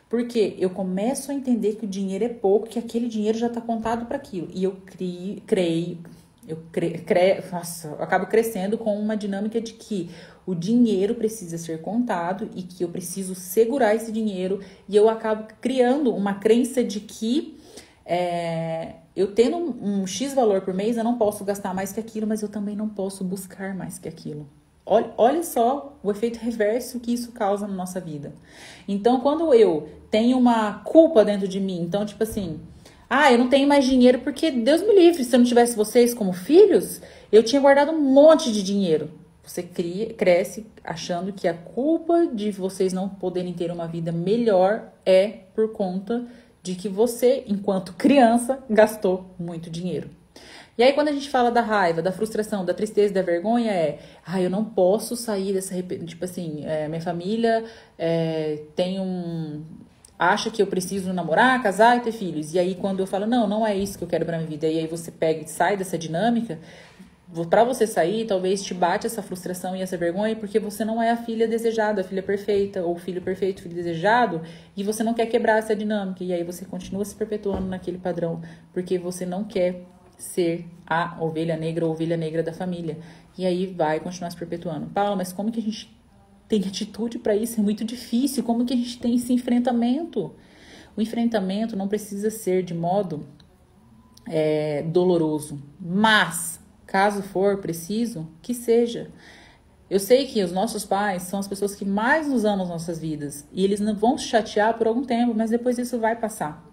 Porque 0.09 0.57
eu 0.59 0.71
começo 0.71 1.31
a 1.31 1.35
entender 1.35 1.77
que 1.77 1.87
o 1.87 1.89
dinheiro 1.89 2.25
é 2.25 2.29
pouco, 2.29 2.69
que 2.69 2.79
aquele 2.79 3.09
dinheiro 3.09 3.39
já 3.39 3.47
está 3.47 3.61
contado 3.61 4.07
para 4.07 4.17
aquilo. 4.17 4.49
E 4.53 4.65
eu 4.65 4.77
crio, 4.85 5.41
creio, 5.47 5.99
eu 6.47 6.59
cre, 6.73 6.99
cre, 6.99 7.43
nossa, 7.51 7.89
eu 7.89 8.03
acabo 8.03 8.27
crescendo 8.27 8.77
com 8.77 8.99
uma 8.99 9.17
dinâmica 9.17 9.61
de 9.61 9.73
que 9.73 10.11
o 10.45 10.55
dinheiro 10.55 11.15
precisa 11.15 11.57
ser 11.57 11.81
contado 11.81 12.51
e 12.55 12.63
que 12.63 12.83
eu 12.83 12.89
preciso 12.89 13.35
segurar 13.35 13.95
esse 13.95 14.11
dinheiro. 14.11 14.61
E 14.89 14.97
eu 14.97 15.09
acabo 15.09 15.47
criando 15.61 16.15
uma 16.15 16.35
crença 16.35 16.83
de 16.83 17.01
que 17.01 17.57
é, 18.05 18.95
eu 19.21 19.33
tendo 19.33 19.57
um, 19.57 20.03
um, 20.03 20.07
X 20.07 20.33
valor 20.33 20.63
por 20.63 20.73
mês, 20.73 20.97
eu 20.97 21.05
não 21.05 21.19
posso 21.19 21.45
gastar 21.45 21.75
mais 21.75 21.93
que 21.93 22.01
aquilo, 22.01 22.27
mas 22.27 22.43
eu 22.43 22.49
também 22.49 22.75
não 22.75 22.89
posso 22.89 23.23
buscar 23.23 23.75
mais 23.75 23.99
que 23.99 24.09
aquilo. 24.09 24.49
Olha, 24.87 25.13
olha 25.19 25.43
só 25.43 25.97
o 26.03 26.11
efeito 26.11 26.39
reverso 26.39 26.99
que 26.99 27.13
isso 27.13 27.31
causa 27.33 27.67
na 27.67 27.75
nossa 27.75 28.01
vida. 28.01 28.33
Então, 28.89 29.21
quando 29.21 29.53
eu 29.53 29.89
tenho 30.11 30.39
uma 30.39 30.81
culpa 30.85 31.25
dentro 31.25 31.47
de 31.47 31.61
mim, 31.61 31.83
então, 31.83 32.05
tipo 32.07 32.23
assim, 32.23 32.61
ah, 33.09 33.31
eu 33.31 33.39
não 33.39 33.49
tenho 33.49 33.69
mais 33.69 33.85
dinheiro 33.85 34.21
porque 34.21 34.51
Deus 34.51 34.81
me 34.81 34.95
livre, 34.95 35.23
se 35.23 35.37
eu 35.37 35.39
não 35.39 35.47
tivesse 35.47 35.77
vocês 35.77 36.15
como 36.15 36.33
filhos, 36.33 37.01
eu 37.31 37.43
tinha 37.43 37.61
guardado 37.61 37.93
um 37.93 38.01
monte 38.01 38.51
de 38.51 38.63
dinheiro. 38.63 39.11
Você 39.45 39.63
cria, 39.63 40.15
cresce 40.15 40.67
achando 40.83 41.33
que 41.33 41.47
a 41.47 41.55
culpa 41.55 42.27
de 42.27 42.51
vocês 42.53 42.93
não 42.93 43.09
poderem 43.09 43.53
ter 43.53 43.71
uma 43.71 43.87
vida 43.87 44.13
melhor 44.13 44.93
é 45.05 45.41
por 45.55 45.73
conta 45.73 46.25
de 46.63 46.75
que 46.75 46.89
você, 46.89 47.45
enquanto 47.47 47.95
criança, 47.95 48.63
gastou 48.69 49.35
muito 49.39 49.71
dinheiro. 49.71 50.11
E 50.81 50.83
aí, 50.83 50.95
quando 50.95 51.09
a 51.09 51.13
gente 51.13 51.29
fala 51.29 51.51
da 51.51 51.61
raiva, 51.61 52.01
da 52.01 52.11
frustração, 52.11 52.65
da 52.65 52.73
tristeza, 52.73 53.13
da 53.13 53.21
vergonha, 53.21 53.71
é, 53.71 53.99
ah, 54.27 54.41
eu 54.41 54.49
não 54.49 54.65
posso 54.65 55.15
sair 55.15 55.53
dessa. 55.53 55.75
Tipo 55.83 56.25
assim, 56.25 56.65
é, 56.65 56.89
minha 56.89 57.03
família 57.03 57.65
é, 57.99 58.63
tem 58.75 58.99
um. 58.99 59.63
acha 60.19 60.51
que 60.51 60.63
eu 60.63 60.67
preciso 60.67 61.13
namorar, 61.13 61.63
casar 61.63 61.99
e 61.99 62.01
ter 62.01 62.13
filhos. 62.13 62.55
E 62.55 62.59
aí, 62.59 62.75
quando 62.77 63.01
eu 63.01 63.07
falo, 63.07 63.27
não, 63.27 63.47
não 63.47 63.67
é 63.67 63.77
isso 63.77 63.99
que 63.99 64.05
eu 64.05 64.09
quero 64.09 64.25
pra 64.25 64.39
minha 64.39 64.49
vida, 64.49 64.67
e 64.67 64.79
aí 64.79 64.87
você 64.87 65.11
pega 65.11 65.43
e 65.43 65.49
sai 65.49 65.77
dessa 65.77 65.99
dinâmica, 65.99 66.59
para 67.49 67.63
você 67.63 67.87
sair, 67.87 68.27
talvez 68.27 68.63
te 68.63 68.75
bate 68.75 69.07
essa 69.07 69.23
frustração 69.23 69.77
e 69.77 69.83
essa 69.83 69.97
vergonha 69.97 70.35
porque 70.35 70.59
você 70.59 70.85
não 70.85 71.01
é 71.01 71.11
a 71.11 71.17
filha 71.17 71.47
desejada, 71.47 72.01
a 72.01 72.05
filha 72.05 72.23
perfeita, 72.23 72.83
ou 72.83 72.97
filho 72.97 73.23
perfeito, 73.23 73.63
filho 73.63 73.75
desejado, 73.75 74.43
e 74.77 74.83
você 74.83 75.05
não 75.05 75.15
quer 75.15 75.27
quebrar 75.27 75.59
essa 75.59 75.75
dinâmica. 75.75 76.25
E 76.25 76.33
aí 76.33 76.43
você 76.43 76.65
continua 76.65 77.05
se 77.05 77.15
perpetuando 77.15 77.67
naquele 77.67 77.99
padrão, 77.99 78.41
porque 78.73 78.99
você 78.99 79.25
não 79.25 79.45
quer 79.45 79.85
ser 80.19 80.67
a 80.87 81.17
ovelha 81.21 81.57
negra 81.57 81.87
ou 81.87 81.93
ovelha 81.93 82.17
negra 82.17 82.43
da 82.43 82.53
família. 82.53 82.99
E 83.39 83.47
aí 83.47 83.67
vai 83.67 84.01
continuar 84.01 84.31
se 84.31 84.37
perpetuando. 84.37 84.87
Paula, 84.89 85.17
mas 85.17 85.33
como 85.33 85.53
que 85.53 85.61
a 85.61 85.63
gente 85.63 85.97
tem 86.49 86.61
atitude 86.67 87.19
para 87.19 87.35
isso? 87.35 87.61
É 87.61 87.63
muito 87.63 87.85
difícil. 87.85 88.43
Como 88.43 88.67
que 88.67 88.75
a 88.75 88.77
gente 88.77 88.99
tem 88.99 89.15
esse 89.15 89.33
enfrentamento? 89.33 90.35
O 90.97 91.01
enfrentamento 91.01 91.77
não 91.77 91.87
precisa 91.89 92.29
ser 92.29 92.65
de 92.65 92.75
modo 92.75 93.27
é, 94.27 94.83
doloroso, 94.83 95.63
mas 95.81 96.61
caso 96.91 97.23
for 97.23 97.59
preciso, 97.59 98.29
que 98.43 98.53
seja. 98.53 99.13
Eu 99.89 100.01
sei 100.01 100.27
que 100.27 100.43
os 100.43 100.51
nossos 100.51 100.85
pais 100.85 101.23
são 101.23 101.39
as 101.39 101.47
pessoas 101.47 101.75
que 101.75 101.85
mais 101.85 102.27
nos 102.29 102.45
amam 102.45 102.65
as 102.65 102.69
nossas 102.69 102.99
vidas 102.99 103.47
e 103.53 103.65
eles 103.65 103.79
não 103.79 103.95
vão 103.95 104.19
se 104.19 104.25
chatear 104.25 104.77
por 104.77 104.89
algum 104.89 105.05
tempo, 105.05 105.33
mas 105.33 105.51
depois 105.51 105.79
isso 105.79 106.01
vai 106.01 106.17
passar. 106.17 106.69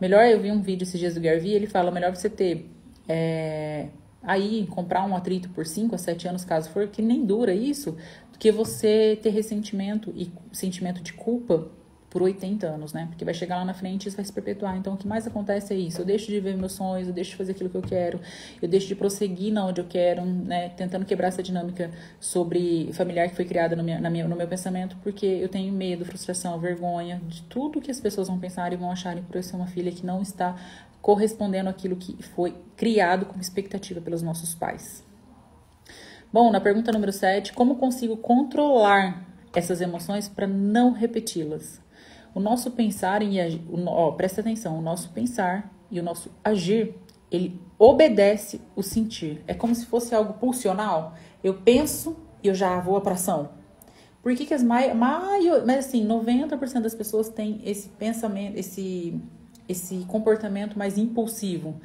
Melhor, 0.00 0.24
eu 0.24 0.40
vi 0.40 0.50
um 0.50 0.62
vídeo 0.62 0.84
esses 0.84 0.98
dias 0.98 1.14
do 1.14 1.20
Garvey, 1.20 1.52
ele 1.52 1.66
fala, 1.66 1.90
melhor 1.90 2.14
você 2.14 2.30
ter 2.30 2.70
é, 3.06 3.88
aí, 4.22 4.66
comprar 4.70 5.04
um 5.04 5.14
atrito 5.14 5.50
por 5.50 5.66
5 5.66 5.94
a 5.94 5.98
7 5.98 6.26
anos, 6.26 6.44
caso 6.44 6.70
for, 6.70 6.88
que 6.88 7.02
nem 7.02 7.26
dura 7.26 7.54
isso, 7.54 7.92
do 8.32 8.38
que 8.38 8.50
você 8.50 9.18
ter 9.22 9.28
ressentimento 9.28 10.10
e 10.16 10.32
sentimento 10.52 11.02
de 11.02 11.12
culpa 11.12 11.68
por 12.14 12.22
80 12.22 12.64
anos, 12.64 12.92
né? 12.92 13.06
Porque 13.08 13.24
vai 13.24 13.34
chegar 13.34 13.56
lá 13.56 13.64
na 13.64 13.74
frente 13.74 14.04
e 14.04 14.08
isso 14.08 14.16
vai 14.16 14.24
se 14.24 14.32
perpetuar. 14.32 14.76
Então, 14.76 14.94
o 14.94 14.96
que 14.96 15.04
mais 15.04 15.26
acontece 15.26 15.74
é 15.74 15.76
isso. 15.76 16.00
Eu 16.00 16.04
deixo 16.04 16.28
de 16.28 16.38
ver 16.38 16.56
meus 16.56 16.70
sonhos, 16.70 17.08
eu 17.08 17.12
deixo 17.12 17.32
de 17.32 17.36
fazer 17.36 17.50
aquilo 17.50 17.68
que 17.68 17.76
eu 17.76 17.82
quero, 17.82 18.20
eu 18.62 18.68
deixo 18.68 18.86
de 18.86 18.94
prosseguir 18.94 19.52
na 19.52 19.66
onde 19.66 19.80
eu 19.80 19.84
quero, 19.84 20.24
né? 20.24 20.68
Tentando 20.68 21.04
quebrar 21.04 21.26
essa 21.26 21.42
dinâmica 21.42 21.90
sobre 22.20 22.88
familiar 22.92 23.28
que 23.28 23.34
foi 23.34 23.44
criada 23.44 23.74
no, 23.74 23.82
meu, 23.82 24.00
na 24.00 24.08
minha, 24.08 24.28
no 24.28 24.36
meu 24.36 24.46
pensamento, 24.46 24.96
porque 25.02 25.26
eu 25.26 25.48
tenho 25.48 25.72
medo, 25.72 26.04
frustração, 26.04 26.56
vergonha 26.60 27.20
de 27.26 27.42
tudo 27.42 27.80
que 27.80 27.90
as 27.90 27.98
pessoas 27.98 28.28
vão 28.28 28.38
pensar 28.38 28.72
e 28.72 28.76
vão 28.76 28.92
acharem 28.92 29.24
por 29.24 29.34
eu 29.34 29.42
ser 29.42 29.56
uma 29.56 29.66
filha 29.66 29.90
que 29.90 30.06
não 30.06 30.22
está 30.22 30.54
correspondendo 31.02 31.68
àquilo 31.68 31.96
que 31.96 32.16
foi 32.22 32.54
criado 32.76 33.26
como 33.26 33.40
expectativa 33.40 34.00
pelos 34.00 34.22
nossos 34.22 34.54
pais. 34.54 35.02
Bom, 36.32 36.52
na 36.52 36.60
pergunta 36.60 36.92
número 36.92 37.12
7, 37.12 37.52
como 37.54 37.74
consigo 37.74 38.16
controlar 38.16 39.26
essas 39.52 39.80
emoções 39.80 40.28
para 40.28 40.46
não 40.46 40.92
repeti-las? 40.92 41.82
O 42.34 42.40
nosso 42.40 42.70
pensar 42.72 43.22
e 43.22 43.40
agir, 43.40 43.62
ó, 43.86 44.10
presta 44.12 44.40
atenção, 44.40 44.78
o 44.78 44.82
nosso 44.82 45.10
pensar 45.10 45.72
e 45.90 46.00
o 46.00 46.02
nosso 46.02 46.30
agir, 46.42 46.94
ele 47.30 47.60
obedece 47.78 48.60
o 48.74 48.82
sentir. 48.82 49.42
É 49.46 49.54
como 49.54 49.74
se 49.74 49.86
fosse 49.86 50.14
algo 50.14 50.34
pulsional. 50.34 51.14
Eu 51.42 51.54
penso 51.54 52.16
e 52.42 52.48
eu 52.48 52.54
já 52.54 52.80
vou 52.80 53.00
para 53.00 53.14
ação. 53.14 53.50
Por 54.22 54.34
que, 54.34 54.46
que 54.46 54.54
as 54.54 54.62
maior, 54.62 54.94
maior, 54.94 55.66
mas 55.66 55.86
assim, 55.86 56.06
90% 56.06 56.80
das 56.80 56.94
pessoas 56.94 57.28
têm 57.28 57.60
esse 57.64 57.88
pensamento, 57.90 58.56
esse 58.56 59.20
esse 59.68 60.04
comportamento 60.06 60.78
mais 60.78 60.98
impulsivo. 60.98 61.80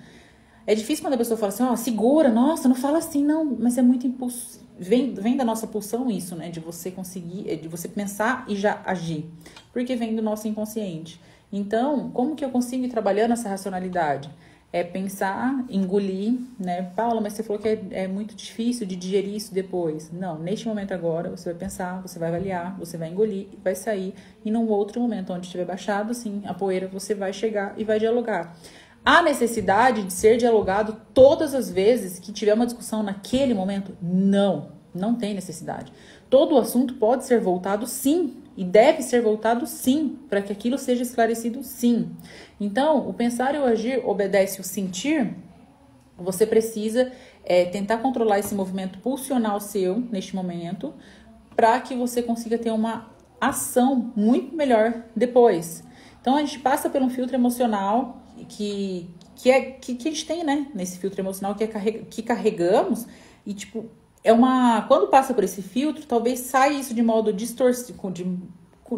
É 0.67 0.75
difícil 0.75 1.03
quando 1.03 1.13
a 1.13 1.17
pessoa 1.17 1.38
fala 1.38 1.51
assim, 1.51 1.63
ó, 1.63 1.71
oh, 1.71 1.77
segura, 1.77 2.29
nossa, 2.29 2.67
não 2.67 2.75
fala 2.75 2.99
assim, 2.99 3.23
não, 3.23 3.43
mas 3.43 3.77
é 3.77 3.81
muito 3.81 4.05
impulso. 4.05 4.59
Vem, 4.80 5.13
vem 5.13 5.36
da 5.36 5.44
nossa 5.44 5.68
pulsão 5.68 6.10
isso, 6.10 6.36
né? 6.36 6.50
De 6.50 6.60
você 6.60 6.89
conseguir, 6.89 7.56
de 7.58 7.68
você 7.68 7.88
pensar 7.88 8.46
e 8.48 8.56
já 8.56 8.82
agir 8.86 9.30
porque 9.72 9.96
vem 9.96 10.15
do 10.15 10.22
nosso 10.22 10.48
inconsciente. 10.48 11.20
Então, 11.52 12.10
como 12.12 12.36
que 12.36 12.44
eu 12.44 12.50
consigo 12.50 12.86
ir 12.86 12.89
trabalhando 12.89 13.32
essa 13.32 13.50
racionalidade? 13.50 14.30
É 14.72 14.84
pensar, 14.84 15.65
engolir, 15.68 16.34
né? 16.60 16.84
Paula, 16.96 17.20
mas 17.20 17.34
você 17.34 17.42
falou 17.42 17.60
que 17.60 17.68
é, 17.68 17.82
é, 17.92 18.08
muito 18.08 18.36
difícil 18.36 18.86
de 18.86 18.96
digerir 18.96 19.36
isso 19.36 19.52
depois. 19.52 20.12
Não, 20.12 20.38
neste 20.38 20.68
momento 20.68 20.94
agora, 20.94 21.32
você 21.32 21.50
vai 21.50 21.60
pensar, 21.60 22.02
você 22.04 22.20
vai 22.20 22.30
avaliar, 22.30 22.78
você 22.78 22.96
vai 22.96 23.10
engolir, 23.10 23.48
vai 23.63 23.74
sair. 23.74 24.13
E 24.46 24.52
num 24.52 24.68
outro 24.68 25.02
momento, 25.02 25.34
onde 25.34 25.48
estiver 25.48 25.65
baixado, 25.65 26.13
sim, 26.13 26.44
a 26.46 26.54
poeira, 26.54 26.88
você 26.88 27.15
vai 27.15 27.34
chegar 27.34 27.74
e 27.78 27.84
vai 27.84 27.98
dialogar. 27.98 28.56
Há 29.12 29.24
necessidade 29.24 30.04
de 30.04 30.13
ser 30.13 30.38
dialogado 30.38 31.02
todas 31.15 31.56
as 31.56 31.67
vezes 31.67 32.19
que 32.19 32.32
tiver 32.32 32.54
uma 32.54 32.67
discussão 32.67 33.02
naquele 33.02 33.56
momento? 33.56 33.98
Não, 34.00 34.74
não 34.93 35.15
tem 35.15 35.34
necessidade. 35.34 35.91
Todo 36.30 36.54
o 36.54 36.60
assunto 36.60 36.93
pode 36.93 37.26
ser 37.26 37.41
voltado, 37.41 37.88
sim, 37.88 38.38
e 38.56 38.63
deve 38.63 39.02
ser 39.02 39.24
voltado 39.24 39.65
sim, 39.65 40.19
para 40.30 40.43
que 40.43 40.54
aquilo 40.54 40.78
seja 40.78 41.02
esclarecido 41.02 41.63
sim. 41.63 42.12
Então, 42.62 43.10
o 43.10 43.12
pensar 43.12 43.56
e 43.56 43.58
o 43.58 43.63
agir 43.63 44.00
obedece 44.08 44.62
o 44.62 44.63
sentir. 44.63 45.34
Você 46.15 46.45
precisa 46.45 47.12
é, 47.43 47.65
tentar 47.65 47.98
controlar 47.98 48.38
esse 48.38 48.54
movimento 48.54 49.00
pulsional 49.00 49.60
seu 49.60 50.00
neste 50.12 50.36
momento, 50.36 50.93
para 51.56 51.82
que 51.82 51.95
você 51.95 52.22
consiga 52.22 52.60
ter 52.60 52.69
uma 52.69 53.10
ação 53.41 54.13
muito 54.15 54.56
melhor 54.56 55.04
depois. 55.15 55.84
Então, 56.22 56.36
a 56.36 56.41
gente 56.41 56.60
passa 56.60 56.91
por 56.91 57.02
um 57.02 57.10
filtro 57.10 57.36
emocional 57.36 58.19
que, 58.45 59.10
que 59.36 59.52
é 59.52 59.62
que, 59.62 59.95
que 59.95 60.08
a 60.08 60.12
gente 60.12 60.25
tem, 60.25 60.43
né? 60.43 60.67
Nesse 60.73 60.97
filtro 60.97 61.21
emocional 61.21 61.56
que, 61.56 61.63
é 61.63 61.67
carrega, 61.67 61.99
que 62.06 62.21
carregamos 62.21 63.06
e, 63.45 63.54
tipo, 63.54 63.86
é 64.23 64.34
uma. 64.34 64.84
Quando 64.84 65.08
passa 65.08 65.34
por 65.34 65.43
esse 65.43 65.62
filtro, 65.62 66.06
talvez 66.06 66.39
saia 66.39 66.73
isso 66.73 66.93
de 66.93 67.02
modo 67.02 67.32
distorcido, 67.32 68.12
de, 68.12 68.23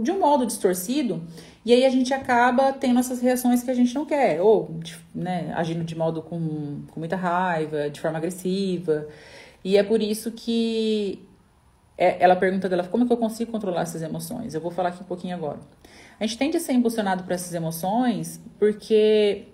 de 0.03 0.11
um 0.11 0.19
modo 0.19 0.45
distorcido, 0.45 1.21
e 1.63 1.73
aí 1.73 1.85
a 1.85 1.89
gente 1.89 2.13
acaba 2.13 2.73
tendo 2.73 2.99
essas 2.99 3.21
reações 3.21 3.61
que 3.63 3.69
a 3.69 3.73
gente 3.73 3.93
não 3.93 4.05
quer, 4.05 4.41
ou 4.41 4.79
né, 5.13 5.53
agindo 5.55 5.83
de 5.83 5.95
modo 5.95 6.21
com, 6.21 6.81
com 6.91 6.99
muita 6.99 7.15
raiva, 7.15 7.89
de 7.89 7.99
forma 7.99 8.17
agressiva. 8.17 9.07
E 9.63 9.77
é 9.77 9.83
por 9.83 10.01
isso 10.01 10.31
que 10.31 11.27
é, 11.97 12.17
ela 12.23 12.35
pergunta 12.35 12.67
dela 12.67 12.83
como 12.83 13.03
é 13.03 13.07
que 13.07 13.13
eu 13.13 13.17
consigo 13.17 13.51
controlar 13.51 13.81
essas 13.83 14.01
emoções. 14.01 14.55
Eu 14.55 14.61
vou 14.61 14.71
falar 14.71 14.89
aqui 14.89 15.03
um 15.03 15.05
pouquinho 15.05 15.35
agora. 15.35 15.59
A 16.21 16.27
gente 16.27 16.37
tende 16.37 16.55
a 16.55 16.59
ser 16.59 16.73
impulsionado 16.73 17.23
por 17.23 17.31
essas 17.31 17.51
emoções 17.51 18.39
porque 18.59 19.47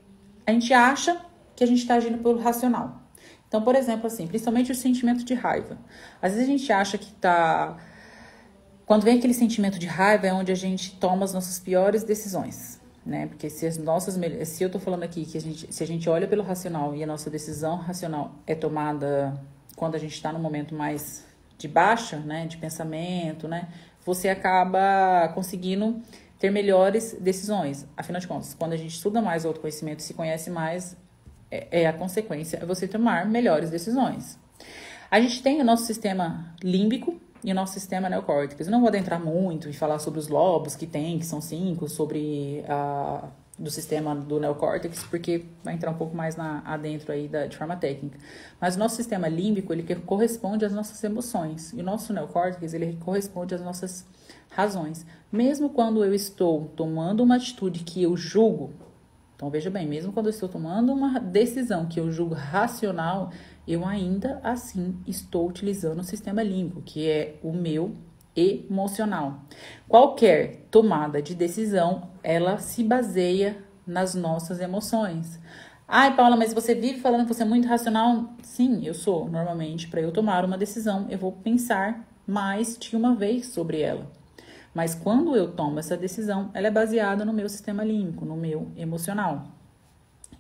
a 0.46 0.52
gente 0.52 0.74
acha 0.74 1.18
que 1.56 1.64
a 1.64 1.68
gente 1.68 1.80
está 1.80 1.96
agindo 1.96 2.18
pelo 2.18 2.38
racional. 2.38 3.04
Então, 3.48 3.62
por 3.62 3.74
exemplo, 3.74 4.08
assim, 4.08 4.28
principalmente 4.28 4.70
o 4.70 4.76
sentimento 4.76 5.24
de 5.24 5.34
raiva. 5.34 5.78
Às 6.22 6.34
vezes 6.34 6.46
a 6.46 6.52
gente 6.52 6.70
acha 6.74 6.98
que 6.98 7.10
tá. 7.14 7.78
Quando 8.86 9.04
vem 9.04 9.18
aquele 9.18 9.34
sentimento 9.34 9.80
de 9.80 9.88
raiva, 9.88 10.28
é 10.28 10.34
onde 10.34 10.52
a 10.52 10.56
gente 10.56 10.94
toma 10.98 11.24
as 11.24 11.34
nossas 11.34 11.58
piores 11.58 12.04
decisões, 12.04 12.82
né? 13.06 13.28
Porque 13.28 13.50
se 13.50 13.66
as 13.66 13.78
nossas. 13.78 14.20
Se 14.50 14.62
eu 14.62 14.70
tô 14.70 14.78
falando 14.78 15.04
aqui 15.04 15.26
que 15.26 15.38
a 15.38 15.42
gente, 15.42 15.74
se 15.74 15.82
a 15.82 15.88
gente 15.88 16.10
olha 16.10 16.28
pelo 16.28 16.44
racional 16.44 16.94
e 16.94 17.02
a 17.02 17.08
nossa 17.08 17.30
decisão 17.30 17.78
racional 17.78 18.36
é 18.46 18.54
tomada 18.54 19.42
quando 19.78 19.96
a 19.96 19.98
gente 19.98 20.16
está 20.16 20.34
no 20.34 20.40
momento 20.40 20.76
mais 20.76 21.26
de 21.58 21.70
baixa, 21.70 22.18
né? 22.18 22.46
De 22.46 22.58
pensamento, 22.58 23.48
né? 23.48 23.70
Você 24.06 24.28
acaba 24.28 25.30
conseguindo 25.34 26.02
ter 26.40 26.52
melhores 26.52 27.14
decisões. 27.20 27.86
Afinal 27.96 28.20
de 28.20 28.28
contas, 28.28 28.54
quando 28.54 28.74
a 28.74 28.78
gente 28.78 28.96
estuda 28.96 29.22
mais 29.22 29.46
o 29.46 29.48
autoconhecimento 29.48 30.02
se 30.04 30.14
conhece 30.14 30.50
mais, 30.50 30.96
é, 31.50 31.84
é 31.84 31.88
a 31.88 31.94
consequência, 31.94 32.58
é 32.62 32.66
você 32.66 32.88
tomar 32.88 33.26
melhores 33.26 33.70
decisões. 33.70 34.38
A 35.10 35.20
gente 35.20 35.42
tem 35.42 35.62
o 35.62 35.64
nosso 35.64 35.86
sistema 35.86 36.54
límbico 36.62 37.20
e 37.44 37.52
o 37.52 37.56
nosso 37.56 37.74
sistema 37.74 38.10
neocórtex. 38.10 38.68
Eu 38.68 38.72
não 38.72 38.80
vou 38.80 38.90
adentrar 38.90 39.24
muito 39.24 39.70
e 39.70 39.74
falar 39.74 40.00
sobre 40.00 40.20
os 40.20 40.28
lobos 40.28 40.76
que 40.76 40.86
tem, 40.86 41.18
que 41.18 41.26
são 41.26 41.40
cinco, 41.40 41.88
sobre 41.88 42.64
a 42.68 43.30
do 43.58 43.72
sistema 43.72 44.16
do 44.16 44.40
neocórtex, 44.40 45.04
porque 45.10 45.46
vai 45.64 45.74
entrar 45.74 45.90
um 45.90 45.96
pouco 45.96 46.16
mais 46.16 46.36
na, 46.36 46.62
adentro 46.64 47.12
aí 47.12 47.28
da, 47.28 47.48
de 47.48 47.58
forma 47.58 47.76
técnica. 47.76 48.20
Mas 48.62 48.76
o 48.76 48.80
nosso 48.80 48.96
sistema 48.96 49.28
límbico, 49.28 49.74
ele 49.74 49.84
corresponde 50.06 50.64
às 50.64 50.72
nossas 50.72 51.04
emoções. 51.04 51.74
E 51.74 51.80
o 51.80 51.84
nosso 51.84 52.14
neocórtex, 52.14 52.74
ele 52.74 52.98
corresponde 53.04 53.56
às 53.56 53.62
nossas 53.62 54.06
razões. 54.50 55.06
Mesmo 55.32 55.70
quando 55.70 56.04
eu 56.04 56.14
estou 56.14 56.72
tomando 56.76 57.24
uma 57.24 57.36
atitude 57.36 57.84
que 57.84 58.02
eu 58.02 58.16
julgo 58.16 58.72
então 59.38 59.52
veja 59.52 59.70
bem, 59.70 59.88
mesmo 59.88 60.12
quando 60.12 60.26
eu 60.26 60.32
estou 60.32 60.50
tomando 60.50 60.92
uma 60.92 61.20
decisão 61.20 61.86
que 61.86 62.00
eu 62.00 62.12
julgo 62.12 62.34
racional, 62.34 63.32
eu 63.68 63.86
ainda 63.86 64.42
assim 64.44 64.98
estou 65.06 65.48
utilizando 65.48 66.00
o 66.00 66.04
sistema 66.04 66.42
límbico, 66.42 66.82
que 66.82 67.08
é 67.08 67.36
o 67.44 67.54
meu 67.54 67.96
emocional. 68.36 69.42
Qualquer 69.88 70.66
tomada 70.72 71.22
de 71.22 71.36
decisão, 71.36 72.10
ela 72.24 72.58
se 72.58 72.84
baseia 72.84 73.64
nas 73.86 74.16
nossas 74.16 74.60
emoções. 74.60 75.40
Ai, 75.88 76.16
Paula, 76.16 76.36
mas 76.36 76.52
você 76.52 76.74
vive 76.74 77.00
falando 77.00 77.28
que 77.28 77.34
você 77.34 77.44
é 77.44 77.46
muito 77.46 77.68
racional? 77.68 78.34
Sim, 78.42 78.84
eu 78.88 78.96
sou. 78.96 79.30
Normalmente, 79.30 79.88
para 79.88 80.02
eu 80.02 80.12
tomar 80.12 80.46
uma 80.46 80.58
decisão, 80.58 81.06
eu 81.12 81.18
vou 81.20 81.32
pensar 81.32 82.08
mais 82.26 82.76
de 82.76 82.96
uma 82.96 83.14
vez 83.14 83.50
sobre 83.50 83.82
ela. 83.82 84.17
Mas 84.78 84.94
quando 84.94 85.36
eu 85.36 85.52
tomo 85.54 85.80
essa 85.80 85.98
decisão, 85.98 86.52
ela 86.54 86.68
é 86.68 86.70
baseada 86.70 87.26
no 87.26 87.34
meu 87.34 87.50
sistema 87.50 87.84
límbico, 87.84 88.24
no 88.26 88.38
meu 88.38 88.72
emocional. 88.78 89.48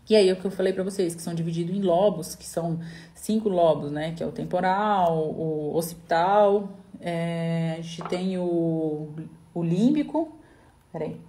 E 0.07 0.15
aí 0.15 0.29
é 0.29 0.33
o 0.33 0.35
que 0.35 0.45
eu 0.45 0.51
falei 0.51 0.73
para 0.73 0.83
vocês, 0.83 1.15
que 1.15 1.23
são 1.23 1.33
divididos 1.33 1.75
em 1.75 1.81
lobos, 1.81 2.35
que 2.35 2.45
são 2.45 2.79
cinco 3.15 3.49
lobos, 3.49 3.91
né? 3.91 4.13
Que 4.13 4.21
é 4.21 4.27
o 4.27 4.31
temporal, 4.31 5.17
o 5.17 5.75
occipital, 5.75 6.69
é, 7.01 7.77
a 7.79 7.81
gente 7.81 8.03
tem 8.09 8.37
o, 8.37 9.09
o 9.55 9.63
límbico. 9.63 10.37
Peraí. 10.91 11.19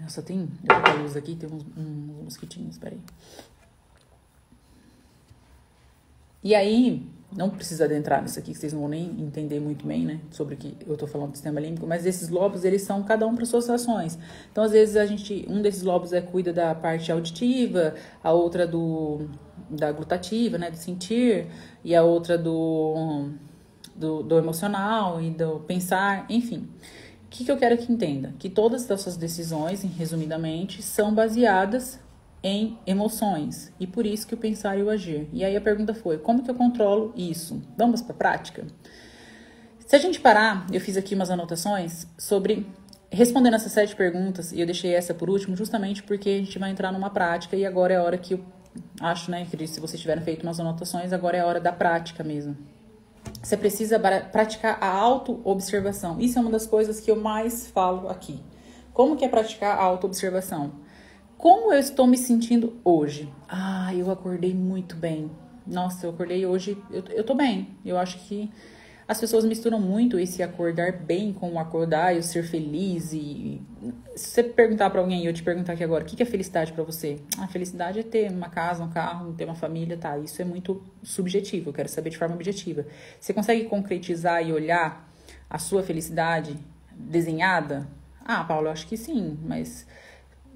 Nossa, 0.00 0.22
tem. 0.22 0.48
Eu 0.64 0.82
tô 0.82 1.02
luz 1.02 1.14
aqui, 1.14 1.36
tem 1.36 1.50
uns, 1.50 1.62
uns 1.76 2.24
mosquitinhos, 2.24 2.78
peraí. 2.78 3.02
E 6.42 6.54
aí, 6.54 7.06
não 7.36 7.50
precisa 7.50 7.84
adentrar 7.84 8.22
nisso 8.22 8.38
aqui, 8.38 8.52
que 8.52 8.58
vocês 8.58 8.72
não 8.72 8.80
vão 8.80 8.88
nem 8.90 9.04
entender 9.20 9.58
muito 9.60 9.86
bem, 9.86 10.04
né? 10.04 10.20
Sobre 10.30 10.54
o 10.54 10.58
que 10.58 10.76
eu 10.86 10.96
tô 10.96 11.06
falando 11.06 11.30
do 11.30 11.34
sistema 11.34 11.60
límbico, 11.60 11.86
mas 11.86 12.04
esses 12.04 12.28
lobos, 12.28 12.64
eles 12.64 12.82
são 12.82 13.02
cada 13.02 13.26
um 13.26 13.34
para 13.34 13.44
suas 13.44 13.68
ações. 13.70 14.18
Então, 14.50 14.62
às 14.64 14.72
vezes, 14.72 14.96
a 14.96 15.06
gente, 15.06 15.46
um 15.48 15.62
desses 15.62 15.82
lobos 15.82 16.12
é 16.12 16.20
cuida 16.20 16.52
da 16.52 16.74
parte 16.74 17.10
auditiva, 17.10 17.94
a 18.22 18.32
outra 18.32 18.66
do 18.66 19.28
da 19.70 19.90
glutativa, 19.90 20.58
né? 20.58 20.70
Do 20.70 20.76
sentir, 20.76 21.46
e 21.82 21.94
a 21.94 22.02
outra 22.02 22.36
do, 22.36 23.30
do, 23.96 24.22
do 24.22 24.38
emocional 24.38 25.20
e 25.22 25.30
do 25.30 25.60
pensar, 25.60 26.26
enfim. 26.28 26.68
O 27.26 27.28
que, 27.30 27.44
que 27.46 27.50
eu 27.50 27.56
quero 27.56 27.78
que 27.78 27.90
entenda? 27.90 28.34
Que 28.38 28.50
todas 28.50 28.90
essas 28.90 29.16
decisões, 29.16 29.82
resumidamente, 29.96 30.82
são 30.82 31.14
baseadas 31.14 31.98
em 32.42 32.78
emoções 32.86 33.72
e 33.78 33.86
por 33.86 34.04
isso 34.04 34.26
que 34.26 34.34
o 34.34 34.36
pensar 34.36 34.76
e 34.78 34.82
o 34.82 34.90
agir. 34.90 35.28
E 35.32 35.44
aí 35.44 35.56
a 35.56 35.60
pergunta 35.60 35.94
foi: 35.94 36.18
como 36.18 36.42
que 36.42 36.50
eu 36.50 36.54
controlo 36.54 37.12
isso? 37.16 37.62
Vamos 37.76 38.02
para 38.02 38.14
a 38.14 38.18
prática? 38.18 38.66
Se 39.86 39.96
a 39.96 39.98
gente 39.98 40.20
parar, 40.20 40.66
eu 40.72 40.80
fiz 40.80 40.96
aqui 40.96 41.14
umas 41.14 41.30
anotações 41.30 42.06
sobre 42.18 42.66
respondendo 43.10 43.54
essas 43.54 43.72
sete 43.72 43.94
perguntas 43.94 44.50
e 44.52 44.60
eu 44.60 44.64
deixei 44.64 44.94
essa 44.94 45.12
por 45.12 45.28
último 45.28 45.54
justamente 45.54 46.02
porque 46.02 46.30
a 46.30 46.38
gente 46.38 46.58
vai 46.58 46.70
entrar 46.70 46.90
numa 46.90 47.10
prática 47.10 47.54
e 47.54 47.66
agora 47.66 47.92
é 47.92 47.96
a 47.98 48.02
hora 48.02 48.16
que 48.16 48.34
eu 48.34 48.44
acho, 49.00 49.30
né, 49.30 49.46
que 49.50 49.66
se 49.66 49.80
vocês 49.80 50.00
tiverem 50.00 50.24
feito 50.24 50.42
umas 50.44 50.58
anotações, 50.58 51.12
agora 51.12 51.36
é 51.36 51.40
a 51.40 51.46
hora 51.46 51.60
da 51.60 51.72
prática 51.72 52.24
mesmo. 52.24 52.56
Você 53.42 53.56
precisa 53.56 53.98
praticar 53.98 54.78
a 54.80 54.86
auto-observação. 54.88 56.20
Isso 56.20 56.38
é 56.38 56.40
uma 56.40 56.50
das 56.50 56.66
coisas 56.66 57.00
que 57.00 57.10
eu 57.10 57.16
mais 57.16 57.66
falo 57.66 58.08
aqui. 58.08 58.40
Como 58.94 59.16
que 59.16 59.24
é 59.24 59.28
praticar 59.28 59.76
a 59.76 59.82
auto-observação? 59.82 60.72
Como 61.42 61.72
eu 61.72 61.80
estou 61.80 62.06
me 62.06 62.16
sentindo 62.16 62.78
hoje? 62.84 63.28
Ah, 63.48 63.92
eu 63.92 64.12
acordei 64.12 64.54
muito 64.54 64.94
bem. 64.94 65.28
Nossa, 65.66 66.06
eu 66.06 66.10
acordei 66.10 66.46
hoje, 66.46 66.80
eu, 66.88 67.02
eu 67.08 67.24
tô 67.24 67.34
bem. 67.34 67.76
Eu 67.84 67.98
acho 67.98 68.16
que 68.28 68.48
as 69.08 69.18
pessoas 69.18 69.44
misturam 69.44 69.80
muito 69.80 70.20
esse 70.20 70.40
acordar 70.40 70.92
bem 70.92 71.32
com 71.32 71.54
o 71.54 71.58
acordar 71.58 72.14
e 72.14 72.20
o 72.20 72.22
ser 72.22 72.44
feliz. 72.44 73.12
E 73.12 73.60
se 74.14 74.30
você 74.30 74.44
perguntar 74.44 74.88
para 74.90 75.00
alguém, 75.00 75.26
eu 75.26 75.32
te 75.32 75.42
perguntar 75.42 75.72
aqui 75.72 75.82
agora, 75.82 76.04
o 76.04 76.06
que 76.06 76.22
é 76.22 76.24
felicidade 76.24 76.72
para 76.72 76.84
você? 76.84 77.18
A 77.36 77.48
felicidade 77.48 77.98
é 77.98 78.04
ter 78.04 78.30
uma 78.30 78.48
casa, 78.48 78.84
um 78.84 78.90
carro, 78.90 79.32
ter 79.32 79.44
uma 79.44 79.56
família, 79.56 79.96
tá? 79.96 80.16
Isso 80.18 80.40
é 80.40 80.44
muito 80.44 80.80
subjetivo. 81.02 81.70
Eu 81.70 81.74
quero 81.74 81.88
saber 81.88 82.10
de 82.10 82.18
forma 82.18 82.36
objetiva. 82.36 82.86
Você 83.18 83.34
consegue 83.34 83.64
concretizar 83.64 84.46
e 84.46 84.52
olhar 84.52 85.12
a 85.50 85.58
sua 85.58 85.82
felicidade 85.82 86.56
desenhada? 86.94 87.88
Ah, 88.24 88.44
Paulo, 88.44 88.68
eu 88.68 88.70
acho 88.70 88.86
que 88.86 88.96
sim, 88.96 89.36
mas 89.42 89.84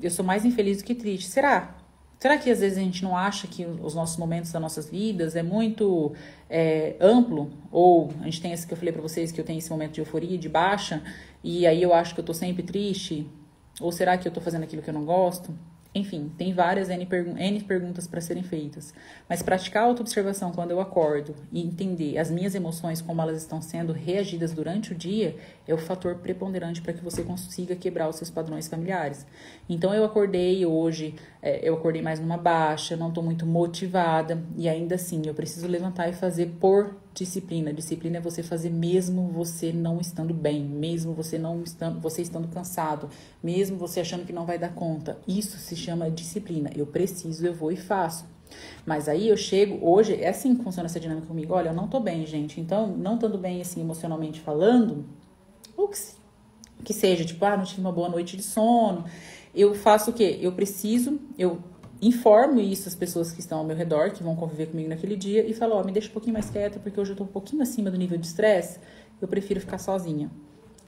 eu 0.01 0.11
sou 0.11 0.25
mais 0.25 0.45
infeliz 0.45 0.79
do 0.79 0.85
que 0.85 0.95
triste. 0.95 1.29
Será? 1.29 1.77
Será 2.19 2.39
que 2.39 2.51
às 2.51 2.61
vezes 2.61 2.79
a 2.79 2.81
gente 2.81 3.03
não 3.03 3.17
acha 3.17 3.47
que 3.47 3.65
os 3.65 3.95
nossos 3.95 4.17
momentos 4.17 4.51
das 4.51 4.61
nossas 4.61 4.89
vidas 4.89 5.37
é 5.37 5.43
muito 5.43 6.15
é, 6.49 6.97
amplo? 7.01 7.51
Ou 7.71 8.11
a 8.21 8.25
gente 8.25 8.41
tem 8.41 8.53
esse 8.53 8.67
que 8.67 8.73
eu 8.73 8.77
falei 8.77 8.93
para 8.93 9.03
vocês, 9.03 9.31
que 9.31 9.41
eu 9.41 9.45
tenho 9.45 9.59
esse 9.59 9.71
momento 9.71 9.93
de 9.93 10.01
euforia, 10.01 10.39
de 10.39 10.49
baixa, 10.49 11.03
e 11.45 11.67
aí 11.67 11.83
eu 11.83 11.93
acho 11.93 12.15
que 12.15 12.21
eu 12.21 12.25
tô 12.25 12.33
sempre 12.33 12.63
triste? 12.63 13.27
Ou 13.81 13.93
será 13.93 14.17
que 14.17 14.27
eu 14.27 14.33
tô 14.33 14.41
fazendo 14.41 14.65
aquilo 14.65 14.81
que 14.81 14.89
eu 14.89 14.95
não 14.95 15.05
gosto? 15.05 15.55
Enfim, 15.97 16.31
tem 16.37 16.53
várias 16.53 16.91
N, 16.91 17.07
pergun 17.07 17.39
N 17.39 17.59
perguntas 17.63 18.07
para 18.07 18.21
serem 18.21 18.43
feitas. 18.43 18.93
Mas 19.27 19.43
praticar 19.43 19.83
a 19.83 19.87
autoobservação 19.87 20.53
quando 20.53 20.71
eu 20.71 20.79
acordo 20.79 21.35
e 21.51 21.63
entender 21.63 22.19
as 22.19 22.31
minhas 22.31 22.55
emoções, 22.55 23.01
como 23.01 23.23
elas 23.23 23.41
estão 23.41 23.63
sendo 23.63 23.95
reagidas 23.95 24.53
durante 24.53 24.93
o 24.93 24.95
dia, 24.95 25.37
é 25.67 25.73
o 25.73 25.79
fator 25.79 26.17
preponderante 26.17 26.83
para 26.83 26.93
que 26.93 27.03
você 27.03 27.23
consiga 27.23 27.75
quebrar 27.75 28.11
os 28.11 28.17
seus 28.17 28.29
padrões 28.29 28.69
familiares. 28.69 29.27
Então, 29.67 29.95
eu 29.95 30.05
acordei 30.05 30.67
hoje, 30.67 31.15
é, 31.41 31.67
eu 31.67 31.73
acordei 31.73 32.03
mais 32.03 32.21
numa 32.21 32.37
baixa, 32.37 32.95
não 32.95 33.09
estou 33.09 33.25
muito 33.25 33.47
motivada, 33.47 34.45
e 34.55 34.69
ainda 34.69 34.97
assim 34.97 35.23
eu 35.25 35.33
preciso 35.33 35.67
levantar 35.67 36.11
e 36.11 36.13
fazer 36.13 36.57
por 36.61 36.95
disciplina. 37.17 37.73
Disciplina 37.73 38.19
é 38.19 38.21
você 38.21 38.43
fazer 38.43 38.71
mesmo 38.71 39.29
você 39.29 39.73
não 39.73 40.01
estando 40.01 40.35
bem, 40.35 40.63
mesmo 40.63 41.15
você 41.15 41.39
não 41.39 41.63
estando, 41.63 42.01
você 42.01 42.23
estando 42.23 42.49
cansado, 42.49 43.09
mesmo 43.43 43.77
você 43.77 44.01
achando 44.01 44.27
que 44.27 44.33
não 44.33 44.47
vai 44.47 44.59
dar 44.59 44.75
conta. 44.75 45.19
Isso 45.27 45.57
se 45.57 45.75
chama 45.75 46.11
disciplina. 46.11 46.71
Eu 46.77 46.87
preciso, 46.87 47.45
eu 47.47 47.55
vou 47.55 47.73
e 47.73 47.77
faço. 47.77 48.27
Mas 48.85 49.09
aí 49.09 49.29
eu 49.29 49.37
chego, 49.37 49.85
hoje, 49.85 50.15
é 50.15 50.29
assim 50.29 50.55
que 50.55 50.63
funciona 50.63 50.87
essa 50.87 51.01
dinâmica 51.01 51.27
comigo. 51.27 51.55
Olha, 51.55 51.71
eu 51.71 51.75
não 51.75 51.89
tô 51.89 51.99
bem, 51.99 52.25
gente. 52.27 52.61
Então, 52.61 52.87
não 52.87 53.15
estando 53.15 53.39
bem, 53.39 53.61
assim, 53.61 53.81
emocionalmente 53.81 54.41
falando, 54.41 55.05
ou 55.77 55.89
que, 55.89 55.99
que 56.85 56.95
seja, 56.95 57.25
tipo, 57.25 57.45
ah, 57.45 57.57
não 57.57 57.65
tive 57.65 57.81
uma 57.81 57.93
boa 57.93 58.09
noite 58.09 58.37
de 58.37 58.43
sono. 58.43 59.05
Eu 59.55 59.75
faço 59.75 60.11
o 60.11 60.13
quê? 60.13 60.39
Eu 60.41 60.53
preciso, 60.53 61.19
eu 61.39 61.59
informo 62.01 62.61
isso 62.61 62.89
às 62.89 62.95
pessoas 62.95 63.33
que 63.33 63.41
estão 63.41 63.59
ao 63.59 63.65
meu 63.65 63.77
redor, 63.77 64.11
que 64.11 64.23
vão 64.23 64.37
conviver 64.37 64.67
comigo 64.67 64.89
naquele 64.89 65.17
dia, 65.17 65.49
e 65.49 65.53
falo, 65.53 65.75
ó, 65.75 65.81
oh, 65.81 65.85
me 65.85 65.93
deixa 65.93 66.09
um 66.09 66.13
pouquinho 66.13 66.35
mais 66.35 66.51
quieta, 66.51 66.79
porque 66.79 67.01
hoje 67.01 67.13
eu 67.13 67.17
tô 67.17 67.25
um 67.25 67.29
pouquinho 67.29 67.63
acima 67.63 67.91
do 67.91 67.97
nível 67.97 68.19
de 68.19 68.27
estresse, 68.27 68.79
eu 69.21 69.29
prefiro 69.29 69.61
ficar 69.61 69.79
sozinha. 69.79 70.31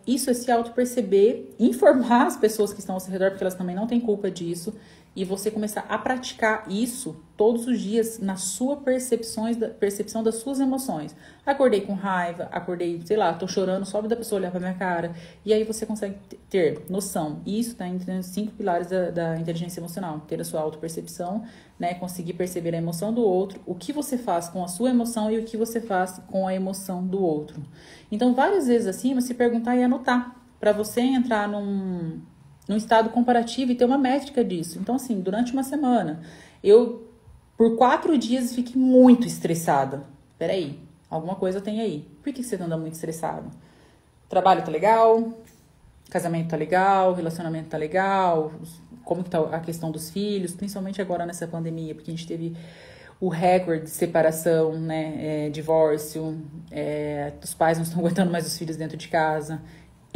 Isso 0.06 0.30
é 0.30 0.34
se 0.34 0.50
auto-perceber, 0.50 1.54
informar 1.60 2.26
as 2.26 2.36
pessoas 2.36 2.72
que 2.72 2.80
estão 2.80 2.94
ao 2.94 3.00
seu 3.00 3.12
redor, 3.12 3.30
porque 3.30 3.44
elas 3.44 3.54
também 3.54 3.76
não 3.76 3.86
têm 3.86 4.00
culpa 4.00 4.30
disso, 4.30 4.74
e 5.14 5.24
você 5.24 5.50
começar 5.50 5.84
a 5.88 5.98
praticar 5.98 6.64
isso 6.68 7.16
todos 7.36 7.66
os 7.66 7.80
dias 7.80 8.18
na 8.18 8.36
sua 8.36 8.76
percepções, 8.76 9.56
da, 9.56 9.68
percepção 9.68 10.22
das 10.22 10.36
suas 10.36 10.60
emoções. 10.60 11.14
Acordei 11.44 11.80
com 11.80 11.94
raiva, 11.94 12.48
acordei, 12.52 13.00
sei 13.04 13.16
lá, 13.16 13.32
tô 13.32 13.46
chorando, 13.46 13.84
só 13.84 14.00
da 14.02 14.16
pessoa 14.16 14.40
olhar 14.40 14.50
pra 14.50 14.60
minha 14.60 14.74
cara. 14.74 15.12
E 15.44 15.52
aí 15.52 15.64
você 15.64 15.86
consegue 15.86 16.16
ter 16.48 16.82
noção. 16.88 17.40
Isso 17.46 17.74
tá 17.74 17.86
entre 17.86 18.10
os 18.12 18.26
cinco 18.26 18.52
pilares 18.52 18.88
da, 18.88 19.10
da 19.10 19.38
inteligência 19.38 19.80
emocional. 19.80 20.20
Ter 20.20 20.40
a 20.40 20.44
sua 20.44 20.60
auto-percepção, 20.60 21.44
né? 21.78 21.94
Conseguir 21.94 22.34
perceber 22.34 22.74
a 22.74 22.78
emoção 22.78 23.12
do 23.12 23.22
outro, 23.22 23.60
o 23.66 23.74
que 23.74 23.92
você 23.92 24.18
faz 24.18 24.48
com 24.48 24.62
a 24.62 24.68
sua 24.68 24.90
emoção 24.90 25.30
e 25.30 25.38
o 25.38 25.44
que 25.44 25.56
você 25.56 25.80
faz 25.80 26.20
com 26.28 26.46
a 26.46 26.54
emoção 26.54 27.06
do 27.06 27.22
outro. 27.22 27.60
Então, 28.10 28.34
várias 28.34 28.66
vezes 28.66 28.86
assim, 28.86 29.14
você 29.14 29.34
perguntar 29.34 29.76
e 29.76 29.82
anotar. 29.82 30.36
para 30.60 30.72
você 30.72 31.00
entrar 31.00 31.48
num 31.48 32.20
num 32.68 32.76
estado 32.76 33.08
comparativo 33.08 33.72
e 33.72 33.74
ter 33.74 33.86
uma 33.86 33.96
métrica 33.96 34.44
disso. 34.44 34.78
Então, 34.78 34.94
assim, 34.94 35.20
durante 35.20 35.52
uma 35.52 35.62
semana, 35.64 36.20
eu 36.62 37.08
por 37.56 37.76
quatro 37.76 38.16
dias 38.16 38.54
fiquei 38.54 38.80
muito 38.80 39.26
estressada. 39.26 40.04
Peraí, 40.38 40.78
alguma 41.10 41.34
coisa 41.34 41.60
tem 41.60 41.80
aí. 41.80 42.06
Por 42.22 42.32
que 42.32 42.44
você 42.44 42.54
anda 42.56 42.76
muito 42.76 42.94
estressado? 42.94 43.50
Trabalho 44.28 44.62
tá 44.62 44.70
legal, 44.70 45.32
casamento 46.10 46.50
tá 46.50 46.56
legal, 46.56 47.14
relacionamento 47.14 47.70
tá 47.70 47.78
legal, 47.78 48.52
como 49.02 49.24
que 49.24 49.30
tá 49.30 49.40
a 49.40 49.58
questão 49.58 49.90
dos 49.90 50.10
filhos, 50.10 50.52
principalmente 50.52 51.00
agora 51.00 51.24
nessa 51.24 51.48
pandemia, 51.48 51.94
porque 51.94 52.10
a 52.10 52.14
gente 52.14 52.26
teve 52.26 52.54
o 53.18 53.28
recorde 53.28 53.84
de 53.84 53.90
separação, 53.90 54.78
né, 54.78 55.46
é, 55.46 55.50
divórcio, 55.50 56.40
é, 56.70 57.32
os 57.42 57.54
pais 57.54 57.78
não 57.78 57.84
estão 57.84 57.98
aguentando 58.04 58.30
mais 58.30 58.46
os 58.46 58.56
filhos 58.56 58.76
dentro 58.76 58.96
de 58.96 59.08
casa 59.08 59.60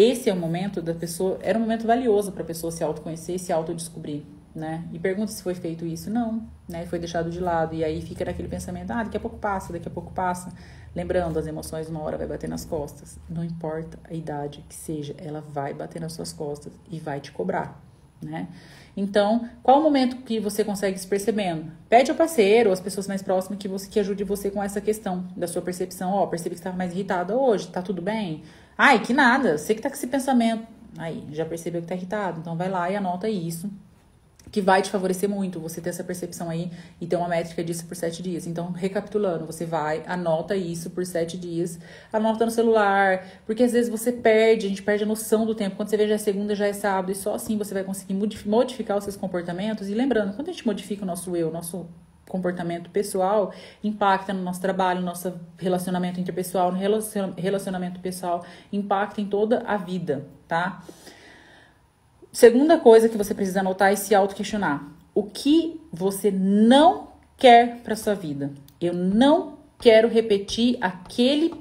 esse 0.03 0.29
é 0.29 0.33
o 0.33 0.37
momento 0.37 0.81
da 0.81 0.95
pessoa, 0.95 1.39
era 1.43 1.59
um 1.59 1.63
momento 1.63 1.87
valioso 1.87 2.33
para 2.33 2.43
a 2.43 2.47
pessoa 2.47 2.71
se 2.71 2.83
autoconhecer 2.83 3.39
se 3.39 3.53
autodescobrir, 3.53 4.23
né? 4.55 4.85
E 4.93 4.99
pergunta 4.99 5.33
se 5.33 5.43
foi 5.43 5.55
feito 5.55 5.87
isso. 5.87 6.11
Não, 6.11 6.47
né? 6.69 6.87
Foi 6.87 6.99
deixado 6.99 7.31
de 7.31 7.41
lado. 7.41 7.75
E 7.75 7.85
aí 7.85 8.01
fica 8.03 8.25
naquele 8.25 8.49
pensamento, 8.49 8.91
ah, 8.91 9.03
daqui 9.03 9.17
a 9.17 9.21
pouco 9.21 9.39
passa, 9.39 9.73
daqui 9.73 9.89
a 9.89 9.91
pouco 9.91 10.13
passa. 10.13 10.53
Lembrando, 10.95 11.39
as 11.39 11.47
emoções 11.47 11.89
uma 11.89 12.03
hora 12.03 12.19
vai 12.19 12.27
bater 12.27 12.49
nas 12.49 12.65
costas. 12.65 13.19
Não 13.29 13.43
importa 13.43 13.99
a 14.05 14.13
idade 14.13 14.65
que 14.69 14.75
seja, 14.75 15.15
ela 15.19 15.41
vai 15.41 15.73
bater 15.73 16.01
nas 16.01 16.13
suas 16.13 16.33
costas 16.33 16.73
e 16.91 17.01
vai 17.01 17.21
te 17.21 17.33
cobrar, 17.33 17.81
né? 18.21 18.49
Então, 18.95 19.49
qual 19.63 19.81
o 19.81 19.83
momento 19.83 20.17
que 20.17 20.39
você 20.39 20.63
consegue 20.63 20.99
se 20.99 21.07
percebendo? 21.07 21.73
Pede 21.89 22.11
ao 22.11 22.17
parceiro, 22.17 22.69
ou 22.69 22.75
às 22.75 22.81
pessoas 22.81 23.09
mais 23.09 23.23
próximas 23.23 23.59
que 23.59 23.67
você 23.67 23.89
que 23.89 23.99
ajude 23.99 24.23
você 24.23 24.51
com 24.51 24.63
essa 24.63 24.83
questão 24.83 25.27
da 25.35 25.47
sua 25.47 25.63
percepção. 25.63 26.13
Ó, 26.13 26.25
oh, 26.25 26.29
percebi 26.29 26.55
que 26.55 26.61
estava 26.61 26.77
mais 26.77 26.93
irritada 26.93 27.35
hoje, 27.35 27.69
tá 27.69 27.81
tudo 27.81 28.03
bem? 28.03 28.43
Ai, 28.85 28.99
que 29.01 29.13
nada, 29.15 29.57
você 29.59 29.77
que 29.77 29.81
tá 29.81 29.89
com 29.89 29.95
esse 29.95 30.09
pensamento. 30.09 30.67
Aí, 30.99 31.25
já 31.31 31.45
percebeu 31.45 31.81
que 31.83 31.87
tá 31.87 31.95
irritado, 31.95 32.41
então 32.41 32.57
vai 32.57 32.69
lá 32.69 32.91
e 32.91 32.97
anota 32.97 33.29
isso. 33.29 33.71
que 34.51 34.61
vai 34.61 34.83
te 34.83 34.91
favorecer 34.91 35.29
muito 35.29 35.59
você 35.59 35.81
ter 35.81 35.89
essa 35.91 36.05
percepção 36.05 36.51
aí 36.51 36.71
e 37.01 37.07
ter 37.07 37.17
uma 37.17 37.29
métrica 37.29 37.65
disso 37.65 37.87
por 37.87 37.97
sete 37.97 38.23
dias. 38.23 38.47
Então, 38.47 38.71
recapitulando, 38.71 39.47
você 39.47 39.65
vai, 39.65 40.03
anota 40.07 40.55
isso 40.55 40.91
por 40.91 41.07
sete 41.07 41.39
dias, 41.39 41.79
anota 42.13 42.45
no 42.45 42.51
celular, 42.51 43.27
porque 43.47 43.63
às 43.63 43.73
vezes 43.73 43.91
você 43.91 44.13
perde, 44.13 44.67
a 44.67 44.69
gente 44.69 44.83
perde 44.83 45.05
a 45.05 45.07
noção 45.07 45.47
do 45.47 45.55
tempo. 45.55 45.77
Quando 45.77 45.89
você 45.89 45.97
vê 45.97 46.07
já 46.07 46.17
é 46.17 46.19
segunda, 46.19 46.55
já 46.55 46.67
é 46.67 46.73
sábado, 46.73 47.11
e 47.13 47.15
só 47.15 47.35
assim 47.35 47.57
você 47.57 47.73
vai 47.73 47.85
conseguir 47.85 48.15
modificar 48.47 48.99
os 48.99 49.05
seus 49.05 49.17
comportamentos. 49.17 49.89
E 49.89 49.95
lembrando, 49.95 50.35
quando 50.35 50.49
a 50.49 50.53
gente 50.53 50.67
modifica 50.67 51.03
o 51.03 51.07
nosso 51.07 51.35
eu, 51.37 51.51
nosso 51.51 51.87
comportamento 52.29 52.91
pessoal, 52.91 53.53
impacta 53.83 54.33
no 54.33 54.43
nosso 54.43 54.61
trabalho, 54.61 55.01
no 55.01 55.07
nosso 55.07 55.33
relacionamento 55.59 56.19
interpessoal, 56.19 56.73
no 56.73 56.79
relacionamento 57.37 58.01
pessoal, 58.01 58.45
impacta 58.73 59.21
em 59.21 59.27
toda 59.27 59.63
a 59.67 59.77
vida, 59.77 60.27
tá? 60.49 60.83
Segunda 62.33 62.79
coisa 62.79 63.09
que 63.09 63.19
você 63.19 63.35
precisa 63.35 63.61
anotar 63.61 63.93
é 63.93 63.97
se 63.97 64.15
auto-questionar. 64.15 64.91
O 65.15 65.25
que 65.25 65.81
você 65.93 66.31
não 66.31 67.09
quer 67.37 67.81
para 67.83 67.95
sua 67.95 68.15
vida? 68.15 68.51
Eu 68.81 68.95
não 68.95 69.59
quero 69.79 70.09
repetir 70.09 70.79
aquele 70.81 71.53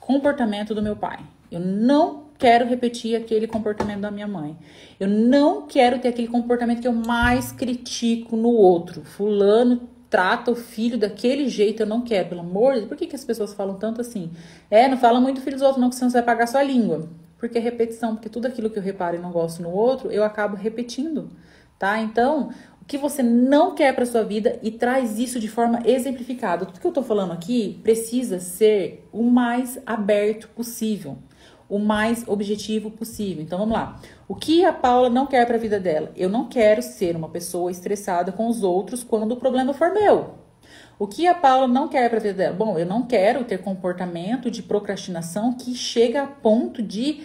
comportamento 0.00 0.74
do 0.74 0.82
meu 0.82 0.96
pai. 0.96 1.20
Eu 1.50 1.60
não 1.60 2.24
quero 2.38 2.66
repetir 2.66 3.16
aquele 3.16 3.46
comportamento 3.46 4.00
da 4.00 4.10
minha 4.10 4.26
mãe. 4.26 4.56
Eu 4.98 5.08
não 5.08 5.66
quero 5.66 6.00
ter 6.00 6.08
aquele 6.08 6.28
comportamento 6.28 6.80
que 6.80 6.88
eu 6.88 6.92
mais 6.92 7.52
critico 7.52 8.36
no 8.36 8.48
outro. 8.48 9.04
Fulano 9.04 9.88
trata 10.08 10.50
o 10.50 10.54
filho 10.54 10.98
daquele 10.98 11.48
jeito, 11.48 11.82
eu 11.82 11.86
não 11.86 12.02
quero, 12.02 12.28
pelo 12.28 12.40
amor 12.40 12.74
de 12.74 12.78
Deus. 12.80 12.88
Por 12.88 12.96
que, 12.96 13.06
que 13.06 13.16
as 13.16 13.24
pessoas 13.24 13.52
falam 13.52 13.76
tanto 13.76 14.00
assim? 14.00 14.30
É, 14.70 14.88
não 14.88 14.96
fala 14.96 15.20
muito 15.20 15.40
filho 15.40 15.56
dos 15.56 15.62
outros, 15.62 15.80
não, 15.80 15.88
que 15.88 15.96
senão 15.96 16.10
você 16.10 16.18
vai 16.18 16.24
pagar 16.24 16.46
sua 16.46 16.62
língua. 16.62 17.08
Porque 17.38 17.58
é 17.58 17.60
repetição, 17.60 18.14
porque 18.14 18.28
tudo 18.28 18.46
aquilo 18.46 18.70
que 18.70 18.78
eu 18.78 18.82
reparo 18.82 19.16
e 19.16 19.18
não 19.18 19.30
gosto 19.30 19.62
no 19.62 19.70
outro, 19.70 20.10
eu 20.10 20.24
acabo 20.24 20.56
repetindo, 20.56 21.28
tá? 21.78 22.00
Então, 22.00 22.50
o 22.80 22.84
que 22.86 22.96
você 22.96 23.22
não 23.22 23.74
quer 23.74 23.94
para 23.94 24.06
sua 24.06 24.22
vida 24.22 24.58
e 24.62 24.70
traz 24.70 25.18
isso 25.18 25.38
de 25.38 25.48
forma 25.48 25.80
exemplificada. 25.84 26.64
Tudo 26.64 26.80
que 26.80 26.86
eu 26.86 26.92
tô 26.92 27.02
falando 27.02 27.32
aqui 27.32 27.78
precisa 27.82 28.40
ser 28.40 29.06
o 29.12 29.22
mais 29.22 29.78
aberto 29.84 30.48
possível, 30.48 31.18
o 31.68 31.78
mais 31.78 32.26
objetivo 32.26 32.90
possível. 32.90 33.42
Então, 33.42 33.58
vamos 33.58 33.74
lá. 33.74 34.00
O 34.28 34.34
que 34.34 34.64
a 34.64 34.72
Paula 34.72 35.08
não 35.08 35.24
quer 35.26 35.46
para 35.46 35.54
a 35.54 35.60
vida 35.60 35.78
dela? 35.78 36.10
Eu 36.16 36.28
não 36.28 36.48
quero 36.48 36.82
ser 36.82 37.14
uma 37.14 37.28
pessoa 37.28 37.70
estressada 37.70 38.32
com 38.32 38.48
os 38.48 38.64
outros 38.64 39.04
quando 39.04 39.32
o 39.32 39.36
problema 39.36 39.72
for 39.72 39.92
meu. 39.92 40.34
O 40.98 41.06
que 41.06 41.28
a 41.28 41.34
Paula 41.34 41.68
não 41.68 41.86
quer 41.86 42.08
para 42.08 42.18
a 42.18 42.22
vida 42.22 42.34
dela? 42.34 42.56
Bom, 42.56 42.76
eu 42.76 42.84
não 42.84 43.06
quero 43.06 43.44
ter 43.44 43.58
comportamento 43.58 44.50
de 44.50 44.64
procrastinação 44.64 45.52
que 45.52 45.74
chega 45.76 46.24
a 46.24 46.26
ponto 46.26 46.82
de 46.82 47.22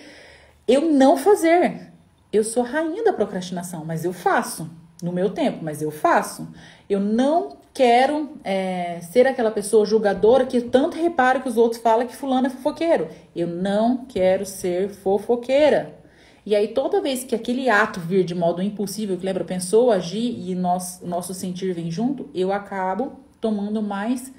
eu 0.68 0.92
não 0.92 1.18
fazer. 1.18 1.92
Eu 2.32 2.44
sou 2.44 2.62
rainha 2.62 3.04
da 3.04 3.14
procrastinação, 3.14 3.84
mas 3.84 4.06
eu 4.06 4.14
faço 4.14 4.70
no 5.02 5.12
meu 5.12 5.32
tempo, 5.32 5.60
mas 5.64 5.82
eu 5.82 5.90
faço. 5.90 6.48
Eu 6.88 7.00
não 7.00 7.58
quero 7.74 8.38
é, 8.44 9.00
ser 9.02 9.26
aquela 9.26 9.50
pessoa 9.50 9.86
julgadora 9.88 10.46
que 10.46 10.62
tanto 10.62 10.98
repara 10.98 11.40
que 11.40 11.50
os 11.50 11.58
outros 11.58 11.82
falam 11.82 12.06
que 12.06 12.16
fulano 12.16 12.46
é 12.46 12.50
fofoqueiro. 12.50 13.08
Eu 13.36 13.48
não 13.48 14.06
quero 14.06 14.46
ser 14.46 14.90
fofoqueira. 14.90 16.01
E 16.46 16.56
aí, 16.56 16.70
toda 16.70 17.02
vez 17.02 17.24
que 17.24 17.36
aquele 17.36 17.70
ato 17.70 18.00
vir 18.00 18.24
de 18.24 18.34
modo 18.34 18.62
impulsivo, 18.62 19.16
que 19.16 19.26
lembra, 19.26 19.44
pensou, 19.44 19.92
agir 19.92 20.50
e 20.50 20.56
nós, 20.56 21.00
o 21.02 21.08
nosso 21.08 21.34
sentir 21.34 21.74
vem 21.74 21.92
junto, 21.92 22.30
eu 22.34 22.52
acabo 22.52 23.20
tomando 23.40 23.82
mais 23.82 24.34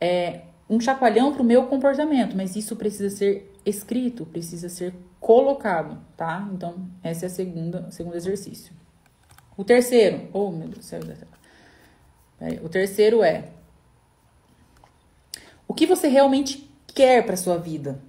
é, 0.00 0.42
um 0.68 0.78
chacoalhão 0.78 1.32
para 1.32 1.42
o 1.42 1.44
meu 1.44 1.66
comportamento, 1.66 2.36
mas 2.36 2.54
isso 2.54 2.76
precisa 2.76 3.14
ser 3.14 3.54
escrito, 3.64 4.26
precisa 4.26 4.68
ser 4.68 4.94
colocado, 5.18 5.98
tá? 6.16 6.48
Então, 6.52 6.86
esse 7.02 7.24
é 7.24 7.28
a 7.28 7.30
segunda, 7.30 7.86
o 7.88 7.92
segundo 7.92 8.16
exercício. 8.16 8.72
O 9.56 9.64
terceiro, 9.64 10.28
oh 10.32 10.50
meu 10.50 10.68
Deus 10.68 10.78
do 10.78 10.84
céu, 10.84 11.00
o 12.62 12.68
terceiro 12.68 13.22
é 13.22 13.48
o 15.66 15.74
que 15.74 15.86
você 15.86 16.08
realmente 16.08 16.70
quer 16.86 17.26
para 17.26 17.36
sua 17.36 17.58
vida? 17.58 18.00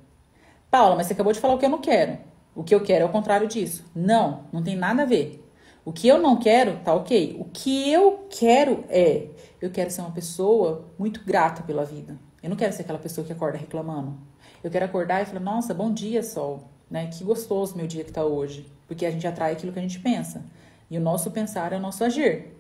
Paula, 0.70 0.96
mas 0.96 1.08
você 1.08 1.14
acabou 1.14 1.34
de 1.34 1.40
falar 1.40 1.56
o 1.56 1.58
que 1.58 1.66
eu 1.66 1.70
não 1.70 1.82
quero. 1.82 2.18
O 2.56 2.64
que 2.64 2.74
eu 2.74 2.82
quero 2.82 3.04
é 3.04 3.08
o 3.08 3.12
contrário 3.12 3.48
disso. 3.48 3.86
Não, 3.96 4.46
não 4.52 4.64
tem 4.64 4.76
nada 4.76 5.04
a 5.04 5.06
ver. 5.06 5.46
O 5.86 5.94
que 5.94 6.08
eu 6.08 6.20
não 6.20 6.38
quero, 6.38 6.78
tá 6.84 6.94
ok. 6.94 7.38
O 7.40 7.46
que 7.46 7.92
eu 7.92 8.28
quero 8.30 8.84
é 8.90 9.28
eu 9.62 9.70
quero 9.70 9.90
ser 9.90 10.02
uma 10.02 10.12
pessoa 10.12 10.86
muito 10.98 11.24
grata 11.24 11.64
pela 11.64 11.84
vida. 11.84 12.18
Eu 12.42 12.50
não 12.50 12.58
quero 12.58 12.74
ser 12.74 12.84
aquela 12.84 13.00
pessoa 13.00 13.26
que 13.26 13.34
acorda 13.34 13.58
reclamando. 13.58 14.18
Eu 14.64 14.70
quero 14.72 14.86
acordar 14.86 15.22
e 15.22 15.26
falar, 15.26 15.40
nossa, 15.40 15.74
bom 15.74 15.92
dia, 15.92 16.24
sol. 16.24 16.70
Né? 16.90 17.08
Que 17.08 17.24
gostoso 17.24 17.76
meu 17.76 17.88
dia 17.88 18.04
que 18.04 18.12
tá 18.12 18.24
hoje. 18.24 18.66
Porque 18.88 19.06
a 19.06 19.12
gente 19.12 19.28
atrai 19.28 19.52
aquilo 19.52 19.72
que 19.72 19.80
a 19.80 19.82
gente 19.82 20.00
pensa. 20.00 20.44
E 20.90 20.98
o 20.98 21.02
nosso 21.02 21.32
pensar 21.32 21.74
é 21.74 21.78
o 21.78 21.82
nosso 21.82 22.04
agir. 22.04 22.56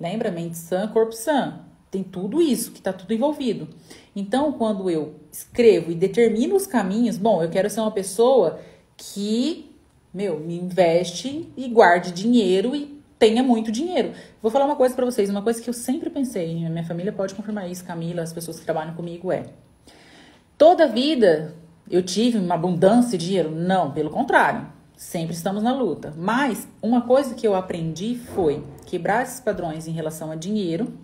Lembra? 0.00 0.30
Mente 0.30 0.56
sã, 0.56 0.88
corpo 0.88 1.12
sã. 1.12 1.64
Tem 1.90 2.02
tudo 2.02 2.40
isso, 2.40 2.72
que 2.72 2.80
tá 2.80 2.92
tudo 2.92 3.12
envolvido. 3.12 3.68
Então, 4.16 4.52
quando 4.52 4.88
eu 4.88 5.16
escrevo 5.30 5.90
e 5.90 5.94
determino 5.94 6.56
os 6.56 6.66
caminhos, 6.66 7.18
bom, 7.18 7.42
eu 7.42 7.50
quero 7.50 7.68
ser 7.68 7.80
uma 7.80 7.90
pessoa 7.90 8.60
que, 8.96 9.74
meu, 10.12 10.40
me 10.40 10.58
investe 10.58 11.52
e 11.56 11.68
guarde 11.68 12.12
dinheiro 12.12 12.74
e 12.74 13.02
tenha 13.18 13.42
muito 13.42 13.70
dinheiro. 13.70 14.12
Vou 14.40 14.50
falar 14.50 14.64
uma 14.64 14.76
coisa 14.76 14.94
para 14.94 15.04
vocês, 15.04 15.30
uma 15.30 15.42
coisa 15.42 15.62
que 15.62 15.70
eu 15.70 15.74
sempre 15.74 16.10
pensei, 16.10 16.54
minha 16.54 16.84
família 16.84 17.12
pode 17.12 17.34
confirmar 17.34 17.70
isso, 17.70 17.84
Camila, 17.84 18.22
as 18.22 18.32
pessoas 18.32 18.58
que 18.58 18.64
trabalham 18.64 18.94
comigo 18.94 19.30
é. 19.30 19.46
Toda 20.58 20.86
vida 20.86 21.54
eu 21.90 22.02
tive 22.02 22.38
uma 22.38 22.54
abundância 22.54 23.18
de 23.18 23.26
dinheiro? 23.26 23.50
Não, 23.50 23.90
pelo 23.90 24.10
contrário. 24.10 24.66
Sempre 24.96 25.34
estamos 25.34 25.62
na 25.62 25.74
luta. 25.74 26.14
Mas 26.16 26.68
uma 26.80 27.02
coisa 27.02 27.34
que 27.34 27.46
eu 27.46 27.54
aprendi 27.54 28.16
foi 28.16 28.64
quebrar 28.86 29.22
esses 29.22 29.40
padrões 29.40 29.86
em 29.86 29.92
relação 29.92 30.30
a 30.30 30.36
dinheiro, 30.36 30.96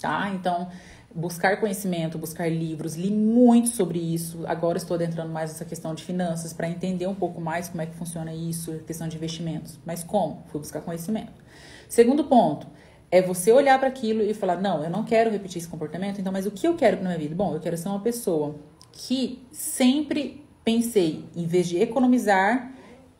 tá? 0.00 0.30
Então, 0.34 0.68
buscar 1.14 1.60
conhecimento, 1.60 2.18
buscar 2.18 2.50
livros, 2.50 2.94
li 2.94 3.10
muito 3.10 3.68
sobre 3.68 3.98
isso. 3.98 4.44
Agora 4.46 4.78
estou 4.78 4.94
adentrando 4.94 5.30
mais 5.30 5.50
nessa 5.50 5.64
questão 5.64 5.94
de 5.94 6.02
finanças 6.02 6.52
para 6.52 6.68
entender 6.68 7.06
um 7.06 7.14
pouco 7.14 7.40
mais 7.40 7.68
como 7.68 7.82
é 7.82 7.86
que 7.86 7.94
funciona 7.94 8.34
isso, 8.34 8.78
questão 8.86 9.08
de 9.08 9.16
investimentos. 9.16 9.78
Mas 9.84 10.02
como? 10.02 10.44
Fui 10.50 10.60
buscar 10.60 10.80
conhecimento. 10.80 11.42
Segundo 11.88 12.24
ponto, 12.24 12.66
é 13.10 13.20
você 13.20 13.52
olhar 13.52 13.78
para 13.78 13.88
aquilo 13.88 14.22
e 14.22 14.32
falar: 14.32 14.60
"Não, 14.60 14.82
eu 14.82 14.90
não 14.90 15.04
quero 15.04 15.30
repetir 15.30 15.58
esse 15.58 15.68
comportamento, 15.68 16.20
então 16.20 16.32
mas 16.32 16.46
o 16.46 16.50
que 16.50 16.66
eu 16.66 16.74
quero 16.74 16.96
para 16.96 17.06
minha 17.06 17.18
vida? 17.18 17.34
Bom, 17.34 17.54
eu 17.54 17.60
quero 17.60 17.76
ser 17.76 17.88
uma 17.88 18.00
pessoa 18.00 18.56
que 18.92 19.46
sempre 19.50 20.44
pensei 20.64 21.24
em 21.36 21.46
vez 21.46 21.66
de 21.68 21.78
economizar, 21.78 22.72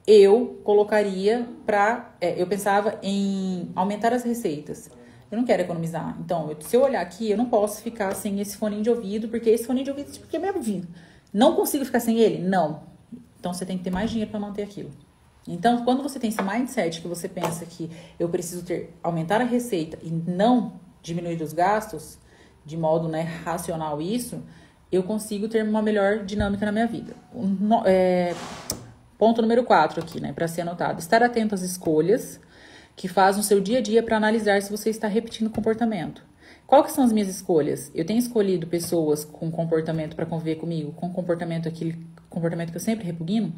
eu 0.06 0.60
colocaria 0.64 1.46
para 1.66 2.14
é, 2.20 2.40
eu 2.40 2.46
pensava 2.46 2.98
em 3.02 3.70
aumentar 3.74 4.12
as 4.12 4.22
receitas 4.24 4.90
eu 5.32 5.38
não 5.38 5.46
quero 5.46 5.62
economizar. 5.62 6.14
Então, 6.20 6.50
eu, 6.50 6.60
se 6.60 6.76
eu 6.76 6.82
olhar 6.82 7.00
aqui, 7.00 7.30
eu 7.30 7.38
não 7.38 7.46
posso 7.46 7.80
ficar 7.80 8.14
sem 8.14 8.38
esse 8.38 8.54
fone 8.54 8.82
de 8.82 8.90
ouvido, 8.90 9.28
porque 9.28 9.48
esse 9.48 9.64
fone 9.64 9.82
de 9.82 9.88
ouvido 9.88 10.12
tipo, 10.12 10.26
é 10.30 10.38
meu 10.38 10.54
ouvido. 10.54 10.86
Não 11.32 11.56
consigo 11.56 11.86
ficar 11.86 12.00
sem 12.00 12.18
ele? 12.18 12.46
Não. 12.46 12.82
Então, 13.40 13.54
você 13.54 13.64
tem 13.64 13.78
que 13.78 13.82
ter 13.82 13.90
mais 13.90 14.10
dinheiro 14.10 14.30
para 14.30 14.38
manter 14.38 14.62
aquilo. 14.62 14.90
Então, 15.48 15.84
quando 15.86 16.02
você 16.02 16.20
tem 16.20 16.28
esse 16.28 16.42
mindset 16.42 17.00
que 17.00 17.08
você 17.08 17.30
pensa 17.30 17.64
que 17.64 17.90
eu 18.18 18.28
preciso 18.28 18.62
ter 18.62 18.94
aumentar 19.02 19.40
a 19.40 19.44
receita 19.44 19.98
e 20.02 20.10
não 20.10 20.74
diminuir 21.02 21.40
os 21.42 21.54
gastos, 21.54 22.18
de 22.64 22.76
modo 22.76 23.08
né, 23.08 23.22
racional 23.42 24.02
isso, 24.02 24.42
eu 24.92 25.02
consigo 25.02 25.48
ter 25.48 25.64
uma 25.64 25.80
melhor 25.80 26.24
dinâmica 26.26 26.66
na 26.66 26.72
minha 26.72 26.86
vida. 26.86 27.16
No, 27.34 27.82
é, 27.86 28.34
ponto 29.18 29.40
número 29.40 29.64
4 29.64 29.98
aqui, 29.98 30.20
né, 30.20 30.32
para 30.34 30.46
ser 30.46 30.60
anotado. 30.60 31.00
Estar 31.00 31.22
atento 31.22 31.54
às 31.54 31.62
escolhas 31.62 32.38
que 32.96 33.08
faz 33.08 33.36
no 33.36 33.42
seu 33.42 33.60
dia 33.60 33.78
a 33.78 33.82
dia 33.82 34.02
para 34.02 34.16
analisar 34.16 34.60
se 34.62 34.70
você 34.70 34.90
está 34.90 35.08
repetindo 35.08 35.48
o 35.48 35.50
comportamento. 35.50 36.22
Qual 36.66 36.82
que 36.82 36.92
são 36.92 37.04
as 37.04 37.12
minhas 37.12 37.28
escolhas? 37.28 37.90
Eu 37.94 38.04
tenho 38.04 38.18
escolhido 38.18 38.66
pessoas 38.66 39.24
com 39.24 39.50
comportamento 39.50 40.16
para 40.16 40.24
conviver 40.24 40.56
comigo, 40.56 40.92
com 40.92 41.12
comportamento 41.12 41.68
aquele 41.68 42.06
comportamento 42.30 42.70
que 42.70 42.76
eu 42.76 42.80
sempre 42.80 43.04
repugno? 43.04 43.52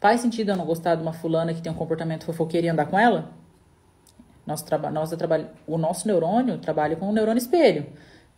Faz 0.00 0.20
sentido 0.20 0.50
eu 0.50 0.56
não 0.56 0.66
gostar 0.66 0.94
de 0.94 1.02
uma 1.02 1.12
fulana 1.12 1.54
que 1.54 1.62
tem 1.62 1.70
um 1.70 1.74
comportamento 1.74 2.24
fofoqueiro 2.24 2.66
e 2.66 2.70
andar 2.70 2.86
com 2.86 2.98
ela? 2.98 3.32
Nosso 4.46 4.64
traba 4.64 4.90
o 5.66 5.76
nosso 5.76 6.08
neurônio 6.08 6.58
trabalha 6.58 6.96
com 6.96 7.08
o 7.08 7.12
neurônio 7.12 7.38
espelho. 7.38 7.86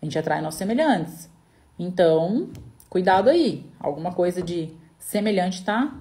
A 0.02 0.04
gente 0.04 0.18
atrai 0.18 0.40
nossos 0.40 0.58
semelhantes. 0.58 1.30
Então, 1.78 2.50
cuidado 2.88 3.30
aí. 3.30 3.66
Alguma 3.78 4.12
coisa 4.12 4.42
de 4.42 4.74
semelhante 4.98 5.64
tá 5.64 5.94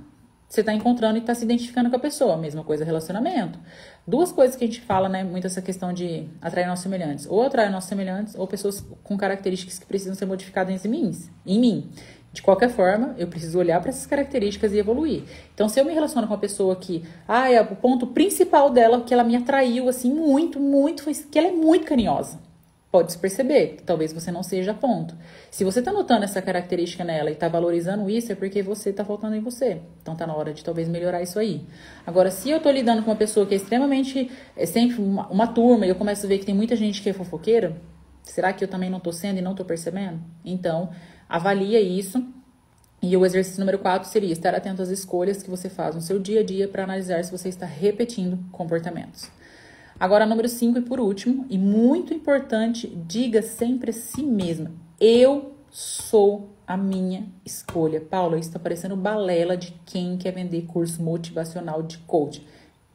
você 0.49 0.61
está 0.61 0.73
encontrando 0.73 1.17
e 1.17 1.21
está 1.21 1.35
se 1.35 1.45
identificando 1.45 1.91
com 1.91 1.95
a 1.95 1.99
pessoa. 1.99 2.35
Mesma 2.35 2.63
coisa 2.63 2.83
relacionamento. 2.83 3.59
Duas 4.07 4.31
coisas 4.31 4.55
que 4.55 4.63
a 4.63 4.67
gente 4.67 4.81
fala, 4.81 5.07
né? 5.07 5.23
Muito 5.23 5.45
essa 5.45 5.61
questão 5.61 5.93
de 5.93 6.27
atrair 6.41 6.65
nossos 6.65 6.81
semelhantes. 6.81 7.27
Ou 7.29 7.43
atrair 7.43 7.69
nossos 7.69 7.87
semelhantes, 7.87 8.33
ou 8.35 8.47
pessoas 8.47 8.83
com 9.03 9.15
características 9.15 9.77
que 9.77 9.85
precisam 9.85 10.15
ser 10.15 10.25
modificadas 10.25 10.83
em 10.83 10.89
mim. 10.89 11.11
Em 11.45 11.59
mim. 11.59 11.91
De 12.33 12.41
qualquer 12.41 12.69
forma, 12.69 13.13
eu 13.17 13.27
preciso 13.27 13.59
olhar 13.59 13.79
para 13.79 13.89
essas 13.89 14.07
características 14.07 14.73
e 14.73 14.79
evoluir. 14.79 15.23
Então, 15.53 15.69
se 15.69 15.79
eu 15.79 15.85
me 15.85 15.93
relaciono 15.93 16.27
com 16.27 16.33
uma 16.33 16.39
pessoa 16.39 16.75
que, 16.75 17.03
ah, 17.27 17.51
é 17.51 17.61
o 17.61 17.75
ponto 17.75 18.07
principal 18.07 18.71
dela 18.71 19.01
que 19.01 19.13
ela 19.13 19.23
me 19.23 19.35
atraiu 19.35 19.87
assim 19.87 20.11
muito, 20.11 20.59
muito, 20.59 21.03
foi 21.03 21.13
que 21.13 21.37
ela 21.37 21.47
é 21.47 21.51
muito 21.51 21.85
carinhosa. 21.85 22.39
Pode 22.91 23.11
se 23.11 23.17
perceber. 23.17 23.77
Talvez 23.85 24.11
você 24.11 24.31
não 24.31 24.41
seja 24.41 24.71
a 24.71 24.73
ponto. 24.73 25.15
Se 25.51 25.63
você 25.63 25.79
está 25.79 25.91
notando 25.91 26.23
essa 26.23 26.41
característica 26.41 27.03
nela 27.03 27.29
e 27.29 27.33
está 27.33 27.47
valorizando 27.47 28.09
isso, 28.09 28.31
é 28.31 28.35
porque 28.35 28.63
você 28.63 28.89
está 28.89 29.05
faltando 29.05 29.35
em 29.35 29.41
você. 29.41 29.81
Então 30.01 30.15
tá 30.15 30.25
na 30.25 30.35
hora 30.35 30.53
de 30.53 30.63
talvez 30.63 30.87
melhorar 30.87 31.21
isso 31.21 31.37
aí. 31.37 31.65
Agora, 32.05 32.31
se 32.31 32.49
eu 32.49 32.57
estou 32.57 32.71
lidando 32.71 33.03
com 33.03 33.11
uma 33.11 33.17
pessoa 33.17 33.45
que 33.45 33.53
é 33.53 33.57
extremamente, 33.57 34.31
é 34.55 34.65
sempre 34.65 35.01
uma, 35.01 35.27
uma, 35.27 35.47
turma, 35.47 35.85
e 35.85 35.89
eu 35.89 35.95
começo 35.95 36.25
a 36.25 36.29
ver 36.29 36.39
que 36.39 36.45
tem 36.45 36.55
muita 36.55 36.75
gente 36.75 37.01
que 37.01 37.09
é 37.09 37.13
fofoqueira, 37.13 37.77
será 38.23 38.51
que 38.53 38.63
eu 38.63 38.67
também 38.67 38.89
não 38.89 38.97
estou 38.97 39.13
sendo 39.13 39.37
e 39.37 39.41
não 39.41 39.51
estou 39.51 39.65
percebendo? 39.65 40.19
Então, 40.43 40.89
avalia 41.27 41.79
isso. 41.79 42.23
E 43.01 43.15
o 43.15 43.25
exercício 43.25 43.61
número 43.61 43.79
4 43.79 44.09
seria 44.09 44.33
estar 44.33 44.53
atento 44.53 44.81
às 44.81 44.89
escolhas 44.89 45.41
que 45.41 45.49
você 45.49 45.69
faz 45.69 45.95
no 45.95 46.01
seu 46.01 46.19
dia 46.19 46.41
a 46.41 46.43
dia 46.43 46.67
para 46.67 46.83
analisar 46.83 47.23
se 47.23 47.31
você 47.31 47.47
está 47.47 47.65
repetindo 47.65 48.37
comportamentos. 48.51 49.31
Agora, 49.99 50.25
número 50.25 50.47
5 50.47 50.79
e 50.79 50.81
por 50.81 50.99
último, 50.99 51.45
e 51.49 51.57
muito 51.57 52.13
importante, 52.13 52.87
diga 53.05 53.41
sempre 53.41 53.89
a 53.89 53.93
si 53.93 54.23
mesma: 54.23 54.71
eu 54.99 55.53
sou 55.69 56.49
a 56.65 56.77
minha 56.77 57.27
escolha. 57.45 57.99
Paula, 57.99 58.37
isso 58.37 58.49
está 58.49 58.59
parecendo 58.59 58.95
balela 58.95 59.57
de 59.57 59.73
quem 59.85 60.17
quer 60.17 60.31
vender 60.31 60.61
curso 60.67 61.01
motivacional 61.01 61.83
de 61.83 61.97
coach. 61.99 62.45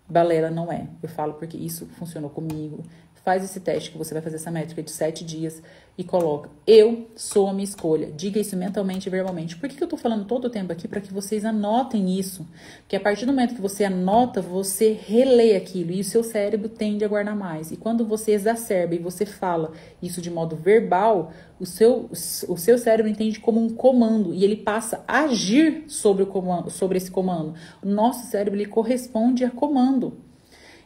Balela 0.08 0.50
não 0.50 0.72
é. 0.72 0.86
Eu 1.02 1.08
falo 1.08 1.34
porque 1.34 1.56
isso 1.56 1.86
funcionou 1.98 2.30
comigo. 2.30 2.82
Faz 3.24 3.42
esse 3.42 3.58
teste 3.58 3.90
que 3.90 3.96
você 3.96 4.12
vai 4.12 4.22
fazer 4.22 4.36
essa 4.36 4.50
métrica 4.50 4.82
de 4.82 4.90
sete 4.90 5.24
dias 5.24 5.62
e 5.96 6.04
coloca: 6.04 6.50
Eu 6.66 7.08
sou 7.16 7.48
a 7.48 7.54
minha 7.54 7.64
escolha. 7.64 8.12
Diga 8.14 8.38
isso 8.38 8.54
mentalmente 8.54 9.08
e 9.08 9.10
verbalmente. 9.10 9.56
Por 9.56 9.66
que, 9.66 9.76
que 9.76 9.82
eu 9.82 9.88
tô 9.88 9.96
falando 9.96 10.26
todo 10.26 10.44
o 10.44 10.50
tempo 10.50 10.70
aqui? 10.70 10.86
Para 10.86 11.00
que 11.00 11.10
vocês 11.10 11.42
anotem 11.42 12.18
isso. 12.18 12.46
Porque 12.80 12.96
a 12.96 13.00
partir 13.00 13.24
do 13.24 13.32
momento 13.32 13.54
que 13.54 13.62
você 13.62 13.84
anota, 13.84 14.42
você 14.42 14.92
relê 14.92 15.56
aquilo 15.56 15.92
e 15.92 16.00
o 16.00 16.04
seu 16.04 16.22
cérebro 16.22 16.68
tende 16.68 17.02
a 17.02 17.08
guardar 17.08 17.34
mais. 17.34 17.70
E 17.70 17.78
quando 17.78 18.04
você 18.04 18.32
exacerba 18.32 18.94
e 18.94 18.98
você 18.98 19.24
fala 19.24 19.72
isso 20.02 20.20
de 20.20 20.30
modo 20.30 20.54
verbal, 20.54 21.32
o 21.58 21.64
seu, 21.64 22.10
o 22.10 22.56
seu 22.58 22.76
cérebro 22.76 23.10
entende 23.10 23.40
como 23.40 23.58
um 23.58 23.70
comando 23.70 24.34
e 24.34 24.44
ele 24.44 24.56
passa 24.56 25.02
a 25.08 25.20
agir 25.20 25.84
sobre, 25.88 26.24
o 26.24 26.26
comando, 26.26 26.68
sobre 26.68 26.98
esse 26.98 27.10
comando. 27.10 27.54
O 27.82 27.88
nosso 27.88 28.30
cérebro 28.30 28.60
ele 28.60 28.68
corresponde 28.68 29.46
a 29.46 29.50
comando. 29.50 30.33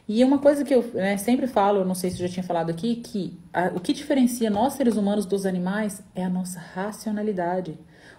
E 0.09 0.23
uma 0.23 0.39
coisa 0.39 0.65
que 0.65 0.73
eu 0.73 0.81
né, 0.91 1.17
sempre 1.17 1.45
falo, 1.45 1.85
não 1.85 1.93
sei 1.93 2.09
se 2.09 2.19
eu 2.19 2.27
já 2.27 2.33
tinha 2.33 2.43
falado 2.43 2.71
aqui, 2.71 2.95
que 2.95 3.39
a, 3.53 3.67
o 3.67 3.79
que 3.79 3.93
diferencia 3.93 4.49
nós 4.49 4.73
seres 4.73 4.97
humanos 4.97 5.23
dos 5.23 5.45
animais 5.45 6.01
é 6.15 6.23
a 6.23 6.29
nossa 6.29 6.59
racionalidade. 6.59 7.77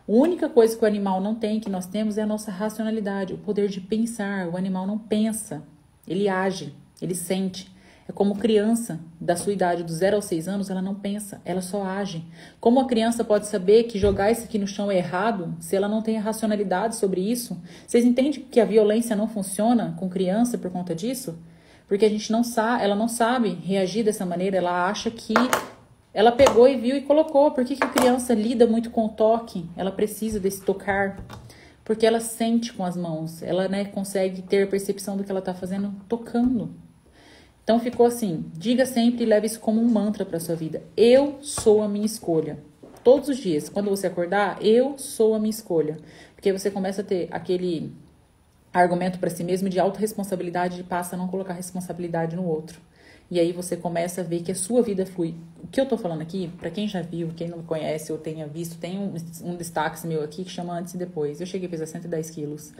A 0.08 0.12
única 0.12 0.48
coisa 0.48 0.76
que 0.76 0.84
o 0.84 0.86
animal 0.86 1.20
não 1.20 1.34
tem, 1.34 1.58
que 1.58 1.68
nós 1.68 1.86
temos, 1.86 2.16
é 2.16 2.22
a 2.22 2.26
nossa 2.26 2.52
racionalidade, 2.52 3.34
o 3.34 3.38
poder 3.38 3.68
de 3.68 3.80
pensar. 3.80 4.46
O 4.46 4.56
animal 4.56 4.86
não 4.86 4.96
pensa, 4.96 5.64
ele 6.06 6.28
age, 6.28 6.72
ele 7.02 7.16
sente. 7.16 7.68
É 8.08 8.12
como 8.12 8.36
criança 8.36 9.00
da 9.20 9.34
sua 9.34 9.52
idade, 9.52 9.82
dos 9.82 9.96
0 9.96 10.14
aos 10.14 10.26
6 10.26 10.46
anos, 10.46 10.70
ela 10.70 10.80
não 10.80 10.94
pensa, 10.94 11.40
ela 11.44 11.60
só 11.60 11.82
age. 11.82 12.24
Como 12.60 12.78
a 12.78 12.86
criança 12.86 13.24
pode 13.24 13.48
saber 13.48 13.84
que 13.84 13.98
jogar 13.98 14.30
isso 14.30 14.44
aqui 14.44 14.60
no 14.60 14.66
chão 14.66 14.92
é 14.92 14.98
errado 14.98 15.56
se 15.58 15.74
ela 15.74 15.88
não 15.88 16.02
tem 16.02 16.18
a 16.18 16.20
racionalidade 16.20 16.94
sobre 16.94 17.20
isso? 17.20 17.60
Vocês 17.84 18.04
entendem 18.04 18.30
que 18.30 18.60
a 18.60 18.64
violência 18.64 19.16
não 19.16 19.26
funciona 19.26 19.96
com 19.98 20.08
criança 20.08 20.56
por 20.56 20.70
conta 20.70 20.94
disso? 20.94 21.36
Porque 21.90 22.04
a 22.04 22.08
gente 22.08 22.30
não 22.30 22.44
sabe, 22.44 22.84
ela 22.84 22.94
não 22.94 23.08
sabe 23.08 23.48
reagir 23.64 24.04
dessa 24.04 24.24
maneira, 24.24 24.58
ela 24.58 24.88
acha 24.88 25.10
que 25.10 25.34
ela 26.14 26.30
pegou 26.30 26.68
e 26.68 26.76
viu 26.76 26.96
e 26.96 27.00
colocou. 27.00 27.50
Por 27.50 27.64
que, 27.64 27.74
que 27.74 27.82
a 27.82 27.88
criança 27.88 28.32
lida 28.32 28.64
muito 28.64 28.90
com 28.90 29.06
o 29.06 29.08
toque? 29.08 29.68
Ela 29.76 29.90
precisa 29.90 30.38
desse 30.38 30.62
tocar. 30.62 31.18
Porque 31.82 32.06
ela 32.06 32.20
sente 32.20 32.72
com 32.72 32.84
as 32.84 32.96
mãos, 32.96 33.42
ela 33.42 33.66
né, 33.66 33.86
consegue 33.86 34.40
ter 34.40 34.62
a 34.62 34.66
percepção 34.68 35.16
do 35.16 35.24
que 35.24 35.32
ela 35.32 35.40
está 35.40 35.52
fazendo 35.52 35.92
tocando. 36.08 36.72
Então 37.64 37.80
ficou 37.80 38.06
assim: 38.06 38.44
diga 38.54 38.86
sempre 38.86 39.24
e 39.24 39.26
leve 39.26 39.48
isso 39.48 39.58
como 39.58 39.80
um 39.80 39.90
mantra 39.90 40.24
para 40.24 40.38
sua 40.38 40.54
vida. 40.54 40.84
Eu 40.96 41.38
sou 41.40 41.82
a 41.82 41.88
minha 41.88 42.06
escolha. 42.06 42.60
Todos 43.02 43.28
os 43.28 43.36
dias, 43.36 43.68
quando 43.68 43.90
você 43.90 44.06
acordar, 44.06 44.64
eu 44.64 44.96
sou 44.96 45.34
a 45.34 45.40
minha 45.40 45.50
escolha. 45.50 45.98
Porque 46.36 46.52
você 46.52 46.70
começa 46.70 47.00
a 47.00 47.04
ter 47.04 47.26
aquele 47.32 47.92
argumento 48.72 49.18
para 49.18 49.30
si 49.30 49.42
mesmo 49.42 49.68
de 49.68 49.80
autorresponsabilidade 49.80 50.82
passa 50.84 51.16
a 51.16 51.18
não 51.18 51.28
colocar 51.28 51.54
responsabilidade 51.54 52.36
no 52.36 52.44
outro. 52.44 52.80
E 53.30 53.38
aí 53.38 53.52
você 53.52 53.76
começa 53.76 54.22
a 54.22 54.24
ver 54.24 54.42
que 54.42 54.50
a 54.50 54.54
sua 54.56 54.82
vida 54.82 55.06
flui. 55.06 55.36
O 55.62 55.68
que 55.68 55.80
eu 55.80 55.86
tô 55.86 55.96
falando 55.96 56.20
aqui, 56.20 56.50
para 56.58 56.68
quem 56.68 56.88
já 56.88 57.00
viu, 57.00 57.28
quem 57.36 57.48
não 57.48 57.62
conhece 57.62 58.10
ou 58.10 58.18
tenha 58.18 58.46
visto, 58.46 58.76
tem 58.76 58.98
um, 58.98 59.14
um 59.44 59.56
destaque 59.56 60.04
meu 60.04 60.24
aqui 60.24 60.42
que 60.42 60.50
chama 60.50 60.76
antes 60.76 60.94
e 60.94 60.98
depois. 60.98 61.40
Eu 61.40 61.46
cheguei 61.46 61.68
a 61.68 61.70
pesar 61.70 61.86
110 61.86 62.30
quilos. 62.30 62.72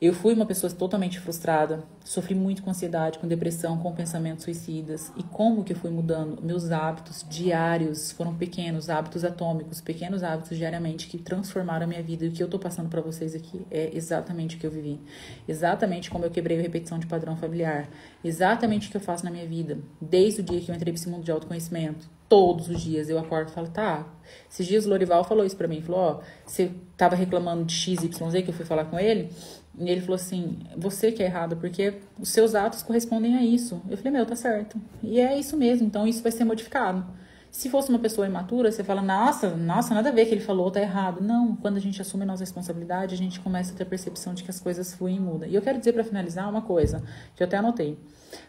Eu 0.00 0.12
fui 0.12 0.34
uma 0.34 0.44
pessoa 0.44 0.70
totalmente 0.72 1.20
frustrada, 1.20 1.84
sofri 2.04 2.34
muito 2.34 2.64
com 2.64 2.70
ansiedade, 2.70 3.18
com 3.18 3.28
depressão, 3.28 3.78
com 3.78 3.92
pensamentos 3.94 4.42
suicidas. 4.42 5.12
E 5.16 5.22
como 5.22 5.62
que 5.62 5.72
eu 5.72 5.76
fui 5.76 5.90
mudando? 5.90 6.42
Meus 6.42 6.72
hábitos 6.72 7.24
diários 7.30 8.10
foram 8.10 8.34
pequenos, 8.34 8.90
hábitos 8.90 9.24
atômicos, 9.24 9.80
pequenos 9.80 10.24
hábitos 10.24 10.58
diariamente 10.58 11.06
que 11.06 11.16
transformaram 11.16 11.84
a 11.84 11.86
minha 11.86 12.02
vida. 12.02 12.24
E 12.24 12.28
o 12.28 12.32
que 12.32 12.42
eu 12.42 12.48
tô 12.48 12.58
passando 12.58 12.88
para 12.88 13.00
vocês 13.00 13.36
aqui 13.36 13.64
é 13.70 13.96
exatamente 13.96 14.56
o 14.56 14.58
que 14.58 14.66
eu 14.66 14.70
vivi. 14.70 15.00
Exatamente 15.46 16.10
como 16.10 16.24
eu 16.24 16.30
quebrei 16.30 16.58
a 16.58 16.62
repetição 16.62 16.98
de 16.98 17.06
padrão 17.06 17.36
familiar. 17.36 17.88
Exatamente 18.22 18.88
o 18.88 18.90
que 18.90 18.96
eu 18.96 19.00
faço 19.00 19.24
na 19.24 19.30
minha 19.30 19.46
vida. 19.46 19.78
Desde 20.00 20.40
o 20.40 20.44
dia 20.44 20.60
que 20.60 20.72
eu 20.72 20.74
entrei 20.74 20.92
para 20.92 21.00
esse 21.00 21.08
mundo 21.08 21.24
de 21.24 21.30
autoconhecimento. 21.30 22.10
Todos 22.28 22.68
os 22.68 22.82
dias 22.82 23.08
eu 23.08 23.18
acordo 23.18 23.50
e 23.50 23.52
falo, 23.52 23.68
tá. 23.68 24.06
Esses 24.50 24.66
dias 24.66 24.86
o 24.86 24.88
Lorival 24.88 25.22
falou 25.22 25.46
isso 25.46 25.56
para 25.56 25.68
mim. 25.68 25.80
Falou, 25.80 26.00
ó, 26.00 26.20
você 26.44 26.72
tava 26.96 27.14
reclamando 27.14 27.64
de 27.64 27.72
XYZ 27.72 28.10
que 28.42 28.48
eu 28.48 28.54
fui 28.54 28.64
falar 28.64 28.86
com 28.86 28.98
ele. 28.98 29.30
E 29.78 29.90
ele 29.90 30.00
falou 30.00 30.16
assim: 30.16 30.58
você 30.76 31.10
que 31.10 31.22
é 31.22 31.26
errado, 31.26 31.56
porque 31.56 31.94
os 32.18 32.28
seus 32.28 32.54
atos 32.54 32.82
correspondem 32.82 33.36
a 33.36 33.42
isso. 33.42 33.80
Eu 33.88 33.96
falei: 33.96 34.12
meu, 34.12 34.26
tá 34.26 34.36
certo. 34.36 34.80
E 35.02 35.20
é 35.20 35.38
isso 35.38 35.56
mesmo, 35.56 35.86
então 35.86 36.06
isso 36.06 36.22
vai 36.22 36.32
ser 36.32 36.44
modificado. 36.44 37.04
Se 37.50 37.70
fosse 37.70 37.88
uma 37.88 38.00
pessoa 38.00 38.26
imatura, 38.26 38.70
você 38.70 38.82
fala: 38.82 39.02
nossa, 39.02 39.50
nossa, 39.50 39.94
nada 39.94 40.08
a 40.08 40.12
ver 40.12 40.26
que 40.26 40.34
ele 40.34 40.40
falou, 40.40 40.70
tá 40.70 40.80
errado. 40.80 41.20
Não, 41.22 41.56
quando 41.56 41.76
a 41.76 41.80
gente 41.80 42.00
assume 42.00 42.24
a 42.24 42.26
nossa 42.26 42.42
responsabilidade, 42.42 43.14
a 43.14 43.18
gente 43.18 43.40
começa 43.40 43.72
a 43.72 43.76
ter 43.76 43.84
a 43.84 43.86
percepção 43.86 44.34
de 44.34 44.42
que 44.42 44.50
as 44.50 44.60
coisas 44.60 44.94
fluem 44.94 45.16
e 45.16 45.20
mudam. 45.20 45.48
E 45.48 45.54
eu 45.54 45.62
quero 45.62 45.78
dizer 45.78 45.92
para 45.92 46.04
finalizar 46.04 46.48
uma 46.48 46.62
coisa 46.62 47.02
que 47.34 47.42
eu 47.42 47.46
até 47.46 47.56
anotei: 47.56 47.98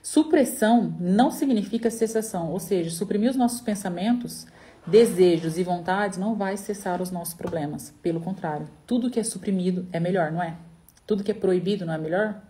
supressão 0.01 0.95
não 0.99 1.32
significa 1.32 1.89
cessação, 1.89 2.51
ou 2.51 2.59
seja, 2.59 2.89
suprimir 2.89 3.30
os 3.30 3.36
nossos 3.36 3.61
pensamentos 3.61 4.47
desejos 4.88 5.57
e 5.57 5.63
vontades 5.63 6.17
não 6.17 6.36
vai 6.36 6.57
cessar 6.57 7.01
os 7.01 7.09
nossos 7.09 7.34
problemas. 7.34 7.93
Pelo 8.01 8.19
contrário, 8.19 8.67
tudo 8.86 9.09
que 9.09 9.19
é 9.19 9.23
suprimido 9.23 9.88
é 9.91 9.99
melhor, 9.99 10.32
não 10.32 10.41
é? 10.41 10.55
Tudo 11.06 11.24
que 11.24 11.32
é 11.32 11.34
proibido 11.34 11.86
não 11.86 11.93
é 11.93 11.97
melhor? 11.97 12.41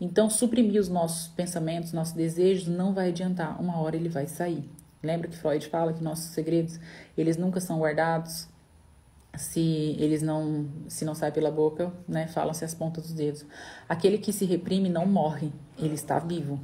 Então, 0.00 0.28
suprimir 0.28 0.80
os 0.80 0.88
nossos 0.88 1.28
pensamentos, 1.28 1.92
nossos 1.92 2.14
desejos, 2.14 2.66
não 2.66 2.92
vai 2.92 3.10
adiantar. 3.10 3.60
Uma 3.60 3.78
hora 3.78 3.96
ele 3.96 4.08
vai 4.08 4.26
sair. 4.26 4.68
Lembra 5.02 5.28
que 5.28 5.36
Freud 5.36 5.66
fala 5.68 5.92
que 5.92 6.02
nossos 6.02 6.26
segredos, 6.26 6.78
eles 7.16 7.36
nunca 7.36 7.60
são 7.60 7.78
guardados 7.78 8.48
se 9.36 9.96
eles 9.98 10.20
não 10.20 10.68
se 10.88 11.04
não 11.04 11.14
saem 11.14 11.32
pela 11.32 11.50
boca, 11.50 11.92
né? 12.06 12.26
Falam-se 12.28 12.64
as 12.64 12.74
pontas 12.74 13.04
dos 13.04 13.14
dedos. 13.14 13.44
Aquele 13.88 14.18
que 14.18 14.32
se 14.32 14.44
reprime 14.44 14.88
não 14.88 15.06
morre, 15.06 15.52
ele 15.78 15.94
está 15.94 16.18
vivo. 16.18 16.60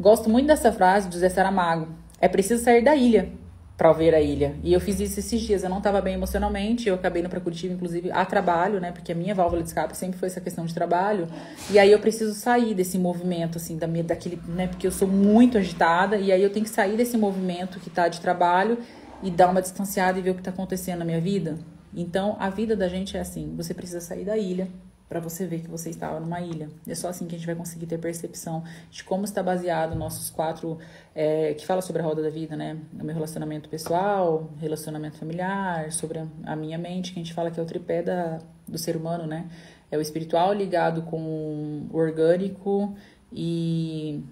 Gosto 0.00 0.28
muito 0.28 0.46
dessa 0.46 0.72
frase 0.72 1.08
de 1.08 1.14
José 1.14 1.28
Saramago. 1.28 1.88
É 2.18 2.28
preciso 2.28 2.64
sair 2.64 2.82
da 2.82 2.96
ilha 2.96 3.30
para 3.76 3.92
ver 3.92 4.14
a 4.14 4.20
ilha. 4.20 4.54
E 4.62 4.72
eu 4.72 4.80
fiz 4.80 5.00
isso 5.00 5.18
esses 5.18 5.40
dias. 5.40 5.64
Eu 5.64 5.70
não 5.70 5.78
estava 5.78 6.00
bem 6.00 6.14
emocionalmente. 6.14 6.88
Eu 6.88 6.94
acabei 6.94 7.20
indo 7.20 7.28
para 7.28 7.40
Curitiba, 7.40 7.74
inclusive, 7.74 8.10
a 8.12 8.24
trabalho, 8.24 8.80
né? 8.80 8.92
Porque 8.92 9.10
a 9.10 9.14
minha 9.14 9.34
válvula 9.34 9.62
de 9.62 9.68
escape 9.68 9.96
sempre 9.96 10.18
foi 10.18 10.28
essa 10.28 10.40
questão 10.40 10.64
de 10.64 10.72
trabalho. 10.72 11.26
E 11.70 11.78
aí 11.78 11.90
eu 11.90 11.98
preciso 11.98 12.34
sair 12.34 12.74
desse 12.74 12.98
movimento, 12.98 13.58
assim, 13.58 13.76
da 13.76 13.86
minha, 13.86 14.04
daquele, 14.04 14.40
né? 14.46 14.68
Porque 14.68 14.86
eu 14.86 14.92
sou 14.92 15.08
muito 15.08 15.58
agitada. 15.58 16.16
E 16.16 16.30
aí 16.30 16.42
eu 16.42 16.50
tenho 16.50 16.64
que 16.64 16.70
sair 16.70 16.96
desse 16.96 17.16
movimento 17.16 17.80
que 17.80 17.90
tá 17.90 18.06
de 18.06 18.20
trabalho 18.20 18.78
e 19.22 19.30
dar 19.30 19.48
uma 19.48 19.60
distanciada 19.60 20.18
e 20.18 20.22
ver 20.22 20.30
o 20.30 20.34
que 20.34 20.40
está 20.40 20.50
acontecendo 20.50 21.00
na 21.00 21.04
minha 21.04 21.20
vida. 21.20 21.58
Então, 21.92 22.36
a 22.38 22.50
vida 22.50 22.76
da 22.76 22.86
gente 22.86 23.16
é 23.16 23.20
assim: 23.20 23.54
você 23.56 23.74
precisa 23.74 24.00
sair 24.00 24.24
da 24.24 24.36
ilha 24.36 24.68
para 25.08 25.20
você 25.20 25.46
ver 25.46 25.60
que 25.60 25.68
você 25.68 25.90
estava 25.90 26.18
numa 26.18 26.40
ilha. 26.40 26.68
É 26.86 26.94
só 26.94 27.08
assim 27.08 27.26
que 27.26 27.34
a 27.34 27.38
gente 27.38 27.46
vai 27.46 27.54
conseguir 27.54 27.86
ter 27.86 27.98
percepção 27.98 28.64
de 28.90 29.04
como 29.04 29.24
está 29.24 29.42
baseado 29.42 29.94
nossos 29.94 30.30
quatro, 30.30 30.78
é, 31.14 31.54
que 31.54 31.66
fala 31.66 31.82
sobre 31.82 32.02
a 32.02 32.04
roda 32.04 32.22
da 32.22 32.30
vida, 32.30 32.56
né? 32.56 32.78
O 32.98 33.04
meu 33.04 33.14
relacionamento 33.14 33.68
pessoal, 33.68 34.50
relacionamento 34.58 35.18
familiar, 35.18 35.92
sobre 35.92 36.22
a 36.44 36.56
minha 36.56 36.78
mente, 36.78 37.12
que 37.12 37.20
a 37.20 37.22
gente 37.22 37.34
fala 37.34 37.50
que 37.50 37.60
é 37.60 37.62
o 37.62 37.66
tripé 37.66 38.02
da, 38.02 38.40
do 38.66 38.78
ser 38.78 38.96
humano, 38.96 39.26
né? 39.26 39.48
É 39.90 39.98
o 39.98 40.00
espiritual 40.00 40.52
ligado 40.52 41.02
com 41.02 41.86
o 41.90 41.96
orgânico 41.96 42.96
e 43.32 44.24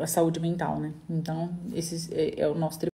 a, 0.00 0.06
saúde 0.06 0.40
mental, 0.40 0.80
né? 0.80 0.92
Então, 1.08 1.50
esse 1.74 2.12
é, 2.12 2.40
é 2.40 2.48
o 2.48 2.54
nosso 2.54 2.78
tripé. 2.78 2.86